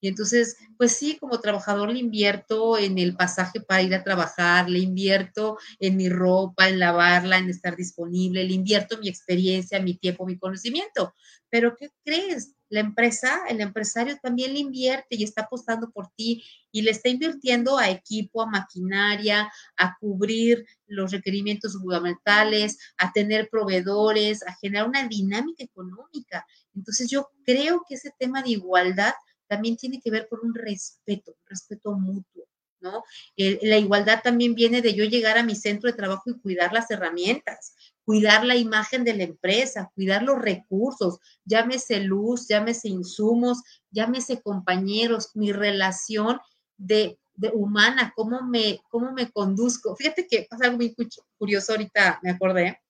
Y 0.00 0.08
entonces, 0.08 0.56
pues 0.76 0.92
sí, 0.92 1.16
como 1.18 1.40
trabajador 1.40 1.90
le 1.90 1.98
invierto 1.98 2.78
en 2.78 2.98
el 2.98 3.16
pasaje 3.16 3.60
para 3.60 3.82
ir 3.82 3.94
a 3.94 4.04
trabajar, 4.04 4.68
le 4.70 4.78
invierto 4.78 5.58
en 5.80 5.96
mi 5.96 6.08
ropa, 6.08 6.68
en 6.68 6.78
lavarla, 6.78 7.38
en 7.38 7.50
estar 7.50 7.76
disponible, 7.76 8.44
le 8.44 8.54
invierto 8.54 8.98
mi 8.98 9.08
experiencia, 9.08 9.80
mi 9.80 9.94
tiempo, 9.94 10.26
mi 10.26 10.38
conocimiento. 10.38 11.14
Pero 11.50 11.76
¿qué 11.76 11.90
crees? 12.04 12.54
La 12.70 12.80
empresa, 12.80 13.40
el 13.48 13.62
empresario 13.62 14.18
también 14.22 14.52
le 14.52 14.60
invierte 14.60 15.16
y 15.16 15.24
está 15.24 15.42
apostando 15.42 15.90
por 15.90 16.10
ti 16.14 16.44
y 16.70 16.82
le 16.82 16.90
está 16.90 17.08
invirtiendo 17.08 17.78
a 17.78 17.88
equipo, 17.88 18.42
a 18.42 18.46
maquinaria, 18.46 19.50
a 19.78 19.96
cubrir 19.98 20.66
los 20.86 21.10
requerimientos 21.10 21.78
gubernamentales, 21.78 22.78
a 22.98 23.10
tener 23.12 23.48
proveedores, 23.48 24.46
a 24.46 24.54
generar 24.54 24.86
una 24.86 25.08
dinámica 25.08 25.64
económica. 25.64 26.46
Entonces 26.74 27.08
yo 27.10 27.30
creo 27.44 27.82
que 27.88 27.94
ese 27.94 28.12
tema 28.18 28.42
de 28.42 28.50
igualdad 28.50 29.14
también 29.48 29.76
tiene 29.76 30.00
que 30.00 30.10
ver 30.10 30.28
con 30.28 30.40
un 30.42 30.54
respeto, 30.54 31.32
un 31.32 31.46
respeto 31.46 31.92
mutuo, 31.92 32.44
¿no? 32.80 33.02
la 33.36 33.78
igualdad 33.78 34.20
también 34.22 34.54
viene 34.54 34.82
de 34.82 34.94
yo 34.94 35.04
llegar 35.04 35.36
a 35.36 35.42
mi 35.42 35.56
centro 35.56 35.90
de 35.90 35.96
trabajo 35.96 36.30
y 36.30 36.38
cuidar 36.38 36.72
las 36.72 36.90
herramientas, 36.90 37.74
cuidar 38.04 38.44
la 38.44 38.56
imagen 38.56 39.04
de 39.04 39.14
la 39.14 39.24
empresa, 39.24 39.90
cuidar 39.94 40.22
los 40.22 40.40
recursos, 40.40 41.18
llámese 41.44 42.00
luz, 42.00 42.46
llámese 42.48 42.88
insumos, 42.88 43.62
llámese 43.90 44.40
compañeros, 44.40 45.32
mi 45.34 45.52
relación 45.52 46.38
de, 46.76 47.18
humana, 47.52 48.12
cómo 48.16 48.42
me, 48.42 48.80
cómo 48.88 49.12
me 49.12 49.30
conduzco. 49.30 49.94
Fíjate 49.94 50.26
que 50.26 50.46
pasa 50.48 50.64
algo 50.64 50.78
muy 50.78 50.96
curioso 51.36 51.72
ahorita, 51.72 52.18
me 52.22 52.30
acordé. 52.30 52.80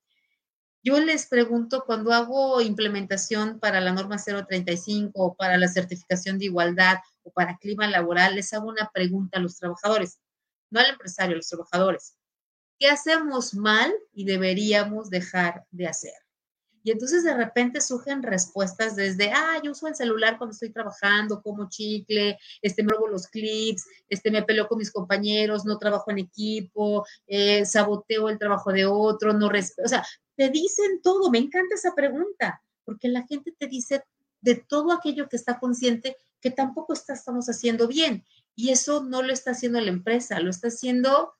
Yo 0.88 0.98
les 1.00 1.26
pregunto 1.26 1.84
cuando 1.84 2.14
hago 2.14 2.62
implementación 2.62 3.60
para 3.60 3.78
la 3.82 3.92
norma 3.92 4.16
035 4.16 5.12
o 5.22 5.34
para 5.34 5.58
la 5.58 5.68
certificación 5.68 6.38
de 6.38 6.46
igualdad 6.46 6.96
o 7.24 7.30
para 7.30 7.58
clima 7.58 7.86
laboral, 7.86 8.36
les 8.36 8.54
hago 8.54 8.68
una 8.68 8.88
pregunta 8.90 9.36
a 9.36 9.42
los 9.42 9.58
trabajadores, 9.58 10.18
no 10.70 10.80
al 10.80 10.86
empresario, 10.86 11.34
a 11.34 11.36
los 11.36 11.48
trabajadores. 11.48 12.16
¿Qué 12.78 12.88
hacemos 12.88 13.52
mal 13.52 13.92
y 14.14 14.24
deberíamos 14.24 15.10
dejar 15.10 15.66
de 15.70 15.88
hacer? 15.88 16.14
Y 16.88 16.90
entonces 16.90 17.22
de 17.22 17.34
repente 17.34 17.82
surgen 17.82 18.22
respuestas 18.22 18.96
desde, 18.96 19.30
ah, 19.30 19.60
yo 19.62 19.72
uso 19.72 19.88
el 19.88 19.94
celular 19.94 20.38
cuando 20.38 20.52
estoy 20.52 20.70
trabajando, 20.70 21.42
como 21.42 21.68
chicle, 21.68 22.38
este, 22.62 22.82
me 22.82 22.94
robo 22.94 23.08
los 23.08 23.26
clips, 23.26 23.84
este, 24.08 24.30
me 24.30 24.42
peleo 24.42 24.66
con 24.66 24.78
mis 24.78 24.90
compañeros, 24.90 25.66
no 25.66 25.76
trabajo 25.76 26.10
en 26.10 26.20
equipo, 26.20 27.04
eh, 27.26 27.66
saboteo 27.66 28.30
el 28.30 28.38
trabajo 28.38 28.72
de 28.72 28.86
otro, 28.86 29.34
no 29.34 29.50
respeto, 29.50 29.84
o 29.84 29.88
sea, 29.90 30.02
te 30.34 30.48
dicen 30.48 31.02
todo, 31.02 31.30
me 31.30 31.36
encanta 31.36 31.74
esa 31.74 31.94
pregunta, 31.94 32.62
porque 32.86 33.08
la 33.08 33.26
gente 33.26 33.52
te 33.52 33.66
dice 33.66 34.02
de 34.40 34.54
todo 34.54 34.90
aquello 34.92 35.28
que 35.28 35.36
está 35.36 35.58
consciente 35.58 36.16
que 36.40 36.50
tampoco 36.50 36.94
está, 36.94 37.12
estamos 37.12 37.50
haciendo 37.50 37.86
bien. 37.86 38.24
Y 38.56 38.70
eso 38.70 39.04
no 39.04 39.22
lo 39.22 39.34
está 39.34 39.50
haciendo 39.50 39.78
la 39.82 39.90
empresa, 39.90 40.40
lo 40.40 40.48
está 40.48 40.68
haciendo 40.68 41.34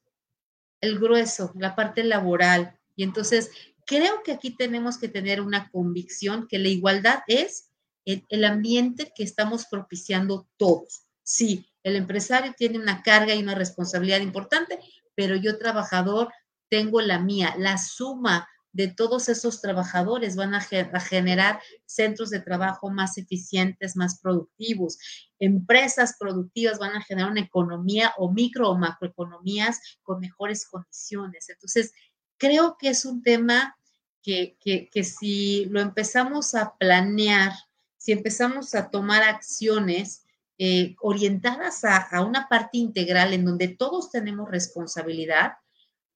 el 0.83 0.99
grueso, 0.99 1.53
la 1.55 1.75
parte 1.75 2.05
laboral. 2.05 2.79
Y 2.97 3.05
entonces 3.05 3.51
creo 3.89 4.23
que 4.23 4.33
aquí 4.33 4.55
tenemos 4.55 4.99
que 4.99 5.09
tener 5.09 5.41
una 5.41 5.71
convicción 5.71 6.47
que 6.47 6.59
la 6.59 6.69
igualdad 6.69 7.21
es 7.27 7.71
el, 8.05 8.25
el 8.29 8.45
ambiente 8.45 9.11
que 9.17 9.25
estamos 9.25 9.67
propiciando 9.67 10.47
todos. 10.59 11.07
Sí, 11.23 11.67
el 11.83 11.97
empresario 11.97 12.53
tiene 12.55 12.79
una 12.79 13.03
carga 13.03 13.35
y 13.35 13.43
una 13.43 13.55
responsabilidad 13.55 14.21
importante, 14.21 14.79
pero 15.15 15.37
yo 15.37 15.59
trabajador 15.59 16.31
tengo 16.69 17.01
la 17.01 17.19
mía, 17.19 17.55
la 17.57 17.79
suma 17.79 18.47
de 18.73 18.89
todos 18.89 19.29
esos 19.29 19.61
trabajadores 19.61 20.37
van 20.37 20.55
a, 20.55 20.61
generar 20.61 21.61
centros 21.87 22.31
de 22.31 22.41
trabajo 22.41 22.91
más 22.91 23.19
eficientes, 23.19 23.97
más 23.97 24.21
productivos. 24.21 24.99
Empresas 25.39 26.15
productivas 26.19 26.79
van 26.79 26.95
a 26.95 27.03
generar 27.03 27.31
una 27.31 27.41
economía 27.41 28.13
o 28.19 28.31
micro 28.31 28.71
o 28.71 28.79
macroeconomías 28.79 29.81
con 30.03 30.21
mejores 30.21 30.69
condiciones. 30.69 31.49
Entonces, 31.49 31.93
creo 32.39 32.77
que 32.79 32.89
es 32.89 33.05
un 33.05 33.23
tema 33.23 33.77
que, 34.23 34.57
si 35.03 35.65
lo 35.67 35.81
empezamos 35.81 36.55
a 36.55 36.77
planear, 36.77 37.53
si 37.97 38.13
empezamos 38.13 38.75
a 38.75 38.91
tomar 38.91 39.23
acciones, 39.23 40.25
eh, 40.59 40.97
orientadas 41.01 41.85
a, 41.85 41.97
a, 41.97 42.25
una 42.25 42.49
parte 42.49 42.79
integral 42.79 43.33
en 43.33 43.45
donde 43.45 43.69
todos 43.69 44.11
tenemos 44.11 44.51
responsabilidad. 44.51 45.53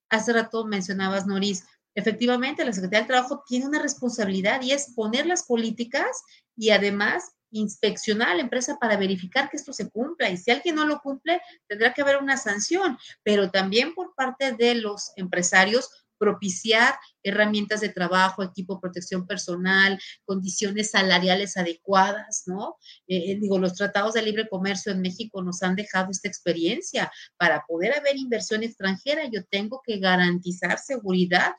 Hace 0.09 0.33
rato 0.33 0.65
mencionabas, 0.65 1.25
Noris, 1.25 1.63
efectivamente 1.95 2.65
la 2.65 2.73
Secretaría 2.73 2.99
del 2.99 3.07
Trabajo 3.07 3.43
tiene 3.47 3.67
una 3.67 3.81
responsabilidad 3.81 4.61
y 4.61 4.73
es 4.73 4.91
poner 4.93 5.25
las 5.25 5.43
políticas 5.43 6.23
y 6.57 6.71
además 6.71 7.31
inspeccionar 7.53 8.29
a 8.29 8.35
la 8.35 8.41
empresa 8.41 8.77
para 8.79 8.97
verificar 8.97 9.49
que 9.49 9.57
esto 9.57 9.71
se 9.71 9.89
cumpla. 9.89 10.29
Y 10.29 10.37
si 10.37 10.51
alguien 10.51 10.75
no 10.75 10.85
lo 10.85 10.99
cumple, 10.99 11.39
tendrá 11.67 11.93
que 11.93 12.01
haber 12.01 12.17
una 12.17 12.35
sanción, 12.35 12.97
pero 13.23 13.51
también 13.51 13.93
por 13.93 14.13
parte 14.15 14.51
de 14.53 14.75
los 14.75 15.11
empresarios 15.15 16.02
propiciar 16.23 16.95
herramientas 17.21 17.81
de 17.81 17.89
trabajo, 17.89 18.43
equipo 18.43 18.79
protección 18.79 19.27
personal, 19.27 19.99
condiciones 20.23 20.91
salariales 20.91 21.57
adecuadas, 21.57 22.43
¿no? 22.45 22.77
Eh, 23.07 23.31
eh, 23.31 23.37
digo, 23.41 23.59
los 23.59 23.73
tratados 23.73 24.13
de 24.13 24.21
libre 24.21 24.47
comercio 24.47 24.93
en 24.93 25.01
México 25.01 25.43
nos 25.43 25.61
han 25.63 25.75
dejado 25.75 26.11
esta 26.11 26.29
experiencia. 26.29 27.11
Para 27.35 27.65
poder 27.67 27.93
haber 27.93 28.15
inversión 28.15 28.63
extranjera, 28.63 29.23
yo 29.29 29.43
tengo 29.49 29.81
que 29.85 29.97
garantizar 29.97 30.79
seguridad 30.79 31.51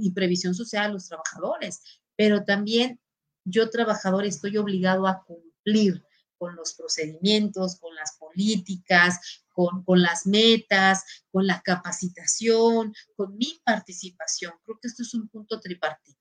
y 0.00 0.10
previsión 0.12 0.54
social 0.54 0.86
a 0.86 0.92
los 0.94 1.08
trabajadores, 1.08 1.82
pero 2.16 2.44
también 2.44 2.98
yo 3.44 3.68
trabajador 3.68 4.24
estoy 4.24 4.56
obligado 4.56 5.06
a 5.06 5.22
cumplir 5.24 6.02
con 6.38 6.56
los 6.56 6.74
procedimientos, 6.74 7.78
con 7.80 7.94
las 7.94 8.16
políticas, 8.18 9.44
con, 9.48 9.84
con, 9.84 10.02
las 10.02 10.26
metas, 10.26 11.04
con 11.30 11.46
la 11.46 11.60
capacitación, 11.62 12.94
con 13.16 13.36
mi 13.36 13.60
participación. 13.64 14.52
Creo 14.64 14.78
que 14.80 14.88
esto 14.88 15.02
es 15.02 15.14
un 15.14 15.28
punto 15.28 15.60
tripartito. 15.60 16.18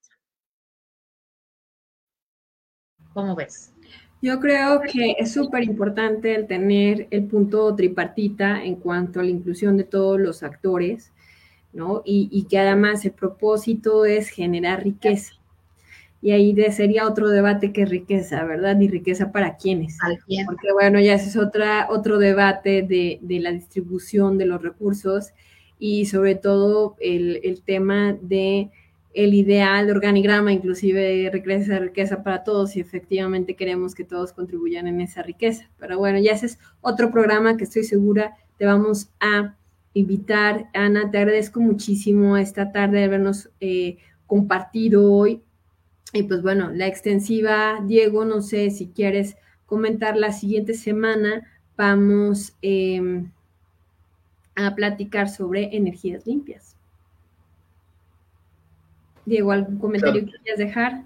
¿Cómo 3.14 3.36
ves? 3.36 3.72
Yo 4.22 4.40
creo 4.40 4.82
que 4.82 5.16
es 5.20 5.34
súper 5.34 5.64
importante 5.64 6.36
el 6.36 6.48
tener 6.48 7.08
el 7.12 7.28
punto 7.28 7.74
tripartita 7.76 8.64
en 8.64 8.76
cuanto 8.76 9.20
a 9.20 9.24
la 9.24 9.30
inclusión 9.30 9.78
de 9.78 9.84
todos 9.84 10.20
los 10.20 10.44
actores 10.44 11.12
¿no? 11.76 12.02
Y, 12.06 12.48
que 12.50 12.58
además 12.58 13.04
el 13.04 13.12
propósito 13.12 14.06
es 14.06 14.30
generar 14.30 14.84
riqueza. 14.84 15.34
Y 16.26 16.32
ahí 16.32 16.56
sería 16.72 17.08
otro 17.08 17.30
debate 17.30 17.72
que 17.72 17.86
riqueza, 17.86 18.44
¿verdad? 18.46 18.80
¿Y 18.80 18.88
riqueza 18.88 19.32
para 19.32 19.58
quiénes? 19.58 19.96
Porque 20.48 20.74
bueno, 20.74 21.00
ya 21.00 21.14
ese 21.14 21.30
es 21.30 21.38
otra, 21.38 21.86
otro 21.92 22.18
debate 22.18 22.82
de, 22.82 23.20
la 23.40 23.52
distribución 23.52 24.40
de 24.40 24.48
los 24.48 24.60
recursos 24.60 25.34
y 25.78 26.08
sobre 26.08 26.34
todo 26.34 26.96
el, 27.00 27.62
tema 27.64 28.18
de 28.20 28.72
el 29.14 29.36
ideal 29.36 29.86
de 29.86 29.92
organigrama, 29.92 30.52
inclusive 30.52 31.30
riqueza, 31.32 31.78
riqueza 31.78 32.24
para 32.24 32.44
todos 32.44 32.76
y 32.76 32.80
efectivamente 32.80 33.56
queremos 33.56 33.94
que 33.94 34.04
todos 34.04 34.34
contribuyan 34.34 34.88
en 34.88 35.02
esa 35.02 35.22
riqueza. 35.22 35.70
Pero 35.78 36.00
bueno, 36.00 36.18
ya 36.18 36.32
ese 36.32 36.48
es 36.48 36.60
otro 36.82 37.12
programa 37.12 37.56
que 37.56 37.66
estoy 37.66 37.84
segura 37.84 38.36
te 38.58 38.66
vamos 38.66 39.12
a 39.20 39.56
invitar. 39.94 40.70
Ana, 40.74 41.12
te 41.12 41.20
agradezco 41.20 41.60
muchísimo 41.60 42.36
esta 42.36 42.72
tarde 42.72 42.98
de 42.98 43.04
habernos 43.04 43.52
eh, 43.60 43.98
compartido 44.26 45.14
hoy. 45.14 45.44
Y 46.16 46.24
pues 46.24 46.42
bueno, 46.42 46.72
la 46.72 46.88
extensiva, 46.88 47.82
Diego, 47.84 48.24
no 48.24 48.42
sé 48.42 48.72
si 48.72 48.88
quieres 48.88 49.36
comentar 49.66 50.16
la 50.16 50.32
siguiente 50.32 50.74
semana, 50.74 51.46
vamos 51.76 52.56
em, 52.62 53.30
a 54.56 54.74
platicar 54.76 55.28
sobre 55.28 55.76
energías 55.76 56.26
limpias. 56.26 56.78
Diego, 59.26 59.52
¿algún 59.52 59.78
comentario 59.78 60.26
que 60.26 60.32
quieras 60.42 60.58
dejar? 60.58 61.04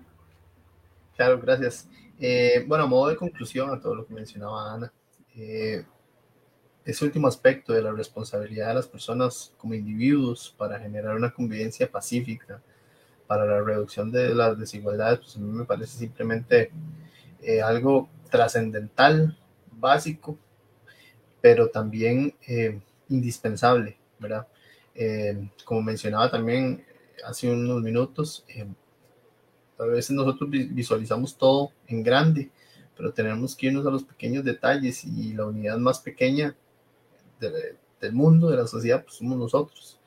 Claro, 1.15 1.41
gracias. 1.41 1.89
Eh, 2.19 2.63
bueno, 2.67 2.83
a 2.83 2.87
modo 2.87 3.09
de 3.09 3.15
conclusión 3.15 3.71
a 3.71 3.81
todo 3.81 3.95
lo 3.95 4.05
que 4.05 4.13
mencionaba 4.13 4.75
Ana, 4.75 4.93
eh, 5.35 5.83
ese 6.85 7.03
último 7.03 7.27
aspecto 7.27 7.73
de 7.73 7.81
la 7.81 7.93
responsabilidad 7.93 8.67
de 8.67 8.75
las 8.75 8.87
personas 8.87 9.55
como 9.57 9.73
individuos 9.73 10.53
para 10.55 10.77
generar 10.77 11.15
una 11.15 11.33
convivencia 11.33 11.89
pacífica, 11.91 12.61
para 13.29 13.45
la 13.45 13.61
reducción 13.61 14.11
de 14.11 14.33
las 14.33 14.57
desigualdades, 14.57 15.19
pues 15.19 15.35
a 15.35 15.39
mí 15.39 15.51
me 15.51 15.63
parece 15.63 15.99
simplemente 15.99 16.71
eh, 17.43 17.61
algo 17.61 18.09
trascendental, 18.31 19.37
básico, 19.71 20.35
pero 21.39 21.69
también 21.69 22.33
eh, 22.47 22.81
indispensable, 23.07 23.99
¿verdad? 24.17 24.47
Eh, 24.95 25.47
como 25.63 25.83
mencionaba 25.83 26.31
también 26.31 26.83
hace 27.23 27.51
unos 27.51 27.83
minutos, 27.83 28.47
a 29.77 29.83
veces 29.83 30.09
nosotros 30.09 30.49
visualizamos 30.49 31.37
todo 31.37 31.71
en 31.85 32.01
grande, 32.01 32.49
pero 32.97 33.13
tenemos 33.13 33.55
que 33.55 33.67
irnos 33.67 33.85
a 33.85 33.91
los 33.91 34.05
pequeños 34.05 34.43
detalles 34.43 35.03
y 35.03 35.33
la 35.33 35.45
unidad 35.45 35.77
más 35.77 35.99
pequeña 35.99 36.55
del 37.39 38.13
mundo, 38.13 38.49
de 38.49 38.57
la 38.57 38.65
sociedad, 38.65 39.03
pues 39.03 39.17
somos 39.17 39.37
nosotros. 39.37 39.99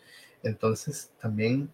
Entonces, 0.42 1.12
también 1.20 1.72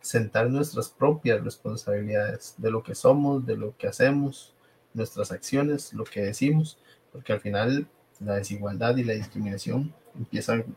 sentar 0.00 0.48
nuestras 0.50 0.88
propias 0.88 1.42
responsabilidades 1.42 2.54
de 2.56 2.70
lo 2.70 2.82
que 2.82 2.94
somos, 2.94 3.44
de 3.46 3.56
lo 3.56 3.76
que 3.76 3.86
hacemos, 3.86 4.54
nuestras 4.94 5.30
acciones, 5.32 5.92
lo 5.92 6.04
que 6.04 6.22
decimos, 6.22 6.78
porque 7.12 7.32
al 7.32 7.40
final 7.40 7.86
la 8.18 8.36
desigualdad 8.36 8.96
y 8.96 9.04
la 9.04 9.14
discriminación 9.14 9.94
empiezan 10.16 10.62
con 10.62 10.76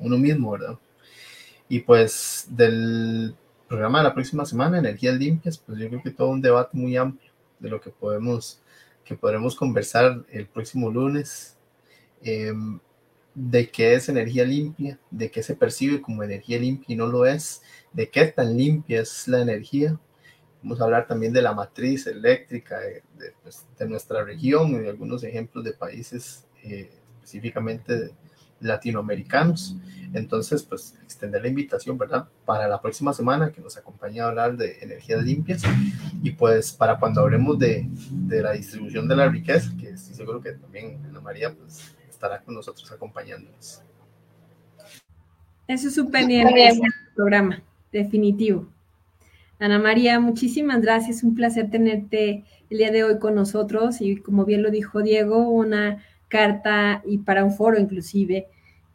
uno 0.00 0.18
mismo, 0.18 0.50
¿verdad? 0.52 0.78
Y 1.68 1.80
pues 1.80 2.46
del 2.50 3.34
programa 3.68 3.98
de 3.98 4.04
la 4.04 4.14
próxima 4.14 4.44
semana, 4.44 4.78
Energías 4.78 5.16
Limpias, 5.16 5.58
pues 5.58 5.78
yo 5.78 5.88
creo 5.88 6.02
que 6.02 6.10
todo 6.10 6.28
un 6.28 6.42
debate 6.42 6.76
muy 6.76 6.96
amplio 6.96 7.32
de 7.58 7.70
lo 7.70 7.80
que 7.80 7.90
podemos, 7.90 8.60
que 9.04 9.16
podremos 9.16 9.56
conversar 9.56 10.24
el 10.30 10.46
próximo 10.46 10.90
lunes, 10.90 11.56
em, 12.22 12.78
de 13.34 13.68
qué 13.70 13.94
es 13.94 14.08
energía 14.08 14.44
limpia, 14.44 14.98
de 15.10 15.30
qué 15.30 15.42
se 15.42 15.56
percibe 15.56 16.00
como 16.00 16.22
energía 16.22 16.58
limpia 16.58 16.92
y 16.94 16.96
no 16.96 17.06
lo 17.06 17.26
es, 17.26 17.62
de 17.92 18.08
qué 18.08 18.26
tan 18.26 18.56
limpia 18.56 19.00
es 19.00 19.26
la 19.28 19.40
energía. 19.40 19.98
Vamos 20.62 20.80
a 20.80 20.84
hablar 20.84 21.06
también 21.06 21.32
de 21.32 21.42
la 21.42 21.52
matriz 21.52 22.06
eléctrica 22.06 22.78
de, 22.78 23.02
pues, 23.42 23.66
nuestra 23.88 24.24
región 24.24 24.70
y 24.70 24.78
de 24.78 24.88
algunos 24.88 25.22
ejemplos 25.24 25.64
de 25.64 25.72
países 25.72 26.46
eh, 26.62 26.90
específicamente 27.16 28.12
latinoamericanos. 28.60 29.76
Entonces, 30.12 30.62
pues 30.62 30.94
extender 31.02 31.42
la 31.42 31.48
invitación, 31.48 31.98
¿verdad? 31.98 32.28
Para 32.44 32.68
la 32.68 32.80
próxima 32.80 33.12
semana 33.12 33.50
que 33.50 33.60
nos 33.60 33.76
acompañe 33.76 34.20
a 34.20 34.28
hablar 34.28 34.56
de 34.56 34.78
energías 34.80 35.22
limpias 35.22 35.62
y 36.22 36.30
pues 36.30 36.72
para 36.72 36.98
cuando 36.98 37.20
hablemos 37.20 37.58
de, 37.58 37.86
de 38.10 38.42
la 38.42 38.52
distribución 38.52 39.08
de 39.08 39.16
la 39.16 39.28
riqueza, 39.28 39.72
que 39.78 39.90
estoy 39.90 40.14
seguro 40.14 40.40
que 40.40 40.52
también 40.52 41.04
Ana 41.04 41.20
María 41.20 41.52
pues 41.52 41.94
estará 42.14 42.40
con 42.40 42.54
nosotros 42.54 42.90
acompañándonos. 42.90 43.82
Eso 45.66 45.88
es 45.88 45.94
súper 45.94 46.26
bien 46.26 46.48
el 46.48 46.80
programa, 47.14 47.62
definitivo. 47.92 48.66
Ana 49.58 49.78
María, 49.78 50.20
muchísimas 50.20 50.82
gracias, 50.82 51.22
un 51.22 51.34
placer 51.34 51.70
tenerte 51.70 52.44
el 52.68 52.78
día 52.78 52.90
de 52.90 53.04
hoy 53.04 53.18
con 53.18 53.34
nosotros 53.34 54.00
y 54.00 54.16
como 54.16 54.44
bien 54.44 54.62
lo 54.62 54.70
dijo 54.70 55.00
Diego, 55.02 55.48
una 55.48 56.02
carta 56.28 57.02
y 57.06 57.18
para 57.18 57.44
un 57.44 57.52
foro 57.52 57.78
inclusive, 57.78 58.48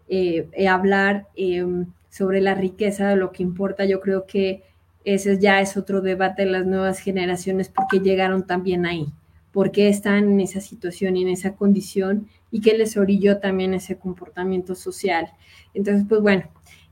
eh, 0.09 0.47
eh, 0.51 0.67
hablar 0.67 1.27
em, 1.35 1.87
sobre 2.09 2.41
la 2.41 2.55
riqueza 2.55 3.07
de 3.07 3.15
lo 3.15 3.31
que 3.31 3.43
importa. 3.43 3.85
Yo 3.85 3.99
creo 4.01 4.25
que 4.25 4.63
ese 5.05 5.39
ya 5.39 5.61
es 5.61 5.77
otro 5.77 6.01
debate 6.01 6.43
de 6.43 6.51
las 6.51 6.65
nuevas 6.65 6.99
generaciones 6.99 7.69
porque 7.69 7.99
llegaron 7.99 8.45
también 8.45 8.85
ahí, 8.85 9.07
porque 9.51 9.87
están 9.87 10.29
en 10.33 10.39
esa 10.41 10.61
situación 10.61 11.15
y 11.15 11.23
en 11.23 11.29
esa 11.29 11.55
condición 11.55 12.27
y 12.51 12.61
que 12.61 12.77
les 12.77 12.97
orilló 12.97 13.39
también 13.39 13.73
ese 13.73 13.97
comportamiento 13.97 14.75
social. 14.75 15.29
Entonces, 15.73 16.05
pues 16.07 16.21
bueno, 16.21 16.49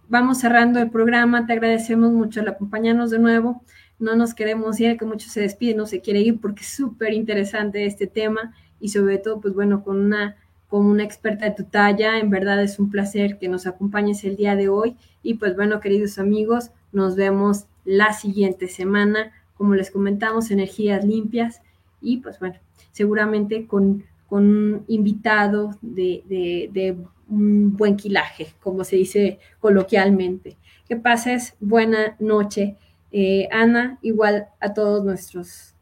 vamos 0.08 0.40
cerrando 0.40 0.80
el 0.80 0.90
programa. 0.90 1.46
Te 1.46 1.54
agradecemos 1.54 2.12
mucho 2.12 2.42
el 2.42 2.48
acompañarnos 2.48 3.12
de 3.12 3.20
nuevo. 3.20 3.62
No 4.00 4.16
nos 4.16 4.34
queremos 4.34 4.80
ir, 4.80 4.98
que 4.98 5.06
muchos 5.06 5.32
se 5.32 5.42
despiden, 5.42 5.78
no 5.78 5.86
se 5.86 6.02
quiere 6.02 6.20
ir 6.20 6.40
porque 6.40 6.62
es 6.62 6.70
súper 6.70 7.14
interesante 7.14 7.86
este 7.86 8.08
tema 8.08 8.54
y 8.80 8.90
sobre 8.90 9.18
todo, 9.18 9.42
pues 9.42 9.54
bueno, 9.54 9.84
con 9.84 10.00
una, 10.00 10.36
con 10.68 10.86
una 10.86 11.04
experta 11.04 11.46
de 11.46 11.52
tu 11.52 11.64
talla. 11.64 12.20
En 12.20 12.30
verdad 12.30 12.62
es 12.62 12.78
un 12.78 12.92
placer 12.92 13.40
que 13.40 13.48
nos 13.48 13.66
acompañes 13.66 14.24
el 14.24 14.36
día 14.36 14.56
de 14.56 14.70
hoy. 14.70 14.96
Y 15.24 15.36
pues 15.36 15.56
bueno, 15.56 15.80
queridos 15.80 16.20
amigos, 16.20 16.72
nos 16.92 17.16
vemos 17.16 17.66
la 17.86 18.14
siguiente 18.14 18.68
semana. 18.68 19.32
Como 19.56 19.74
les 19.74 19.90
comentamos, 19.90 20.52
energías 20.52 21.04
limpias 21.04 21.62
y 22.00 22.18
pues 22.18 22.40
bueno, 22.40 22.58
seguramente 22.92 23.66
con, 23.66 24.04
con 24.28 24.46
un 24.46 24.86
invitado 24.88 25.78
de, 25.82 26.24
de, 26.74 26.98
un 27.30 27.76
buen 27.76 27.98
quilaje, 27.98 28.54
como 28.62 28.84
se 28.84 28.96
dice 28.96 29.40
coloquialmente. 29.60 30.58
Que 30.88 30.96
pases 30.96 31.56
buena 31.60 32.16
noche, 32.20 32.78
eh, 33.12 33.50
Ana, 33.52 34.00
igual 34.02 34.48
a 34.62 34.74
todos 34.74 35.04
nuestros 35.04 35.74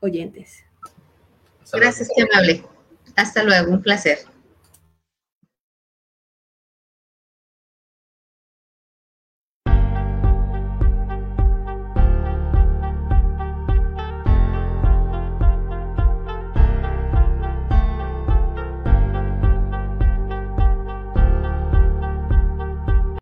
oyentes. 0.00 0.64
Gracias, 1.72 2.08
amable. 2.32 2.62
Hasta 3.16 3.42
luego, 3.42 3.72
un 3.72 3.82
placer. 3.82 4.18